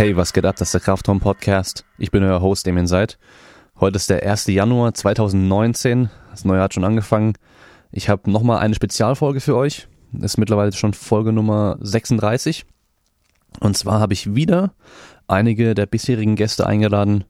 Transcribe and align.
Hey, 0.00 0.16
was 0.16 0.32
geht 0.32 0.46
ab? 0.46 0.56
Das 0.56 0.68
ist 0.68 0.72
der 0.72 0.80
Kraftraum 0.80 1.20
Podcast. 1.20 1.84
Ich 1.98 2.10
bin 2.10 2.24
euer 2.24 2.40
Host, 2.40 2.64
dem 2.64 2.78
ihr 2.78 2.86
seid. 2.86 3.18
Heute 3.78 3.96
ist 3.96 4.08
der 4.08 4.26
1. 4.26 4.46
Januar 4.46 4.94
2019. 4.94 6.08
Das 6.30 6.46
neue 6.46 6.62
hat 6.62 6.72
schon 6.72 6.84
angefangen. 6.86 7.34
Ich 7.92 8.08
habe 8.08 8.30
nochmal 8.30 8.60
eine 8.60 8.74
Spezialfolge 8.74 9.40
für 9.40 9.54
euch. 9.54 9.88
Das 10.12 10.32
ist 10.32 10.36
mittlerweile 10.38 10.72
schon 10.72 10.94
Folge 10.94 11.34
Nummer 11.34 11.76
36. 11.80 12.64
Und 13.60 13.76
zwar 13.76 14.00
habe 14.00 14.14
ich 14.14 14.34
wieder 14.34 14.72
einige 15.28 15.74
der 15.74 15.84
bisherigen 15.84 16.34
Gäste 16.34 16.66
eingeladen 16.66 17.24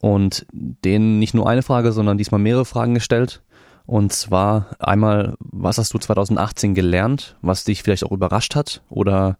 und 0.00 0.46
denen 0.50 1.20
nicht 1.20 1.34
nur 1.34 1.48
eine 1.48 1.62
Frage, 1.62 1.92
sondern 1.92 2.18
diesmal 2.18 2.40
mehrere 2.40 2.64
Fragen 2.64 2.94
gestellt. 2.94 3.40
Und 3.86 4.12
zwar 4.12 4.74
einmal, 4.80 5.36
was 5.38 5.78
hast 5.78 5.94
du 5.94 5.98
2018 5.98 6.74
gelernt, 6.74 7.36
was 7.40 7.62
dich 7.62 7.84
vielleicht 7.84 8.02
auch 8.02 8.10
überrascht 8.10 8.56
hat 8.56 8.82
oder 8.90 9.38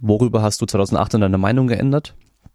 worüber 0.00 0.42
hast 0.42 0.60
du 0.60 0.66
2018 0.66 1.20
deine 1.20 1.38
Meinung 1.38 1.66
geändert? 1.66 2.14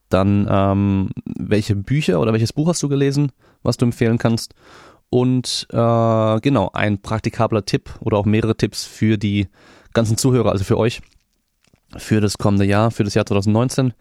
Dann, 0.09 0.47
ähm, 0.49 1.09
welche 1.25 1.75
Bücher 1.75 2.19
oder 2.19 2.33
welches 2.33 2.53
Buch 2.53 2.67
hast 2.67 2.83
du 2.83 2.89
gelesen, 2.89 3.31
was 3.63 3.77
du 3.77 3.85
empfehlen 3.85 4.17
kannst? 4.17 4.53
Und 5.09 5.67
äh, 5.71 6.39
genau, 6.41 6.71
ein 6.73 7.01
praktikabler 7.01 7.65
Tipp 7.65 7.91
oder 7.99 8.17
auch 8.17 8.25
mehrere 8.25 8.57
Tipps 8.57 8.83
für 8.85 9.17
die 9.17 9.47
ganzen 9.93 10.17
Zuhörer, 10.17 10.51
also 10.51 10.63
für 10.63 10.77
euch, 10.77 11.01
für 11.97 12.21
das 12.21 12.37
kommende 12.37 12.65
Jahr, 12.65 12.91
für 12.91 13.03
das 13.03 13.13
Jahr 13.13 13.25
2019. 13.25 13.93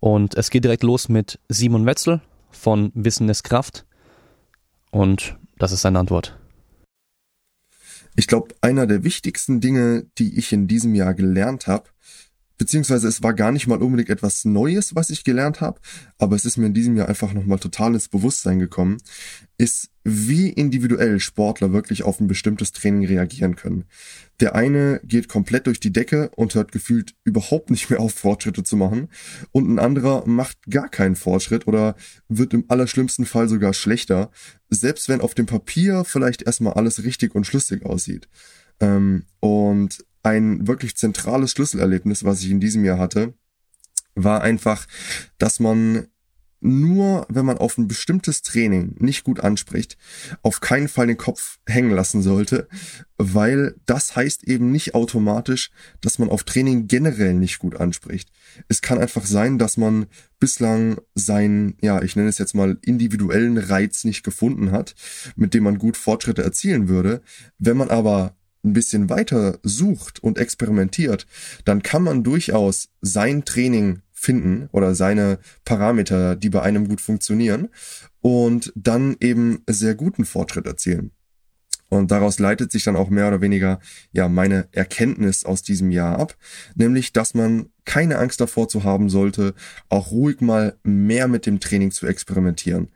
Und 0.00 0.34
es 0.34 0.50
geht 0.50 0.64
direkt 0.64 0.82
los 0.82 1.08
mit 1.08 1.38
Simon 1.48 1.86
Wetzel 1.86 2.20
von 2.50 2.90
Wissen 2.94 3.28
ist 3.28 3.44
Kraft. 3.44 3.86
Und 4.90 5.38
das 5.58 5.72
ist 5.72 5.82
seine 5.82 5.98
Antwort. 5.98 6.36
Ich 8.16 8.26
glaube, 8.26 8.54
einer 8.60 8.86
der 8.86 9.04
wichtigsten 9.04 9.60
Dinge, 9.60 10.06
die 10.18 10.36
ich 10.38 10.52
in 10.52 10.66
diesem 10.66 10.94
Jahr 10.94 11.14
gelernt 11.14 11.66
habe, 11.68 11.84
beziehungsweise 12.60 13.08
es 13.08 13.22
war 13.22 13.32
gar 13.32 13.52
nicht 13.52 13.66
mal 13.68 13.82
unbedingt 13.82 14.10
etwas 14.10 14.44
Neues, 14.44 14.94
was 14.94 15.08
ich 15.08 15.24
gelernt 15.24 15.62
habe, 15.62 15.80
aber 16.18 16.36
es 16.36 16.44
ist 16.44 16.58
mir 16.58 16.66
in 16.66 16.74
diesem 16.74 16.94
Jahr 16.94 17.08
einfach 17.08 17.32
nochmal 17.32 17.58
total 17.58 17.94
ins 17.94 18.10
Bewusstsein 18.10 18.58
gekommen, 18.58 18.98
ist, 19.56 19.88
wie 20.04 20.50
individuell 20.50 21.20
Sportler 21.20 21.72
wirklich 21.72 22.02
auf 22.02 22.20
ein 22.20 22.26
bestimmtes 22.26 22.72
Training 22.72 23.06
reagieren 23.06 23.56
können. 23.56 23.86
Der 24.40 24.54
eine 24.54 25.00
geht 25.04 25.26
komplett 25.26 25.68
durch 25.68 25.80
die 25.80 25.90
Decke 25.90 26.32
und 26.36 26.54
hört 26.54 26.70
gefühlt 26.70 27.14
überhaupt 27.24 27.70
nicht 27.70 27.88
mehr 27.88 27.98
auf, 27.98 28.12
Fortschritte 28.12 28.62
zu 28.62 28.76
machen, 28.76 29.08
und 29.52 29.66
ein 29.66 29.78
anderer 29.78 30.26
macht 30.26 30.58
gar 30.68 30.90
keinen 30.90 31.16
Fortschritt 31.16 31.66
oder 31.66 31.96
wird 32.28 32.52
im 32.52 32.66
allerschlimmsten 32.68 33.24
Fall 33.24 33.48
sogar 33.48 33.72
schlechter, 33.72 34.30
selbst 34.68 35.08
wenn 35.08 35.22
auf 35.22 35.34
dem 35.34 35.46
Papier 35.46 36.04
vielleicht 36.04 36.42
erstmal 36.42 36.74
alles 36.74 37.04
richtig 37.04 37.34
und 37.34 37.46
schlüssig 37.46 37.86
aussieht. 37.86 38.28
Ähm, 38.80 39.24
und 39.40 40.04
ein 40.22 40.66
wirklich 40.66 40.96
zentrales 40.96 41.52
Schlüsselerlebnis, 41.52 42.24
was 42.24 42.42
ich 42.42 42.50
in 42.50 42.60
diesem 42.60 42.84
Jahr 42.84 42.98
hatte, 42.98 43.34
war 44.14 44.42
einfach, 44.42 44.86
dass 45.38 45.60
man 45.60 46.08
nur, 46.60 47.26
wenn 47.30 47.46
man 47.46 47.58
auf 47.58 47.78
ein 47.78 47.88
bestimmtes 47.88 48.42
Training 48.42 48.94
nicht 48.98 49.24
gut 49.24 49.40
anspricht, 49.40 49.96
auf 50.42 50.60
keinen 50.60 50.88
Fall 50.88 51.06
den 51.06 51.16
Kopf 51.16 51.58
hängen 51.66 51.90
lassen 51.90 52.22
sollte, 52.22 52.68
weil 53.16 53.74
das 53.86 54.14
heißt 54.14 54.44
eben 54.44 54.70
nicht 54.70 54.94
automatisch, 54.94 55.70
dass 56.02 56.18
man 56.18 56.28
auf 56.28 56.44
Training 56.44 56.86
generell 56.86 57.34
nicht 57.34 57.58
gut 57.58 57.76
anspricht. 57.76 58.30
Es 58.68 58.82
kann 58.82 58.98
einfach 58.98 59.24
sein, 59.24 59.58
dass 59.58 59.78
man 59.78 60.06
bislang 60.38 61.00
seinen, 61.14 61.76
ja, 61.80 62.02
ich 62.02 62.14
nenne 62.14 62.28
es 62.28 62.38
jetzt 62.38 62.54
mal 62.54 62.78
individuellen 62.82 63.56
Reiz 63.56 64.04
nicht 64.04 64.22
gefunden 64.22 64.70
hat, 64.70 64.94
mit 65.36 65.54
dem 65.54 65.64
man 65.64 65.78
gut 65.78 65.96
Fortschritte 65.96 66.42
erzielen 66.42 66.88
würde. 66.88 67.22
Wenn 67.58 67.78
man 67.78 67.88
aber 67.88 68.36
ein 68.64 68.72
bisschen 68.72 69.08
weiter 69.08 69.58
sucht 69.62 70.22
und 70.22 70.38
experimentiert, 70.38 71.26
dann 71.64 71.82
kann 71.82 72.02
man 72.02 72.22
durchaus 72.22 72.88
sein 73.00 73.44
Training 73.44 74.02
finden 74.12 74.68
oder 74.72 74.94
seine 74.94 75.38
Parameter, 75.64 76.36
die 76.36 76.50
bei 76.50 76.62
einem 76.62 76.88
gut 76.88 77.00
funktionieren 77.00 77.68
und 78.20 78.72
dann 78.74 79.16
eben 79.20 79.62
sehr 79.68 79.94
guten 79.94 80.24
Fortschritt 80.24 80.66
erzielen. 80.66 81.12
Und 81.88 82.12
daraus 82.12 82.38
leitet 82.38 82.70
sich 82.70 82.84
dann 82.84 82.94
auch 82.94 83.10
mehr 83.10 83.26
oder 83.26 83.40
weniger 83.40 83.80
ja 84.12 84.28
meine 84.28 84.68
Erkenntnis 84.70 85.44
aus 85.44 85.62
diesem 85.62 85.90
Jahr 85.90 86.18
ab, 86.18 86.36
nämlich 86.76 87.12
dass 87.12 87.34
man 87.34 87.70
keine 87.84 88.18
Angst 88.18 88.40
davor 88.40 88.68
zu 88.68 88.84
haben 88.84 89.08
sollte, 89.08 89.54
auch 89.88 90.12
ruhig 90.12 90.40
mal 90.40 90.76
mehr 90.84 91.26
mit 91.26 91.46
dem 91.46 91.58
Training 91.58 91.90
zu 91.90 92.06
experimentieren, 92.06 92.90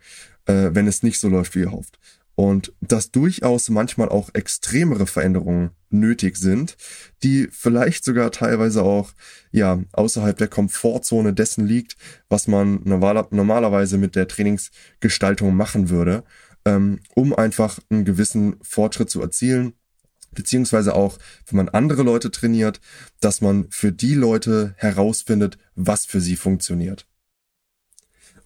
äh, 0.47 0.71
wenn 0.73 0.87
es 0.87 1.03
nicht 1.03 1.19
so 1.19 1.29
läuft, 1.29 1.57
wie 1.57 1.61
ihr 1.61 1.73
hofft 1.73 1.99
und 2.37 2.73
dass 2.81 3.11
durchaus 3.11 3.69
manchmal 3.69 4.09
auch 4.09 4.31
extremere 4.35 5.07
Veränderungen 5.07 5.71
nötig 5.91 6.37
sind, 6.37 6.77
die 7.23 7.49
vielleicht 7.51 8.05
sogar 8.05 8.33
teilweise 8.33 8.83
auch 8.83 9.13
ja 9.53 9.81
außerhalb 9.93 10.37
der 10.37 10.49
Komfortzone 10.49 11.33
dessen 11.33 11.67
liegt, 11.67 11.97
was 12.29 12.49
man 12.49 12.81
normalerweise 12.85 13.99
mit 13.99 14.17
der 14.17 14.27
Trainingsgestaltung 14.27 15.55
machen 15.55 15.89
würde, 15.89 16.25
ähm, 16.65 17.01
um 17.15 17.35
einfach 17.35 17.79
einen 17.91 18.05
gewissen 18.05 18.57
Fortschritt 18.63 19.11
zu 19.11 19.21
erzielen 19.21 19.75
beziehungsweise 20.35 20.95
auch, 20.95 21.19
wenn 21.47 21.59
man 21.59 21.69
andere 21.69 22.03
Leute 22.03 22.31
trainiert, 22.33 22.81
dass 23.21 23.41
man 23.41 23.67
für 23.71 23.93
die 23.93 24.15
Leute 24.15 24.75
herausfindet, 24.77 25.59
was 25.77 26.07
für 26.07 26.21
sie 26.21 26.35
funktioniert. 26.35 27.07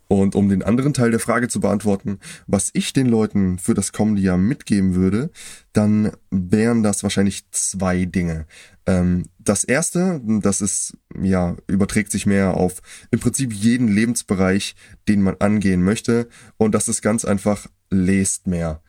Und 0.09 0.35
um 0.35 0.49
den 0.49 0.63
anderen 0.63 0.95
Teil 0.95 1.11
der 1.11 1.21
Frage 1.21 1.49
zu 1.49 1.61
beantworten, 1.61 2.19
was 2.47 2.71
ich 2.73 2.95
den 2.95 3.07
Leuten 3.07 3.59
für 3.59 3.75
das 3.75 3.93
kommende 3.93 4.23
Jahr 4.23 4.39
mitgeben 4.39 4.95
würde, 4.95 5.31
dann 5.75 6.13
wären 6.31 6.83
das 6.83 7.03
wahrscheinlich 7.03 7.51
zwei 7.51 8.07
Dinge. 8.07 8.47
Ähm, 8.87 9.27
das 9.39 9.65
erste, 9.65 10.23
das 10.25 10.63
ist, 10.63 10.97
ja, 11.21 11.57
überträgt 11.67 12.11
sich 12.11 12.25
mehr 12.25 12.55
auf 12.55 12.81
im 13.11 13.21
Prinzip 13.21 13.53
jeden 13.53 13.89
Lebensbereich, 13.89 14.77
den 15.09 15.21
man 15.21 15.37
angehen 15.41 15.83
möchte. 15.83 16.29
Und 16.57 16.75
das 16.75 16.89
ist 16.89 17.03
ganz 17.03 17.27
einfach, 17.27 17.67
lest 17.91 18.47
mehr. 18.47 18.81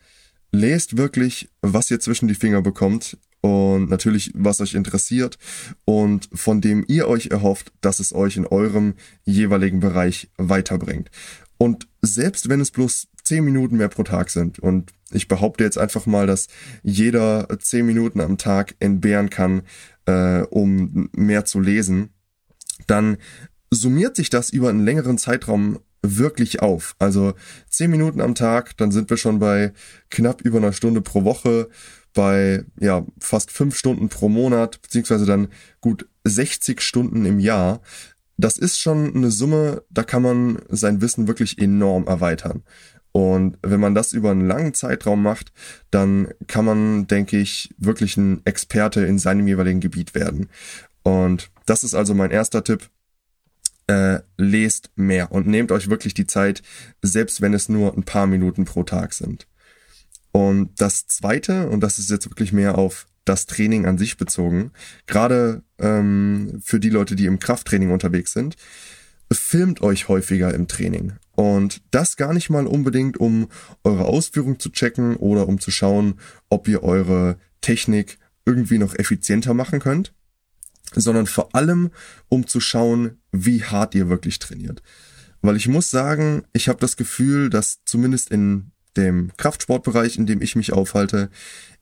Lest 0.52 0.96
wirklich, 0.96 1.50
was 1.60 1.90
ihr 1.90 2.00
zwischen 2.00 2.28
die 2.28 2.34
Finger 2.34 2.62
bekommt 2.62 3.18
und 3.40 3.88
natürlich, 3.88 4.32
was 4.34 4.60
euch 4.60 4.74
interessiert 4.74 5.38
und 5.84 6.28
von 6.32 6.60
dem 6.60 6.84
ihr 6.88 7.08
euch 7.08 7.28
erhofft, 7.28 7.72
dass 7.80 8.00
es 8.00 8.14
euch 8.14 8.36
in 8.36 8.46
eurem 8.46 8.94
jeweiligen 9.24 9.80
Bereich 9.80 10.30
weiterbringt. 10.36 11.10
Und 11.56 11.88
selbst 12.02 12.48
wenn 12.48 12.60
es 12.60 12.70
bloß 12.70 13.08
zehn 13.22 13.44
Minuten 13.44 13.76
mehr 13.76 13.88
pro 13.88 14.02
Tag 14.02 14.30
sind 14.30 14.58
und 14.58 14.92
ich 15.12 15.28
behaupte 15.28 15.64
jetzt 15.64 15.78
einfach 15.78 16.06
mal, 16.06 16.26
dass 16.26 16.48
jeder 16.82 17.48
zehn 17.60 17.86
Minuten 17.86 18.20
am 18.20 18.38
Tag 18.38 18.74
entbehren 18.78 19.30
kann, 19.30 19.62
äh, 20.06 20.42
um 20.42 21.10
mehr 21.12 21.44
zu 21.44 21.60
lesen, 21.60 22.10
dann 22.86 23.18
summiert 23.70 24.16
sich 24.16 24.30
das 24.30 24.50
über 24.50 24.68
einen 24.68 24.84
längeren 24.84 25.18
Zeitraum 25.18 25.80
wirklich 26.02 26.62
auf. 26.62 26.96
Also 26.98 27.34
zehn 27.68 27.90
Minuten 27.90 28.20
am 28.20 28.34
Tag, 28.34 28.76
dann 28.78 28.90
sind 28.90 29.10
wir 29.10 29.16
schon 29.16 29.38
bei 29.38 29.72
knapp 30.10 30.40
über 30.40 30.58
einer 30.58 30.72
Stunde 30.72 31.02
pro 31.02 31.24
Woche 31.24 31.68
bei 32.12 32.64
ja 32.78 33.04
fast 33.18 33.50
fünf 33.50 33.76
Stunden 33.76 34.08
pro 34.08 34.28
Monat, 34.28 34.80
beziehungsweise 34.82 35.26
dann 35.26 35.48
gut 35.80 36.08
60 36.24 36.80
Stunden 36.80 37.24
im 37.24 37.38
Jahr. 37.38 37.80
Das 38.36 38.56
ist 38.56 38.80
schon 38.80 39.14
eine 39.14 39.30
Summe, 39.30 39.82
da 39.90 40.02
kann 40.02 40.22
man 40.22 40.62
sein 40.68 41.02
Wissen 41.02 41.28
wirklich 41.28 41.58
enorm 41.58 42.06
erweitern. 42.06 42.62
Und 43.12 43.58
wenn 43.62 43.80
man 43.80 43.94
das 43.94 44.12
über 44.12 44.30
einen 44.30 44.46
langen 44.46 44.72
Zeitraum 44.72 45.22
macht, 45.22 45.52
dann 45.90 46.28
kann 46.46 46.64
man, 46.64 47.06
denke 47.06 47.38
ich, 47.38 47.74
wirklich 47.76 48.16
ein 48.16 48.40
Experte 48.44 49.04
in 49.04 49.18
seinem 49.18 49.48
jeweiligen 49.48 49.80
Gebiet 49.80 50.14
werden. 50.14 50.48
Und 51.02 51.50
das 51.66 51.82
ist 51.82 51.94
also 51.94 52.14
mein 52.14 52.30
erster 52.30 52.62
Tipp. 52.62 52.88
Äh, 53.88 54.20
lest 54.36 54.90
mehr 54.94 55.32
und 55.32 55.48
nehmt 55.48 55.72
euch 55.72 55.90
wirklich 55.90 56.14
die 56.14 56.26
Zeit, 56.26 56.62
selbst 57.02 57.40
wenn 57.40 57.54
es 57.54 57.68
nur 57.68 57.92
ein 57.96 58.04
paar 58.04 58.28
Minuten 58.28 58.64
pro 58.64 58.84
Tag 58.84 59.12
sind. 59.12 59.48
Und 60.32 60.80
das 60.80 61.06
Zweite, 61.06 61.68
und 61.68 61.80
das 61.80 61.98
ist 61.98 62.10
jetzt 62.10 62.30
wirklich 62.30 62.52
mehr 62.52 62.78
auf 62.78 63.06
das 63.24 63.46
Training 63.46 63.86
an 63.86 63.98
sich 63.98 64.16
bezogen, 64.16 64.72
gerade 65.06 65.62
ähm, 65.78 66.60
für 66.62 66.80
die 66.80 66.90
Leute, 66.90 67.16
die 67.16 67.26
im 67.26 67.38
Krafttraining 67.38 67.90
unterwegs 67.90 68.32
sind, 68.32 68.56
filmt 69.32 69.80
euch 69.82 70.08
häufiger 70.08 70.52
im 70.54 70.66
Training. 70.68 71.12
Und 71.32 71.82
das 71.90 72.16
gar 72.16 72.34
nicht 72.34 72.50
mal 72.50 72.66
unbedingt, 72.66 73.18
um 73.18 73.48
eure 73.84 74.04
Ausführung 74.04 74.58
zu 74.58 74.70
checken 74.70 75.16
oder 75.16 75.48
um 75.48 75.60
zu 75.60 75.70
schauen, 75.70 76.14
ob 76.48 76.66
ihr 76.68 76.82
eure 76.82 77.38
Technik 77.60 78.18
irgendwie 78.44 78.78
noch 78.78 78.94
effizienter 78.94 79.54
machen 79.54 79.80
könnt, 79.80 80.12
sondern 80.92 81.26
vor 81.26 81.54
allem, 81.54 81.90
um 82.28 82.46
zu 82.46 82.60
schauen, 82.60 83.18
wie 83.32 83.62
hart 83.62 83.94
ihr 83.94 84.08
wirklich 84.08 84.38
trainiert. 84.38 84.82
Weil 85.42 85.56
ich 85.56 85.68
muss 85.68 85.90
sagen, 85.90 86.42
ich 86.52 86.68
habe 86.68 86.80
das 86.80 86.96
Gefühl, 86.96 87.48
dass 87.48 87.80
zumindest 87.84 88.30
in 88.30 88.72
dem 88.96 89.30
Kraftsportbereich, 89.36 90.18
in 90.18 90.26
dem 90.26 90.42
ich 90.42 90.56
mich 90.56 90.72
aufhalte, 90.72 91.30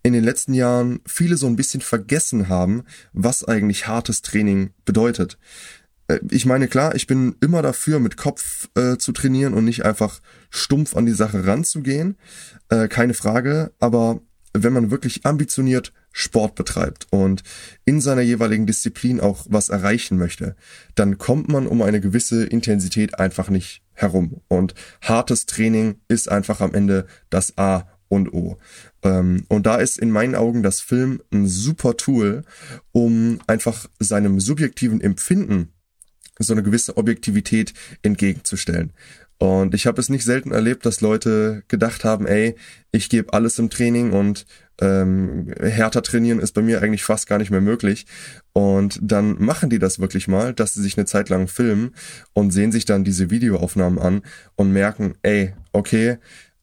in 0.03 0.13
den 0.13 0.25
letzten 0.25 0.55
Jahren 0.55 1.01
viele 1.07 1.37
so 1.37 1.47
ein 1.47 1.57
bisschen 1.57 1.81
vergessen 1.81 2.49
haben, 2.49 2.85
was 3.13 3.45
eigentlich 3.45 3.87
hartes 3.87 4.23
Training 4.23 4.71
bedeutet. 4.85 5.39
Äh, 6.09 6.21
ich 6.31 6.47
meine, 6.47 6.69
klar, 6.69 6.95
ich 6.95 7.07
bin 7.07 7.37
immer 7.41 7.63
dafür, 7.63 8.01
mit 8.01 8.17
Kopf 8.17 8.69
äh, 8.75 8.97
zu 8.97 9.13
trainieren 9.13 9.55
und 9.55 9.65
nicht 9.65 9.85
einfach 9.85 10.21
stumpf 10.51 10.97
an 10.97 11.07
die 11.07 11.13
Sache 11.13 11.47
ranzugehen. 11.47 12.17
Äh, 12.69 12.89
keine 12.89 13.15
Frage. 13.15 13.73
Aber 13.79 14.21
wenn 14.55 14.73
man 14.73 14.91
wirklich 14.91 15.25
ambitioniert 15.27 15.93
Sport 16.13 16.55
betreibt 16.55 17.07
und 17.11 17.43
in 17.85 18.01
seiner 18.01 18.23
jeweiligen 18.23 18.67
Disziplin 18.67 19.21
auch 19.21 19.47
was 19.49 19.69
erreichen 19.69 20.19
möchte, 20.19 20.57
dann 20.95 21.19
kommt 21.19 21.49
man 21.49 21.67
um 21.67 21.83
eine 21.83 22.01
gewisse 22.01 22.45
Intensität 22.45 23.19
einfach 23.19 23.51
nicht 23.51 23.83
herum. 24.01 24.41
Und 24.49 24.75
hartes 25.03 25.47
Training 25.47 26.01
ist 26.09 26.31
einfach 26.31 26.61
am 26.61 26.75
Ende 26.75 27.07
das 27.31 27.59
A 27.59 27.87
und 28.09 28.33
O. 28.33 28.59
Ähm, 29.03 29.45
und 29.49 29.67
da 29.67 29.77
ist 29.77 29.99
in 29.99 30.11
meinen 30.11 30.35
Augen 30.35 30.63
das 30.63 30.81
Film 30.81 31.21
ein 31.33 31.47
super 31.47 31.97
Tool, 31.97 32.45
um 32.93 33.41
einfach 33.47 33.87
seinem 33.99 34.41
subjektiven 34.41 35.01
Empfinden 35.01 35.73
so 36.39 36.53
eine 36.53 36.63
gewisse 36.63 36.97
Objektivität 36.97 37.75
entgegenzustellen. 38.03 38.93
Und 39.39 39.75
ich 39.75 39.87
habe 39.87 40.01
es 40.01 40.09
nicht 40.09 40.25
selten 40.25 40.51
erlebt, 40.51 40.85
dass 40.85 41.01
Leute 41.01 41.63
gedacht 41.69 42.05
haben, 42.05 42.27
ey, 42.27 42.57
ich 42.91 43.09
gebe 43.09 43.33
alles 43.33 43.59
im 43.59 43.71
Training 43.71 44.13
und 44.13 44.47
ähm, 44.81 45.53
härter 45.61 46.03
trainieren 46.03 46.41
ist 46.41 46.53
bei 46.53 46.63
mir 46.63 46.83
eigentlich 46.83 47.05
fast 47.05 47.29
gar 47.29 47.39
nicht 47.39 47.51
mehr 47.51 47.61
möglich. 47.61 48.07
Und 48.59 48.99
dann 49.01 49.41
machen 49.41 49.71
die 49.71 49.79
das 49.79 50.01
wirklich 50.01 50.27
mal, 50.27 50.53
dass 50.53 50.75
sie 50.75 50.83
sich 50.83 50.99
eine 50.99 51.07
Zeit 51.07 51.29
lang 51.29 51.47
filmen 51.47 51.95
und 52.33 52.51
sehen 52.51 52.73
sich 52.73 52.85
dann 52.85 53.05
diese 53.05 53.31
Videoaufnahmen 53.31 54.01
an 54.01 54.23
und 54.57 54.73
merken, 54.73 55.15
ey, 55.23 55.55
okay, 55.71 56.19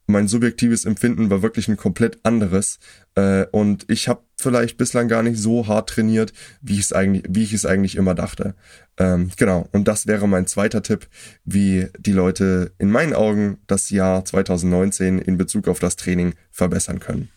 mein 0.06 0.28
subjektives 0.28 0.84
Empfinden 0.84 1.30
war 1.30 1.42
wirklich 1.42 1.70
ein 1.70 1.78
komplett 1.78 2.20
anderes 2.24 2.80
äh, 3.16 3.46
und 3.46 3.86
ich 3.88 4.10
habe 4.10 4.24
vielleicht 4.36 4.76
bislang 4.76 5.08
gar 5.08 5.24
nicht 5.24 5.40
so 5.40 5.68
hart 5.68 5.88
trainiert, 5.88 6.34
wie 6.60 6.74
ich 6.74 6.82
es 6.82 6.92
eigentlich, 6.92 7.24
wie 7.30 7.44
ich 7.44 7.54
es 7.54 7.66
eigentlich 7.66 7.96
immer 7.96 8.14
dachte. 8.14 8.56
Ähm, 8.98 9.32
genau. 9.38 9.70
Und 9.72 9.88
das 9.88 10.06
wäre 10.06 10.28
mein 10.28 10.48
zweiter 10.48 10.84
Tipp, 10.84 11.08
wie 11.46 11.88
die 11.98 12.12
Leute 12.12 12.74
in 12.78 12.92
meinen 12.92 13.14
Augen 13.14 13.60
das 13.68 13.90
Jahr 13.90 14.26
2019 14.26 15.20
in 15.20 15.38
Bezug 15.38 15.70
auf 15.70 15.80
das 15.80 15.96
Training 15.96 16.34
verbessern 16.52 17.00
können. 17.00 17.30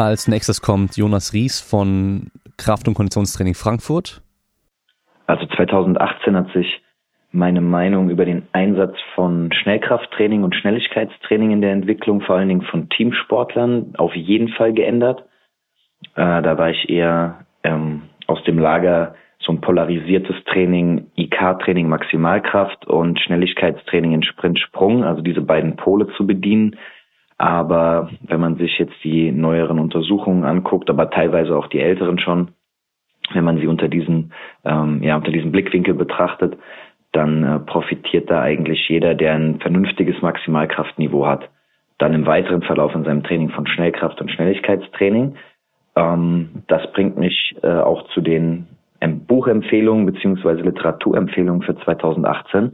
Als 0.00 0.28
nächstes 0.28 0.62
kommt 0.62 0.96
Jonas 0.96 1.34
Ries 1.34 1.60
von 1.60 2.30
Kraft- 2.56 2.88
und 2.88 2.94
Konditionstraining 2.94 3.52
Frankfurt. 3.52 4.22
Also 5.26 5.44
2018 5.44 6.36
hat 6.36 6.50
sich 6.54 6.80
meine 7.32 7.60
Meinung 7.60 8.08
über 8.08 8.24
den 8.24 8.44
Einsatz 8.52 8.96
von 9.14 9.52
Schnellkrafttraining 9.52 10.42
und 10.42 10.54
Schnelligkeitstraining 10.54 11.50
in 11.50 11.60
der 11.60 11.72
Entwicklung, 11.72 12.22
vor 12.22 12.36
allen 12.36 12.48
Dingen 12.48 12.62
von 12.62 12.88
Teamsportlern, 12.88 13.92
auf 13.98 14.16
jeden 14.16 14.48
Fall 14.48 14.72
geändert. 14.72 15.22
Äh, 16.14 16.40
da 16.40 16.56
war 16.56 16.70
ich 16.70 16.88
eher 16.88 17.44
ähm, 17.62 18.04
aus 18.26 18.42
dem 18.44 18.58
Lager 18.58 19.14
so 19.38 19.52
ein 19.52 19.60
polarisiertes 19.60 20.36
Training, 20.46 21.10
IK-Training 21.16 21.90
Maximalkraft 21.90 22.86
und 22.86 23.20
Schnelligkeitstraining 23.20 24.12
in 24.12 24.22
Sprint-Sprung, 24.22 25.04
also 25.04 25.20
diese 25.20 25.42
beiden 25.42 25.76
Pole 25.76 26.06
zu 26.16 26.26
bedienen. 26.26 26.76
Aber 27.40 28.10
wenn 28.20 28.38
man 28.38 28.56
sich 28.56 28.78
jetzt 28.78 29.02
die 29.02 29.32
neueren 29.32 29.78
Untersuchungen 29.78 30.44
anguckt, 30.44 30.90
aber 30.90 31.08
teilweise 31.08 31.56
auch 31.56 31.68
die 31.68 31.80
älteren 31.80 32.18
schon, 32.18 32.48
wenn 33.32 33.44
man 33.44 33.56
sie 33.56 33.66
unter 33.66 33.88
diesen, 33.88 34.34
ähm, 34.62 35.02
ja, 35.02 35.16
unter 35.16 35.32
diesem 35.32 35.50
Blickwinkel 35.50 35.94
betrachtet, 35.94 36.58
dann 37.12 37.42
äh, 37.42 37.58
profitiert 37.60 38.30
da 38.30 38.42
eigentlich 38.42 38.86
jeder, 38.90 39.14
der 39.14 39.36
ein 39.36 39.58
vernünftiges 39.58 40.20
Maximalkraftniveau 40.20 41.24
hat. 41.24 41.48
Dann 41.96 42.12
im 42.12 42.26
weiteren 42.26 42.60
Verlauf 42.60 42.94
in 42.94 43.04
seinem 43.04 43.22
Training 43.22 43.48
von 43.48 43.66
Schnellkraft 43.66 44.20
und 44.20 44.30
Schnelligkeitstraining. 44.30 45.36
Ähm, 45.96 46.62
das 46.66 46.92
bringt 46.92 47.16
mich 47.16 47.56
äh, 47.62 47.68
auch 47.68 48.06
zu 48.08 48.20
den 48.20 48.66
Buchempfehlungen 49.00 50.04
beziehungsweise 50.04 50.60
Literaturempfehlungen 50.60 51.62
für 51.62 51.74
2018. 51.74 52.72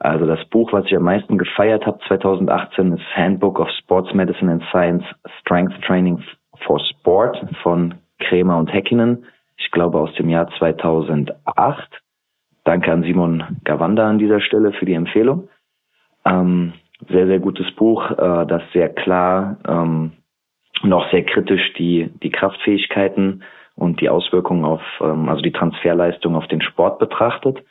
Also 0.00 0.26
das 0.26 0.44
Buch, 0.46 0.72
was 0.72 0.84
ich 0.86 0.96
am 0.96 1.02
meisten 1.02 1.38
gefeiert 1.38 1.86
habe 1.86 1.98
2018, 2.06 2.92
ist 2.92 3.16
Handbook 3.16 3.58
of 3.58 3.68
Sports 3.70 4.12
Medicine 4.14 4.50
and 4.50 4.62
Science 4.70 5.04
Strength 5.40 5.80
Training 5.82 6.22
for 6.66 6.78
Sport 6.80 7.38
von 7.62 7.94
Kremer 8.20 8.58
und 8.58 8.72
Häkkinen. 8.72 9.24
Ich 9.56 9.70
glaube 9.70 9.98
aus 9.98 10.14
dem 10.14 10.28
Jahr 10.28 10.48
2008. 10.58 11.36
Danke 12.64 12.92
an 12.92 13.02
Simon 13.02 13.58
Gawanda 13.64 14.08
an 14.08 14.18
dieser 14.18 14.40
Stelle 14.40 14.72
für 14.72 14.86
die 14.86 14.94
Empfehlung. 14.94 15.48
Ähm, 16.24 16.74
sehr, 17.08 17.26
sehr 17.26 17.38
gutes 17.38 17.70
Buch, 17.74 18.10
äh, 18.10 18.46
das 18.46 18.62
sehr 18.72 18.88
klar 18.90 19.56
ähm, 19.66 20.12
noch 20.82 21.10
sehr 21.10 21.24
kritisch 21.24 21.72
die, 21.74 22.10
die 22.22 22.30
Kraftfähigkeiten 22.30 23.42
und 23.74 24.00
die 24.00 24.08
Auswirkungen 24.08 24.64
auf, 24.64 24.82
ähm, 25.00 25.28
also 25.28 25.42
die 25.42 25.52
Transferleistung 25.52 26.36
auf 26.36 26.46
den 26.48 26.60
Sport 26.60 26.98
betrachtet 26.98 27.64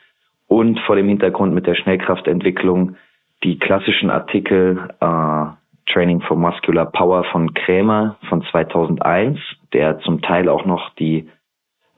und 0.48 0.80
vor 0.80 0.96
dem 0.96 1.08
Hintergrund 1.08 1.54
mit 1.54 1.66
der 1.66 1.76
Schnellkraftentwicklung 1.76 2.96
die 3.44 3.58
klassischen 3.58 4.10
Artikel 4.10 4.88
äh, 5.00 5.44
Training 5.92 6.20
for 6.22 6.36
Muscular 6.36 6.86
Power 6.86 7.24
von 7.24 7.54
Krämer 7.54 8.16
von 8.28 8.42
2001, 8.50 9.38
der 9.72 10.00
zum 10.00 10.20
Teil 10.20 10.48
auch 10.48 10.64
noch 10.66 10.90
die 10.96 11.28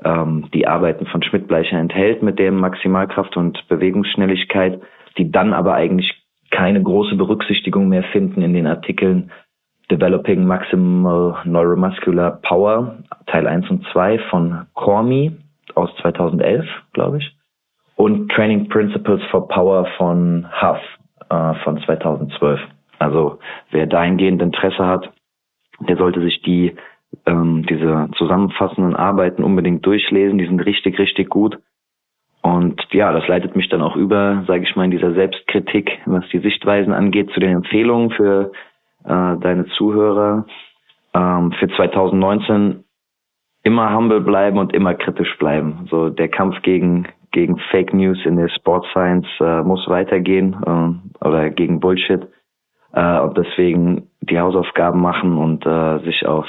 ähm, 0.05 0.49
die 0.55 0.67
Arbeiten 0.67 1.07
von 1.07 1.23
Schmidt-Bleicher 1.23 1.79
enthält 1.79 2.23
mit 2.23 2.39
der 2.39 2.53
Maximalkraft 2.53 3.37
und 3.37 3.67
Bewegungsschnelligkeit, 3.69 4.81
die 5.19 5.31
dann 5.31 5.53
aber 5.53 5.75
eigentlich 5.75 6.15
keine 6.51 6.83
große 6.83 7.17
Berücksichtigung 7.17 7.89
mehr 7.89 8.05
finden 8.05 8.43
in 8.43 8.55
den 8.55 8.67
Artikeln 8.67 9.31
Developing 9.91 10.47
Maximal 10.47 11.43
Neuromuscular 11.45 12.41
Power, 12.43 12.99
Teil 13.27 13.47
1 13.47 13.69
und 13.71 13.87
2 13.93 14.19
von 14.31 14.67
Cormi 14.75 15.33
aus 15.75 15.91
2011, 16.01 16.65
glaube 16.93 17.19
ich, 17.19 17.37
und 18.01 18.33
Training 18.33 18.67
Principles 18.69 19.23
for 19.31 19.47
Power 19.47 19.87
von 19.99 20.47
Huff 20.63 20.81
äh, 21.29 21.55
von 21.63 21.83
2012. 21.83 22.59
Also 22.99 23.39
wer 23.71 23.87
dahingehend 23.87 24.41
Interesse 24.41 24.87
hat, 24.87 25.13
der 25.81 25.99
sollte 25.99 26.23
sich 26.23 26.41
die 26.41 26.75
ähm, 27.27 27.67
diese 27.69 28.09
zusammenfassenden 28.17 28.97
Arbeiten 28.97 29.45
unbedingt 29.45 29.85
durchlesen. 29.85 30.39
Die 30.39 30.47
sind 30.47 30.61
richtig, 30.61 30.99
richtig 30.99 31.29
gut. 31.29 31.59
Und 32.41 32.81
ja, 32.93 33.13
das 33.13 33.29
leitet 33.29 33.55
mich 33.55 33.69
dann 33.69 33.83
auch 33.83 33.97
über, 33.97 34.45
sage 34.47 34.63
ich 34.63 34.75
mal, 34.77 34.85
in 34.85 34.93
dieser 34.93 35.13
Selbstkritik, 35.13 35.99
was 36.07 36.27
die 36.33 36.39
Sichtweisen 36.39 36.95
angeht, 36.95 37.31
zu 37.35 37.41
den 37.41 37.57
Empfehlungen 37.57 38.13
für 38.13 38.53
äh, 39.05 39.37
deine 39.41 39.67
Zuhörer. 39.77 40.47
Ähm, 41.13 41.53
für 41.53 41.69
2019 41.69 42.83
immer 43.63 43.95
humble 43.95 44.23
bleiben 44.23 44.57
und 44.57 44.73
immer 44.73 44.95
kritisch 44.95 45.37
bleiben. 45.39 45.87
So 45.91 46.09
der 46.09 46.29
Kampf 46.29 46.63
gegen 46.63 47.07
gegen 47.33 47.59
Fake 47.71 47.93
News 47.95 48.19
in 48.25 48.37
der 48.37 48.49
Sports 48.49 48.89
Science 48.91 49.27
äh, 49.41 49.63
muss 49.63 49.87
weitergehen 49.89 50.57
äh, 50.67 51.27
oder 51.27 51.51
gegen 51.51 51.81
Bullshit 51.81 52.27
äh, 52.93 53.21
und 53.21 53.37
deswegen 53.37 54.09
die 54.21 54.39
Hausaufgaben 54.39 55.01
machen 55.01 55.39
und 55.39 55.65
äh, 55.67 55.99
sich 56.05 56.27
auf 56.27 56.47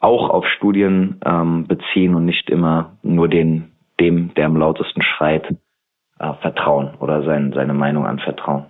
auch 0.00 0.30
auf 0.30 0.44
Studien 0.56 1.20
ähm, 1.24 1.66
beziehen 1.68 2.14
und 2.14 2.24
nicht 2.24 2.50
immer 2.50 2.96
nur 3.02 3.28
den, 3.28 3.70
dem, 4.00 4.34
der 4.34 4.46
am 4.46 4.56
lautesten 4.56 5.00
schreit, 5.00 5.46
äh, 6.18 6.32
vertrauen 6.40 6.94
oder 6.98 7.22
sein, 7.22 7.52
seine 7.54 7.72
Meinung 7.72 8.04
anvertrauen. 8.04 8.66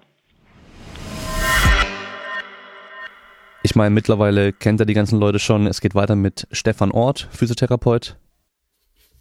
Ich 3.65 3.76
meine, 3.76 3.91
mittlerweile 3.91 4.53
kennt 4.53 4.81
er 4.81 4.87
die 4.87 4.93
ganzen 4.93 5.19
Leute 5.19 5.38
schon. 5.38 5.67
Es 5.67 5.81
geht 5.81 5.95
weiter 5.95 6.17
mit 6.17 6.47
Stefan 6.50 6.91
Ort, 6.91 7.29
Physiotherapeut. 7.31 8.17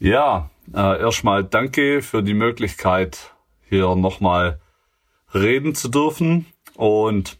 Ja, 0.03 0.49
äh, 0.73 0.99
erstmal 0.99 1.43
danke 1.43 2.01
für 2.01 2.23
die 2.23 2.33
Möglichkeit, 2.33 3.35
hier 3.69 3.95
nochmal 3.95 4.59
reden 5.31 5.75
zu 5.75 5.89
dürfen. 5.89 6.47
Und 6.73 7.37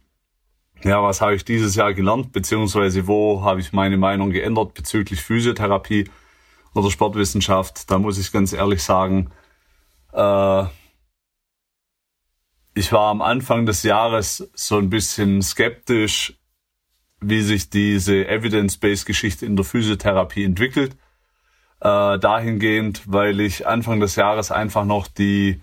ja, 0.84 1.02
was 1.02 1.22
habe 1.22 1.34
ich 1.34 1.44
dieses 1.44 1.74
Jahr 1.74 1.96
gelernt, 1.96 2.34
beziehungsweise 2.34 3.08
wo 3.08 3.42
habe 3.42 3.62
ich 3.62 3.74
meine 3.74 3.98
Meinung 3.98 4.30
geändert 4.30 4.76
bezüglich 4.76 5.24
Physiotherapie 5.24 6.08
oder 6.76 6.92
Sportwissenschaft? 6.92 7.90
Da 7.90 7.98
muss 7.98 8.20
ich 8.20 8.32
ganz 8.32 8.54
ehrlich 8.54 8.84
sagen, 8.84 9.32
äh, 10.14 10.66
ich 12.76 12.94
war 12.94 13.10
am 13.10 13.24
Anfang 13.24 13.66
des 13.66 13.82
Jahres 13.82 14.52
so 14.54 14.78
ein 14.78 14.92
bisschen 14.92 15.42
skeptisch, 15.42 16.40
wie 17.22 17.42
sich 17.42 17.72
diese 17.72 18.28
Evidence-Based-Geschichte 18.28 19.48
in 19.48 19.56
der 19.56 19.66
Physiotherapie 19.66 20.44
entwickelt. 20.44 20.96
Äh, 21.82 22.20
dahingehend, 22.20 23.02
weil 23.08 23.40
ich 23.40 23.66
Anfang 23.66 24.00
des 24.00 24.16
Jahres 24.16 24.52
einfach 24.52 24.86
noch 24.86 25.08
die 25.08 25.62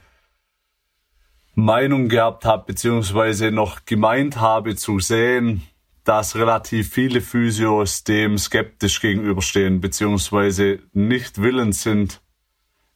Meinung 1.54 2.08
gehabt 2.08 2.44
habe, 2.44 2.64
beziehungsweise 2.66 3.52
noch 3.52 3.84
gemeint 3.84 4.40
habe 4.40 4.74
zu 4.74 4.98
sehen, 4.98 5.62
dass 6.02 6.34
relativ 6.34 6.92
viele 6.92 7.20
Physios 7.20 8.02
dem 8.02 8.36
skeptisch 8.36 9.00
gegenüberstehen, 9.00 9.80
beziehungsweise 9.80 10.80
nicht 10.92 11.40
willens 11.40 11.84
sind, 11.84 12.20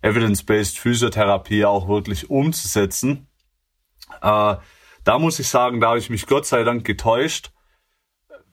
Evidence-Based 0.00 0.79
Physiotherapie 0.81 1.64
auch 1.64 1.87
wirklich 1.87 2.29
umzusetzen. 2.29 3.29
Äh, 4.21 4.57
da 5.05 5.19
muss 5.21 5.38
ich 5.38 5.47
sagen, 5.47 5.79
da 5.79 5.91
habe 5.91 5.99
ich 5.99 6.11
mich 6.11 6.26
Gott 6.26 6.47
sei 6.47 6.64
Dank 6.64 6.85
getäuscht. 6.85 7.52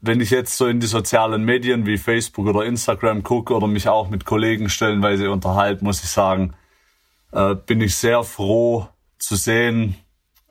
Wenn 0.01 0.21
ich 0.21 0.29
jetzt 0.29 0.57
so 0.57 0.67
in 0.67 0.79
die 0.79 0.87
sozialen 0.87 1.43
Medien 1.43 1.85
wie 1.85 1.97
Facebook 1.97 2.47
oder 2.47 2.65
Instagram 2.65 3.23
gucke 3.23 3.53
oder 3.53 3.67
mich 3.67 3.89
auch 3.89 4.09
mit 4.09 4.25
Kollegen 4.25 4.69
stellenweise 4.69 5.29
unterhalte, 5.29 5.83
muss 5.83 6.03
ich 6.03 6.09
sagen, 6.09 6.53
äh, 7.31 7.55
bin 7.55 7.81
ich 7.81 7.95
sehr 7.95 8.23
froh, 8.23 8.87
zu 9.17 9.35
sehen, 9.35 9.95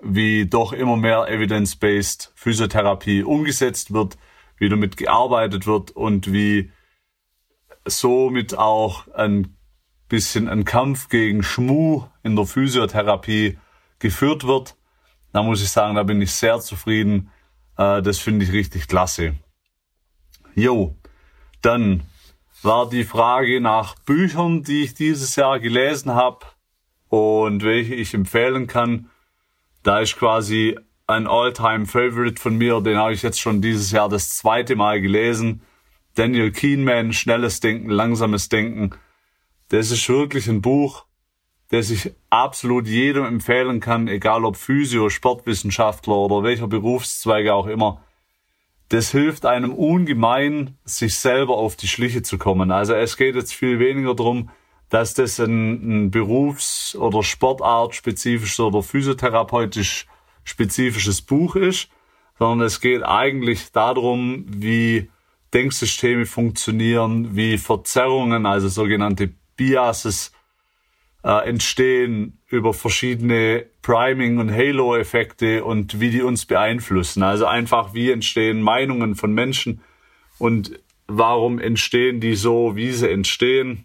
wie 0.00 0.46
doch 0.46 0.72
immer 0.72 0.96
mehr 0.96 1.28
evidence-based 1.28 2.32
Physiotherapie 2.34 3.22
umgesetzt 3.22 3.92
wird, 3.92 4.16
wie 4.58 4.68
damit 4.68 4.96
gearbeitet 4.96 5.66
wird 5.66 5.90
und 5.90 6.32
wie 6.32 6.70
somit 7.86 8.56
auch 8.56 9.08
ein 9.14 9.56
bisschen 10.08 10.48
ein 10.48 10.64
Kampf 10.64 11.08
gegen 11.08 11.42
Schmu 11.42 12.04
in 12.22 12.36
der 12.36 12.46
Physiotherapie 12.46 13.58
geführt 13.98 14.46
wird. 14.46 14.76
Da 15.32 15.42
muss 15.42 15.62
ich 15.62 15.70
sagen, 15.70 15.96
da 15.96 16.02
bin 16.02 16.20
ich 16.22 16.32
sehr 16.32 16.60
zufrieden. 16.60 17.30
Äh, 17.78 18.02
das 18.02 18.18
finde 18.18 18.44
ich 18.44 18.52
richtig 18.52 18.88
klasse. 18.88 19.36
Jo, 20.54 20.96
dann 21.62 22.02
war 22.62 22.90
die 22.90 23.04
Frage 23.04 23.60
nach 23.60 23.94
Büchern, 24.00 24.64
die 24.64 24.82
ich 24.82 24.94
dieses 24.94 25.36
Jahr 25.36 25.60
gelesen 25.60 26.14
habe 26.14 26.44
und 27.08 27.62
welche 27.62 27.94
ich 27.94 28.12
empfehlen 28.12 28.66
kann. 28.66 29.08
Da 29.82 30.00
ist 30.00 30.16
quasi 30.16 30.76
ein 31.06 31.26
Alltime 31.26 31.86
favorite 31.86 32.40
von 32.40 32.58
mir, 32.58 32.80
den 32.80 32.98
habe 32.98 33.14
ich 33.14 33.22
jetzt 33.22 33.40
schon 33.40 33.62
dieses 33.62 33.92
Jahr 33.92 34.08
das 34.08 34.36
zweite 34.36 34.76
Mal 34.76 35.00
gelesen. 35.00 35.62
Daniel 36.16 36.50
Keenman, 36.50 37.12
Schnelles 37.12 37.60
Denken, 37.60 37.88
Langsames 37.88 38.48
Denken. 38.48 38.90
Das 39.68 39.90
ist 39.90 40.08
wirklich 40.08 40.48
ein 40.48 40.60
Buch, 40.60 41.06
das 41.70 41.90
ich 41.90 42.12
absolut 42.30 42.86
jedem 42.86 43.24
empfehlen 43.24 43.80
kann, 43.80 44.08
egal 44.08 44.44
ob 44.44 44.56
Physio, 44.56 45.10
Sportwissenschaftler 45.10 46.14
oder 46.14 46.42
welcher 46.42 46.66
Berufszweige 46.66 47.54
auch 47.54 47.66
immer. 47.66 48.02
Das 48.88 49.10
hilft 49.10 49.44
einem 49.44 49.74
ungemein, 49.74 50.78
sich 50.84 51.14
selber 51.16 51.58
auf 51.58 51.76
die 51.76 51.88
Schliche 51.88 52.22
zu 52.22 52.38
kommen. 52.38 52.70
Also 52.70 52.94
es 52.94 53.18
geht 53.18 53.34
jetzt 53.34 53.52
viel 53.52 53.78
weniger 53.78 54.14
darum, 54.14 54.48
dass 54.88 55.12
das 55.12 55.38
ein, 55.38 56.06
ein 56.06 56.10
Berufs- 56.10 56.96
oder 56.96 57.22
Sportart 57.22 57.94
spezifisches 57.94 58.60
oder 58.60 58.82
physiotherapeutisch 58.82 60.06
spezifisches 60.44 61.20
Buch 61.20 61.56
ist, 61.56 61.90
sondern 62.38 62.66
es 62.66 62.80
geht 62.80 63.02
eigentlich 63.02 63.70
darum, 63.72 64.46
wie 64.48 65.10
Denksysteme 65.52 66.24
funktionieren, 66.24 67.36
wie 67.36 67.58
Verzerrungen, 67.58 68.46
also 68.46 68.68
sogenannte 68.68 69.30
Biases, 69.56 70.32
äh, 71.24 71.48
entstehen 71.48 72.38
über 72.46 72.72
verschiedene 72.72 73.66
Priming- 73.82 74.38
und 74.38 74.52
Halo-Effekte 74.52 75.64
und 75.64 76.00
wie 76.00 76.10
die 76.10 76.22
uns 76.22 76.46
beeinflussen. 76.46 77.22
Also 77.22 77.46
einfach, 77.46 77.94
wie 77.94 78.10
entstehen 78.10 78.62
Meinungen 78.62 79.14
von 79.14 79.32
Menschen 79.32 79.80
und 80.38 80.78
warum 81.06 81.58
entstehen 81.58 82.20
die 82.20 82.36
so, 82.36 82.76
wie 82.76 82.92
sie 82.92 83.10
entstehen. 83.10 83.84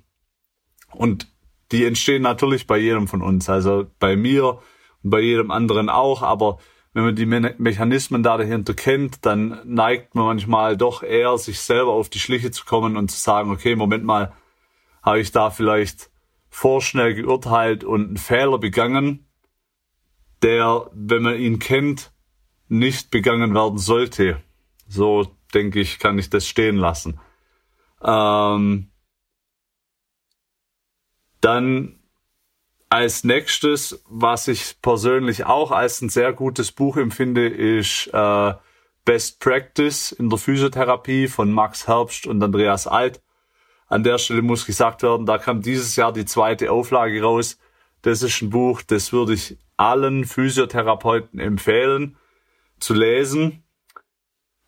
Und 0.92 1.28
die 1.72 1.86
entstehen 1.86 2.22
natürlich 2.22 2.68
bei 2.68 2.78
jedem 2.78 3.08
von 3.08 3.22
uns, 3.22 3.50
also 3.50 3.88
bei 4.00 4.16
mir 4.16 4.60
und 5.04 5.10
bei 5.10 5.20
jedem 5.20 5.50
anderen 5.50 5.90
auch, 5.90 6.22
aber 6.22 6.60
wenn 6.94 7.06
man 7.06 7.16
die 7.16 7.26
Me 7.26 7.56
Mechanismen 7.58 8.22
da 8.22 8.38
dahinter 8.38 8.76
kennt, 8.76 9.26
dann 9.26 9.60
neigt 9.66 10.14
man 10.14 10.26
manchmal 10.26 10.78
doch 10.78 11.02
eher, 11.02 11.38
sich 11.40 11.60
selber 11.60 11.92
auf 11.92 12.10
die 12.10 12.20
Schliche 12.20 12.52
zu 12.52 12.66
kommen 12.66 12.98
und 12.98 13.10
zu 13.10 13.20
sagen, 13.20 13.50
okay, 13.50 13.76
Moment 13.76 14.04
mal, 14.04 14.34
habe 15.02 15.20
ich 15.20 15.32
da 15.32 15.50
vielleicht 15.50 16.12
vorschnell 16.54 17.16
geurteilt 17.16 17.84
und 17.84 18.08
einen 18.10 18.18
Fehler 18.18 18.60
begangen, 18.60 19.28
der, 20.44 20.90
wenn 20.94 21.24
man 21.24 21.40
ihn 21.40 21.58
kennt, 21.58 22.14
nicht 22.68 23.10
begangen 23.10 23.56
werden 23.56 23.80
sollte. 23.80 24.42
So 24.88 25.36
denke 25.54 25.80
ich, 25.80 25.98
kann 25.98 26.20
ich 26.20 26.30
das 26.30 26.48
stehen 26.48 26.78
lassen. 26.78 27.20
Ähm, 28.04 28.92
dann 31.42 32.00
als 32.90 33.24
nächstes, 33.24 34.04
was 34.08 34.48
ich 34.48 34.80
persönlich 34.80 35.46
auch 35.46 35.72
als 35.72 36.02
ein 36.02 36.10
sehr 36.10 36.34
gutes 36.34 36.72
Buch 36.72 36.98
empfinde, 36.98 37.48
ist 37.48 38.12
äh, 38.14 38.54
Best 39.06 39.40
Practice 39.40 40.12
in 40.12 40.30
der 40.30 40.38
Physiotherapie 40.38 41.28
von 41.28 41.52
Max 41.52 41.88
Herbst 41.88 42.28
und 42.28 42.44
Andreas 42.44 42.86
Alt. 42.86 43.23
An 43.94 44.02
der 44.02 44.18
Stelle 44.18 44.42
muss 44.42 44.66
gesagt 44.66 45.04
werden, 45.04 45.28
da 45.28 45.38
kam 45.38 45.62
dieses 45.62 45.96
Jahr 45.96 46.12
die 46.12 46.26
zweite 46.26 46.72
Auflage 46.72 47.22
raus. 47.22 47.60
Das 48.02 48.24
ist 48.24 48.42
ein 48.42 48.50
Buch, 48.50 48.82
das 48.82 49.14
würde 49.14 49.36
ich 49.36 49.60
allen 49.78 50.26
Physiotherapeuten 50.26 51.40
empfehlen 51.40 52.18
zu 52.80 52.96
lesen. 52.96 53.64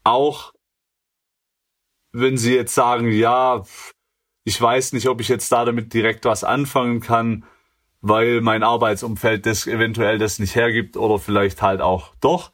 Auch 0.04 0.54
wenn 2.12 2.38
sie 2.38 2.54
jetzt 2.54 2.76
sagen, 2.76 3.12
ja, 3.12 3.64
ich 4.44 4.62
weiß 4.62 4.94
nicht, 4.94 5.10
ob 5.10 5.20
ich 5.20 5.28
jetzt 5.28 5.52
da 5.52 5.66
damit 5.66 5.92
direkt 5.96 6.26
was 6.26 6.44
anfangen 6.44 7.00
kann, 7.00 7.46
weil 8.02 8.42
mein 8.42 8.62
Arbeitsumfeld 8.62 9.48
das 9.48 9.66
eventuell 9.66 10.20
das 10.20 10.38
nicht 10.38 10.54
hergibt 10.54 10.98
oder 10.98 11.18
vielleicht 11.18 11.64
halt 11.64 11.82
auch 11.82 12.14
doch. 12.22 12.52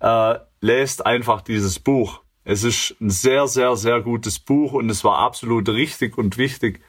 Äh, 0.00 0.40
lest 0.60 1.06
einfach 1.06 1.42
dieses 1.42 1.78
Buch. 1.78 2.24
Es 2.48 2.64
ist 2.64 2.96
ein 2.98 3.10
sehr, 3.10 3.46
sehr, 3.46 3.76
sehr 3.76 4.00
gutes 4.00 4.38
Buch 4.38 4.72
und 4.72 4.88
es 4.88 5.04
war 5.04 5.18
absolut 5.18 5.68
richtig 5.68 6.16
und 6.16 6.38
wichtig, 6.38 6.80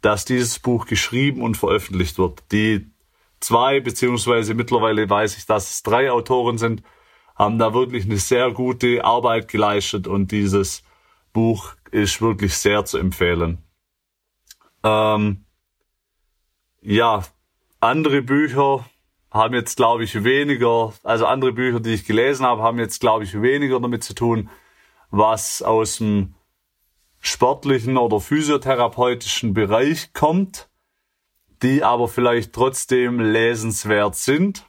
dass 0.00 0.24
dieses 0.24 0.60
Buch 0.60 0.86
geschrieben 0.86 1.42
und 1.42 1.56
veröffentlicht 1.56 2.18
wird. 2.18 2.44
Die 2.52 2.88
zwei, 3.40 3.80
beziehungsweise 3.80 4.54
mittlerweile 4.54 5.10
weiß 5.10 5.38
ich, 5.38 5.44
dass 5.44 5.70
es 5.70 5.82
drei 5.82 6.12
Autoren 6.12 6.56
sind, 6.56 6.84
haben 7.34 7.58
da 7.58 7.74
wirklich 7.74 8.04
eine 8.04 8.18
sehr 8.18 8.52
gute 8.52 9.04
Arbeit 9.04 9.48
geleistet 9.48 10.06
und 10.06 10.30
dieses 10.30 10.84
Buch 11.32 11.74
ist 11.90 12.22
wirklich 12.22 12.54
sehr 12.54 12.84
zu 12.84 12.98
empfehlen. 12.98 13.58
Ähm, 14.84 15.46
ja, 16.80 17.24
andere 17.80 18.22
Bücher 18.22 18.88
haben 19.32 19.54
jetzt, 19.54 19.76
glaube 19.76 20.04
ich, 20.04 20.22
weniger, 20.22 20.92
also 21.02 21.26
andere 21.26 21.50
Bücher, 21.50 21.80
die 21.80 21.94
ich 21.94 22.04
gelesen 22.04 22.46
habe, 22.46 22.62
haben 22.62 22.78
jetzt, 22.78 23.00
glaube 23.00 23.24
ich, 23.24 23.42
weniger 23.42 23.80
damit 23.80 24.04
zu 24.04 24.14
tun, 24.14 24.48
was 25.12 25.62
aus 25.62 25.98
dem 25.98 26.34
sportlichen 27.20 27.96
oder 27.96 28.18
physiotherapeutischen 28.18 29.54
Bereich 29.54 30.12
kommt, 30.12 30.68
die 31.62 31.84
aber 31.84 32.08
vielleicht 32.08 32.52
trotzdem 32.52 33.20
lesenswert 33.20 34.16
sind. 34.16 34.66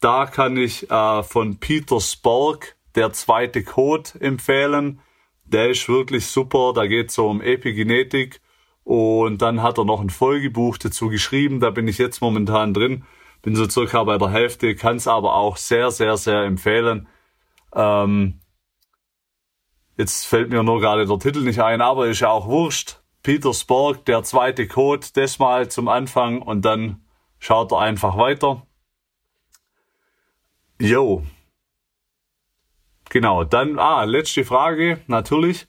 Da 0.00 0.26
kann 0.26 0.58
ich 0.58 0.90
äh, 0.90 1.22
von 1.22 1.58
Peter 1.58 2.00
Spork 2.00 2.76
der 2.94 3.12
zweite 3.14 3.64
Code 3.64 4.10
empfehlen. 4.20 5.00
Der 5.44 5.70
ist 5.70 5.88
wirklich 5.88 6.26
super. 6.26 6.72
Da 6.74 6.86
geht 6.86 7.08
es 7.08 7.14
so 7.14 7.28
um 7.28 7.40
Epigenetik. 7.40 8.42
Und 8.82 9.40
dann 9.40 9.62
hat 9.62 9.78
er 9.78 9.86
noch 9.86 10.00
ein 10.00 10.10
Folgebuch 10.10 10.76
dazu 10.76 11.08
geschrieben. 11.08 11.60
Da 11.60 11.70
bin 11.70 11.88
ich 11.88 11.96
jetzt 11.96 12.20
momentan 12.20 12.74
drin. 12.74 13.04
Bin 13.40 13.56
so 13.56 13.68
circa 13.68 14.04
bei 14.04 14.18
der 14.18 14.30
Hälfte, 14.30 14.74
kann 14.74 14.96
es 14.96 15.06
aber 15.06 15.36
auch 15.36 15.56
sehr, 15.56 15.90
sehr, 15.90 16.16
sehr 16.16 16.42
empfehlen. 16.42 17.08
Ähm, 17.74 18.40
Jetzt 19.96 20.26
fällt 20.26 20.50
mir 20.50 20.62
nur 20.62 20.80
gerade 20.80 21.06
der 21.06 21.18
Titel 21.18 21.42
nicht 21.42 21.60
ein, 21.60 21.80
aber 21.80 22.08
ist 22.08 22.20
ja 22.20 22.30
auch 22.30 22.46
wurscht. 22.46 23.00
Peter 23.22 23.54
Spork, 23.54 24.04
der 24.04 24.22
zweite 24.22 24.66
Code, 24.66 25.06
das 25.14 25.38
mal 25.38 25.70
zum 25.70 25.88
Anfang 25.88 26.42
und 26.42 26.64
dann 26.64 27.04
schaut 27.38 27.72
er 27.72 27.78
einfach 27.78 28.18
weiter. 28.18 28.66
Jo. 30.80 31.24
Genau, 33.08 33.44
dann, 33.44 33.78
ah, 33.78 34.04
letzte 34.04 34.44
Frage, 34.44 35.00
natürlich. 35.06 35.68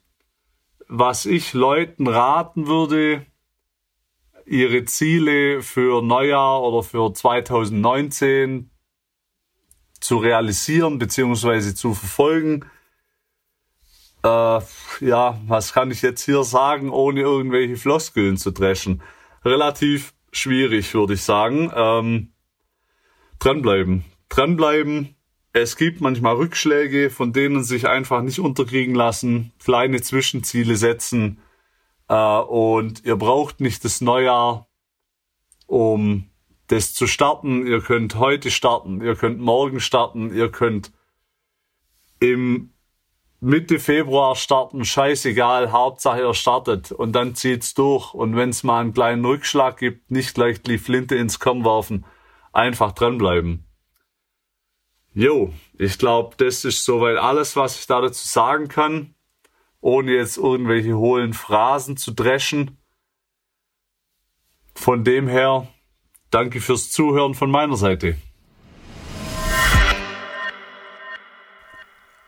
Was 0.88 1.26
ich 1.26 1.54
Leuten 1.54 2.08
raten 2.08 2.68
würde, 2.68 3.26
ihre 4.46 4.86
Ziele 4.86 5.62
für 5.62 6.02
Neujahr 6.02 6.62
oder 6.62 6.84
für 6.84 7.14
2019 7.14 8.72
zu 10.00 10.18
realisieren 10.18 11.00
bzw. 11.00 11.74
zu 11.74 11.94
verfolgen, 11.94 12.66
äh, 14.26 14.60
ja, 15.02 15.40
was 15.46 15.74
kann 15.74 15.92
ich 15.92 16.02
jetzt 16.02 16.24
hier 16.24 16.44
sagen, 16.44 16.90
ohne 16.90 17.22
irgendwelche 17.22 17.78
Floskeln 17.78 18.38
zu 18.38 18.52
dreschen? 18.52 19.04
Relativ 19.44 20.14
schwierig, 20.32 20.94
würde 20.94 21.14
ich 21.14 21.22
sagen. 21.22 21.72
Ähm, 21.76 22.34
dranbleiben. 23.40 24.04
Dranbleiben. 24.30 25.16
Es 25.54 25.78
gibt 25.78 26.02
manchmal 26.02 26.36
Rückschläge, 26.36 27.10
von 27.10 27.32
denen 27.32 27.64
sich 27.64 27.88
einfach 27.88 28.22
nicht 28.22 28.40
unterkriegen 28.40 28.96
lassen. 28.96 29.54
Kleine 29.64 30.02
Zwischenziele 30.02 30.76
setzen. 30.76 31.40
Äh, 32.10 32.40
und 32.40 33.06
ihr 33.06 33.18
braucht 33.18 33.62
nicht 33.62 33.86
das 33.86 34.02
Neujahr, 34.02 34.68
um 35.68 36.30
das 36.68 36.96
zu 36.96 37.06
starten. 37.06 37.68
Ihr 37.68 37.82
könnt 37.82 38.16
heute 38.16 38.50
starten, 38.50 39.02
ihr 39.02 39.16
könnt 39.16 39.40
morgen 39.40 39.80
starten, 39.80 40.34
ihr 40.34 40.52
könnt 40.52 40.92
im 42.20 42.72
Mitte 43.42 43.80
Februar 43.80 44.36
starten, 44.36 44.86
scheißegal, 44.86 45.72
Hauptsache 45.72 46.22
er 46.22 46.34
startet 46.34 46.92
und 46.92 47.12
dann 47.14 47.36
zieht's 47.36 47.74
durch. 47.74 48.14
Und 48.14 48.36
wenn 48.36 48.50
es 48.50 48.64
mal 48.64 48.82
einen 48.82 48.94
kleinen 48.94 49.26
Rückschlag 49.26 49.78
gibt, 49.78 50.10
nicht 50.10 50.34
gleich 50.34 50.62
die 50.62 50.78
Flinte 50.78 51.16
ins 51.16 51.40
Korn 51.40 51.66
werfen, 51.66 52.06
einfach 52.54 52.94
dranbleiben. 52.94 53.66
Jo, 55.14 55.54
ich 55.78 55.98
glaube, 55.98 56.36
das 56.38 56.66
ist 56.66 56.84
soweit 56.84 57.18
alles, 57.18 57.56
was 57.56 57.80
ich 57.80 57.88
da 57.88 58.02
dazu 58.02 58.28
sagen 58.28 58.68
kann, 58.68 59.16
ohne 59.80 60.12
jetzt 60.14 60.38
irgendwelche 60.38 60.98
hohlen 60.98 61.34
Phrasen 61.34 61.98
zu 61.98 62.12
dreschen. 62.12 62.78
Von 64.74 65.04
dem 65.04 65.28
her, 65.28 65.68
danke 66.32 66.60
fürs 66.60 66.92
Zuhören 66.92 67.34
von 67.34 67.50
meiner 67.50 67.78
Seite. 67.78 68.18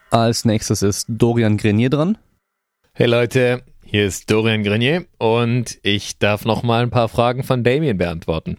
Als 0.09 0.45
nächstes 0.45 0.83
ist 0.83 1.05
Dorian 1.09 1.57
Grenier 1.57 1.89
dran. 1.89 2.17
Hey 2.93 3.07
Leute, 3.07 3.63
hier 3.83 4.05
ist 4.05 4.31
Dorian 4.31 4.63
Grenier 4.63 5.05
und 5.17 5.77
ich 5.83 6.17
darf 6.17 6.45
noch 6.45 6.63
mal 6.63 6.83
ein 6.83 6.89
paar 6.89 7.09
Fragen 7.09 7.43
von 7.43 7.61
Damien 7.61 7.97
beantworten. 7.97 8.57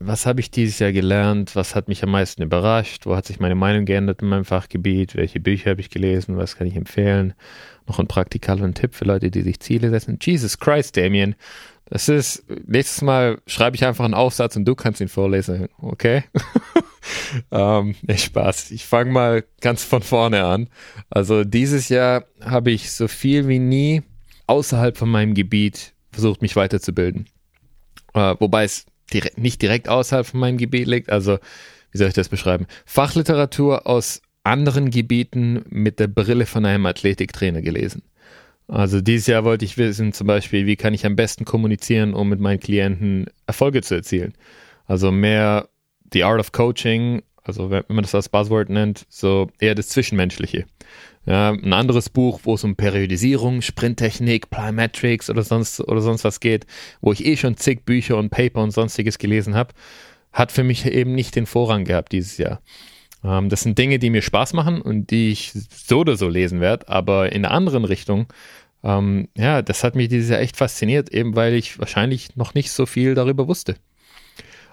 Was 0.00 0.26
habe 0.26 0.40
ich 0.40 0.50
dieses 0.50 0.80
Jahr 0.80 0.90
gelernt? 0.90 1.54
Was 1.54 1.76
hat 1.76 1.86
mich 1.86 2.02
am 2.02 2.10
meisten 2.10 2.42
überrascht? 2.42 3.06
Wo 3.06 3.14
hat 3.14 3.26
sich 3.26 3.38
meine 3.38 3.54
Meinung 3.54 3.84
geändert 3.84 4.22
in 4.22 4.28
meinem 4.28 4.44
Fachgebiet? 4.44 5.14
Welche 5.14 5.38
Bücher 5.38 5.70
habe 5.70 5.80
ich 5.80 5.88
gelesen? 5.88 6.36
Was 6.36 6.56
kann 6.56 6.66
ich 6.66 6.74
empfehlen? 6.74 7.34
Noch 7.86 8.00
ein 8.00 8.08
praktikalen 8.08 8.74
Tipp 8.74 8.96
für 8.96 9.04
Leute, 9.04 9.30
die 9.30 9.42
sich 9.42 9.60
Ziele 9.60 9.88
setzen. 9.90 10.18
Jesus 10.20 10.58
Christ, 10.58 10.96
Damien. 10.96 11.36
Das 11.88 12.08
ist, 12.08 12.44
nächstes 12.66 13.02
Mal 13.02 13.38
schreibe 13.46 13.76
ich 13.76 13.84
einfach 13.84 14.04
einen 14.04 14.14
Aufsatz 14.14 14.56
und 14.56 14.64
du 14.64 14.74
kannst 14.74 15.00
ihn 15.00 15.08
vorlesen, 15.08 15.68
okay? 15.78 16.24
ähm, 17.50 17.94
nee, 18.02 18.16
Spaß. 18.16 18.70
Ich 18.70 18.84
fange 18.84 19.10
mal 19.12 19.44
ganz 19.60 19.84
von 19.84 20.02
vorne 20.02 20.44
an. 20.44 20.68
Also 21.10 21.44
dieses 21.44 21.88
Jahr 21.88 22.24
habe 22.44 22.70
ich 22.70 22.92
so 22.92 23.08
viel 23.08 23.48
wie 23.48 23.58
nie 23.58 24.02
außerhalb 24.46 24.96
von 24.96 25.08
meinem 25.08 25.34
Gebiet 25.34 25.94
versucht, 26.12 26.42
mich 26.42 26.56
weiterzubilden. 26.56 27.26
Äh, 28.14 28.34
wobei 28.38 28.64
es 28.64 28.86
direkt, 29.12 29.38
nicht 29.38 29.62
direkt 29.62 29.88
außerhalb 29.88 30.26
von 30.26 30.40
meinem 30.40 30.58
Gebiet 30.58 30.86
liegt. 30.86 31.10
Also, 31.10 31.38
wie 31.90 31.98
soll 31.98 32.08
ich 32.08 32.14
das 32.14 32.28
beschreiben? 32.28 32.66
Fachliteratur 32.84 33.86
aus 33.86 34.22
anderen 34.44 34.90
Gebieten 34.90 35.64
mit 35.68 35.98
der 35.98 36.06
Brille 36.06 36.46
von 36.46 36.64
einem 36.64 36.86
Athletiktrainer 36.86 37.62
gelesen. 37.62 38.02
Also 38.68 39.00
dieses 39.00 39.26
Jahr 39.26 39.44
wollte 39.44 39.64
ich 39.64 39.78
wissen, 39.78 40.12
zum 40.12 40.26
Beispiel, 40.26 40.66
wie 40.66 40.76
kann 40.76 40.94
ich 40.94 41.06
am 41.06 41.16
besten 41.16 41.44
kommunizieren, 41.44 42.14
um 42.14 42.28
mit 42.28 42.40
meinen 42.40 42.60
Klienten 42.60 43.26
Erfolge 43.46 43.82
zu 43.82 43.94
erzielen. 43.94 44.34
Also 44.86 45.12
mehr 45.12 45.68
The 46.12 46.24
Art 46.24 46.40
of 46.40 46.52
Coaching, 46.52 47.22
also 47.44 47.70
wenn 47.70 47.84
man 47.88 48.02
das 48.02 48.14
als 48.14 48.28
Buzzword 48.28 48.70
nennt, 48.70 49.06
so 49.08 49.48
eher 49.58 49.74
das 49.74 49.88
Zwischenmenschliche. 49.88 50.66
Ja, 51.26 51.50
ein 51.50 51.72
anderes 51.72 52.08
Buch, 52.08 52.40
wo 52.44 52.54
es 52.54 52.62
um 52.62 52.76
Periodisierung, 52.76 53.60
Sprinttechnik, 53.60 54.48
Plyometrics 54.48 55.28
oder 55.28 55.42
sonst 55.42 55.80
oder 55.80 56.00
sonst 56.00 56.22
was 56.22 56.38
geht, 56.38 56.66
wo 57.00 57.12
ich 57.12 57.26
eh 57.26 57.36
schon 57.36 57.56
zig 57.56 57.84
Bücher 57.84 58.16
und 58.16 58.30
Paper 58.30 58.62
und 58.62 58.70
sonstiges 58.70 59.18
gelesen 59.18 59.56
habe, 59.56 59.74
hat 60.32 60.52
für 60.52 60.62
mich 60.62 60.86
eben 60.86 61.14
nicht 61.14 61.34
den 61.34 61.46
Vorrang 61.46 61.84
gehabt 61.84 62.12
dieses 62.12 62.38
Jahr. 62.38 62.60
Ähm, 63.24 63.48
das 63.48 63.62
sind 63.62 63.76
Dinge, 63.76 63.98
die 63.98 64.10
mir 64.10 64.22
Spaß 64.22 64.52
machen 64.52 64.80
und 64.80 65.10
die 65.10 65.30
ich 65.30 65.52
so 65.52 66.00
oder 66.00 66.16
so 66.16 66.28
lesen 66.28 66.60
werde, 66.60 66.88
aber 66.88 67.32
in 67.32 67.44
einer 67.44 67.52
anderen 67.52 67.84
Richtung. 67.84 68.26
Ähm, 68.84 69.28
ja, 69.36 69.62
das 69.62 69.82
hat 69.82 69.96
mich 69.96 70.08
dieses 70.08 70.30
Jahr 70.30 70.40
echt 70.40 70.56
fasziniert, 70.56 71.08
eben 71.08 71.34
weil 71.34 71.54
ich 71.54 71.80
wahrscheinlich 71.80 72.36
noch 72.36 72.54
nicht 72.54 72.70
so 72.70 72.86
viel 72.86 73.14
darüber 73.14 73.48
wusste. 73.48 73.74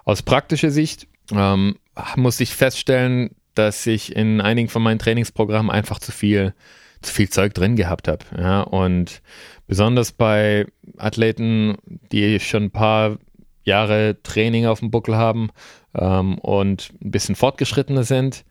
Aus 0.05 0.21
praktischer 0.21 0.69
Sicht 0.69 1.07
ähm, 1.31 1.77
musste 2.15 2.43
ich 2.43 2.53
feststellen, 2.53 3.31
dass 3.55 3.85
ich 3.85 4.15
in 4.15 4.41
einigen 4.41 4.69
von 4.69 4.81
meinen 4.81 4.99
Trainingsprogrammen 4.99 5.71
einfach 5.71 5.99
zu 5.99 6.11
viel, 6.11 6.53
zu 7.01 7.13
viel 7.13 7.29
Zeug 7.29 7.53
drin 7.53 7.75
gehabt 7.75 8.07
habe. 8.07 8.25
Ja, 8.37 8.61
und 8.61 9.21
besonders 9.67 10.11
bei 10.11 10.65
Athleten, 10.97 11.77
die 12.11 12.39
schon 12.39 12.63
ein 12.63 12.71
paar 12.71 13.17
Jahre 13.63 14.17
Training 14.23 14.65
auf 14.65 14.79
dem 14.79 14.91
Buckel 14.91 15.15
haben 15.15 15.49
ähm, 15.95 16.37
und 16.39 16.91
ein 17.01 17.11
bisschen 17.11 17.35
fortgeschrittener 17.35 18.03
sind, 18.03 18.43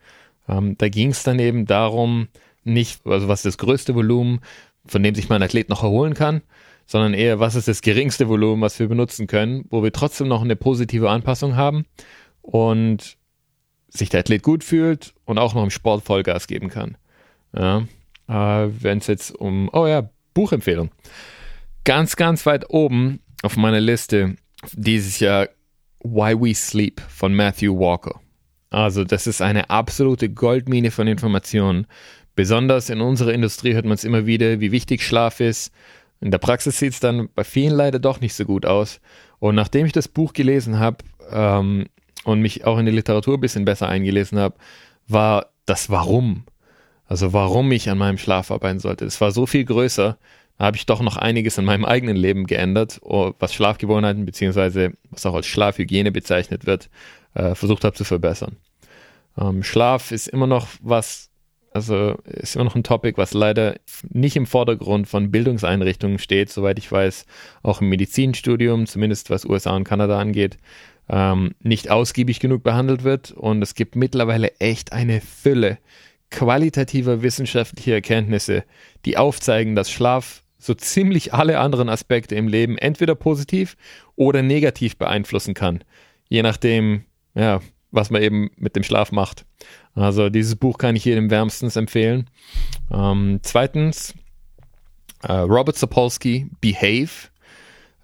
ähm, 0.49 0.77
da 0.79 0.89
ging 0.89 1.11
es 1.11 1.23
dann 1.23 1.39
eben 1.39 1.67
darum, 1.67 2.29
nicht, 2.65 3.05
also 3.07 3.29
was 3.29 3.41
ist 3.41 3.57
das 3.57 3.59
größte 3.59 3.95
Volumen, 3.95 4.41
von 4.87 5.03
dem 5.03 5.15
sich 5.15 5.29
mein 5.29 5.43
Athlet 5.43 5.69
noch 5.69 5.83
erholen 5.83 6.15
kann, 6.15 6.43
sondern 6.87 7.15
eher, 7.15 7.41
was 7.41 7.55
ist 7.55 7.69
das 7.69 7.83
geringste 7.83 8.29
Volumen, 8.29 8.63
was 8.63 8.79
wir 8.79 8.89
benutzen 8.89 9.27
können, 9.27 9.65
wo 9.71 9.83
wir 9.83 9.93
trotzdem 9.93 10.29
noch 10.29 10.43
eine 10.43 10.57
positive 10.57 11.11
Anpassung 11.11 11.57
haben 11.57 11.87
und 12.43 13.17
sich 13.89 14.09
der 14.09 14.21
Athlet 14.21 14.43
gut 14.43 14.65
fühlt 14.65 15.15
und 15.25 15.39
auch 15.39 15.55
noch 15.55 15.63
im 15.63 15.71
Sport 15.71 16.05
Vollgas 16.05 16.47
geben 16.47 16.69
kann. 16.69 16.97
Ja, 17.55 17.87
äh, 18.29 18.71
Wenn 18.81 18.99
es 18.99 19.07
jetzt 19.07 19.33
um, 19.35 19.71
oh 19.73 19.87
ja, 19.87 20.09
Buchempfehlung. 20.35 20.91
Ganz, 21.85 22.17
ganz 22.17 22.47
weit 22.47 22.71
oben 22.71 23.21
auf 23.43 23.57
meiner 23.57 23.81
Liste 23.81 24.37
dieses 24.73 25.19
Jahr 25.19 25.49
Why 26.01 26.41
We 26.41 26.55
Sleep 26.55 27.01
von 27.01 27.35
Matthew 27.35 27.79
Walker. 27.79 28.21
Also 28.71 29.05
das 29.05 29.27
ist 29.27 29.43
eine 29.43 29.69
absolute 29.69 30.31
Goldmine 30.31 30.91
von 30.91 31.07
Informationen. 31.07 31.87
Besonders 32.35 32.89
in 32.89 33.01
unserer 33.01 33.35
Industrie 33.35 33.75
hört 33.75 33.85
man 33.85 33.95
es 33.95 34.05
immer 34.05 34.25
wieder, 34.25 34.61
wie 34.61 34.73
wichtig 34.73 35.03
Schlaf 35.03 35.41
ist. 35.41 35.73
In 36.21 36.31
der 36.31 36.39
Praxis 36.39 36.79
sieht 36.79 36.95
es 36.95 37.01
dann 37.01 37.29
bei 37.35 37.45
vielen 37.45 37.75
leider 37.75 37.99
doch 37.99 38.21
nicht 38.21 38.35
so 38.35 38.45
gut 38.45 38.65
aus. 38.65 39.01
Und 39.39 39.55
nachdem 39.55 39.85
ich 39.85 39.93
das 39.93 40.09
Buch 40.09 40.33
gelesen 40.33 40.79
habe, 40.79 40.99
ähm, 41.31 41.87
und 42.25 42.41
mich 42.41 42.65
auch 42.65 42.79
in 42.79 42.87
die 42.87 42.93
Literatur 42.93 43.37
ein 43.37 43.41
bisschen 43.41 43.65
besser 43.65 43.89
eingelesen 43.89 44.39
habe, 44.39 44.57
war 45.09 45.47
das 45.67 45.91
Warum. 45.91 46.45
Also 47.07 47.33
warum 47.33 47.71
ich 47.73 47.91
an 47.91 47.99
meinem 47.99 48.19
Schlaf 48.19 48.51
arbeiten 48.51 48.79
sollte. 48.79 49.05
Es 49.05 49.21
war 49.21 49.33
so 49.33 49.47
viel 49.47 49.65
größer. 49.65 50.17
Da 50.59 50.65
habe 50.65 50.77
ich 50.77 50.87
doch 50.87 51.01
noch 51.03 51.17
einiges 51.17 51.59
in 51.59 51.65
meinem 51.65 51.85
eigenen 51.85 52.17
Leben 52.17 52.47
geändert, 52.47 53.01
oh, 53.03 53.33
was 53.39 53.53
Schlafgewohnheiten 53.53 54.25
beziehungsweise 54.25 54.93
was 55.11 55.27
auch 55.27 55.35
als 55.35 55.47
Schlafhygiene 55.47 56.13
bezeichnet 56.13 56.67
wird, 56.67 56.89
äh, 57.35 57.55
versucht 57.55 57.85
habe 57.85 57.97
zu 57.97 58.05
verbessern. 58.05 58.57
Ähm, 59.39 59.63
Schlaf 59.63 60.13
ist 60.13 60.29
immer 60.29 60.47
noch 60.47 60.69
was, 60.81 61.31
also 61.73 62.17
ist 62.25 62.55
immer 62.55 62.67
noch 62.67 62.77
ein 62.77 62.85
Topic, 62.85 63.17
was 63.17 63.35
leider 63.35 63.77
nicht 64.11 64.37
im 64.37 64.47
Vordergrund 64.47 65.09
von 65.09 65.31
Bildungseinrichtungen 65.31 66.19
steht, 66.19 66.51
soweit 66.51 66.79
ich 66.79 66.91
weiß, 66.93 67.27
auch 67.63 67.81
im 67.81 67.89
Medizinstudium, 67.89 68.87
zumindest 68.87 69.31
was 69.31 69.45
USA 69.45 69.75
und 69.75 69.85
Kanada 69.85 70.19
angeht 70.19 70.59
ähm, 71.09 71.55
nicht 71.61 71.91
ausgiebig 71.91 72.41
genug 72.41 72.63
behandelt 72.63 73.05
wird. 73.05 73.31
Und 73.33 73.63
es 73.63 73.75
gibt 73.75 73.97
mittlerweile 73.97 74.59
echt 74.61 74.93
eine 74.93 75.21
Fülle 75.21 75.79
qualitativer 76.31 77.23
wissenschaftlicher 77.23 77.93
Erkenntnisse, 77.93 78.65
die 79.05 79.17
aufzeigen, 79.17 79.77
dass 79.77 79.91
Schlaf 79.91 80.43
so 80.59 80.75
ziemlich 80.75 81.35
alle 81.35 81.59
anderen 81.59 81.89
Aspekte 81.89 82.35
im 82.35 82.49
Leben 82.49 82.79
entweder 82.79 83.15
positiv 83.15 83.77
oder 84.17 84.43
negativ 84.43 84.97
beeinflussen 84.97 85.55
kann. 85.55 85.83
Je 86.29 86.43
nachdem, 86.43 87.05
ja, 87.35 87.61
was 87.91 88.11
man 88.11 88.23
eben 88.23 88.51
mit 88.57 88.75
dem 88.75 88.83
Schlaf 88.83 89.13
macht. 89.13 89.45
Also 89.95 90.31
dieses 90.31 90.57
Buch 90.57 90.79
kann 90.79 90.97
ich 90.97 91.05
jedem 91.05 91.31
wärmstens 91.31 91.77
empfehlen. 91.77 92.31
Ähm, 92.91 93.41
zweitens, 93.43 94.15
äh, 95.23 95.33
Robert 95.33 95.77
Sapolsky, 95.77 96.47
Behave. 96.61 97.31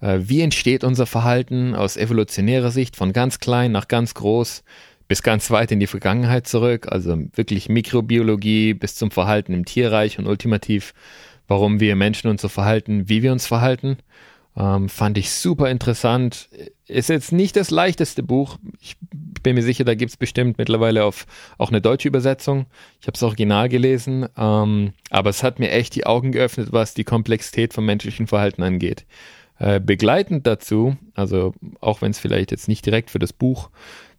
Äh, 0.01 0.19
wie 0.23 0.41
entsteht 0.41 0.83
unser 0.83 1.05
Verhalten 1.05 1.75
aus 1.75 1.97
evolutionärer 1.97 2.71
Sicht 2.71 2.95
von 2.95 3.13
ganz 3.13 3.39
klein 3.39 3.71
nach 3.71 3.87
ganz 3.87 4.13
groß 4.13 4.63
bis 5.07 5.23
ganz 5.23 5.49
weit 5.49 5.71
in 5.71 5.79
die 5.79 5.87
Vergangenheit 5.87 6.47
zurück, 6.47 6.87
also 6.87 7.17
wirklich 7.33 7.67
Mikrobiologie 7.67 8.75
bis 8.75 8.93
zum 8.95 9.09
Verhalten 9.09 9.53
im 9.53 9.65
Tierreich 9.65 10.19
und 10.19 10.27
ultimativ, 10.27 10.93
warum 11.47 11.79
wir 11.79 11.95
Menschen 11.95 12.29
uns 12.29 12.43
so 12.43 12.47
verhalten, 12.47 13.09
wie 13.09 13.23
wir 13.23 13.31
uns 13.31 13.47
verhalten. 13.47 13.97
Ähm, 14.55 14.87
fand 14.87 15.17
ich 15.17 15.31
super 15.31 15.71
interessant. 15.71 16.49
Ist 16.85 17.09
jetzt 17.09 17.31
nicht 17.31 17.55
das 17.55 17.71
leichteste 17.71 18.21
Buch. 18.21 18.57
Ich 18.79 18.97
bin 19.41 19.55
mir 19.55 19.63
sicher, 19.63 19.83
da 19.83 19.95
gibt 19.95 20.11
es 20.11 20.17
bestimmt 20.17 20.59
mittlerweile 20.59 21.05
auf, 21.05 21.25
auch 21.57 21.69
eine 21.69 21.81
deutsche 21.81 22.07
Übersetzung. 22.07 22.67
Ich 23.01 23.07
habe 23.07 23.15
es 23.15 23.23
original 23.23 23.67
gelesen, 23.67 24.27
ähm, 24.37 24.93
aber 25.09 25.31
es 25.31 25.41
hat 25.41 25.57
mir 25.57 25.71
echt 25.71 25.95
die 25.95 26.05
Augen 26.05 26.31
geöffnet, 26.31 26.69
was 26.71 26.93
die 26.93 27.03
Komplexität 27.03 27.73
vom 27.73 27.85
menschlichen 27.85 28.27
Verhalten 28.27 28.61
angeht. 28.61 29.05
Äh, 29.59 29.81
begleitend 29.81 30.47
dazu, 30.47 30.95
also 31.15 31.53
auch 31.81 32.01
wenn 32.01 32.11
es 32.11 32.19
vielleicht 32.19 32.51
jetzt 32.51 32.69
nicht 32.69 32.85
direkt 32.85 33.11
für 33.11 33.19
das 33.19 33.33
Buch 33.33 33.69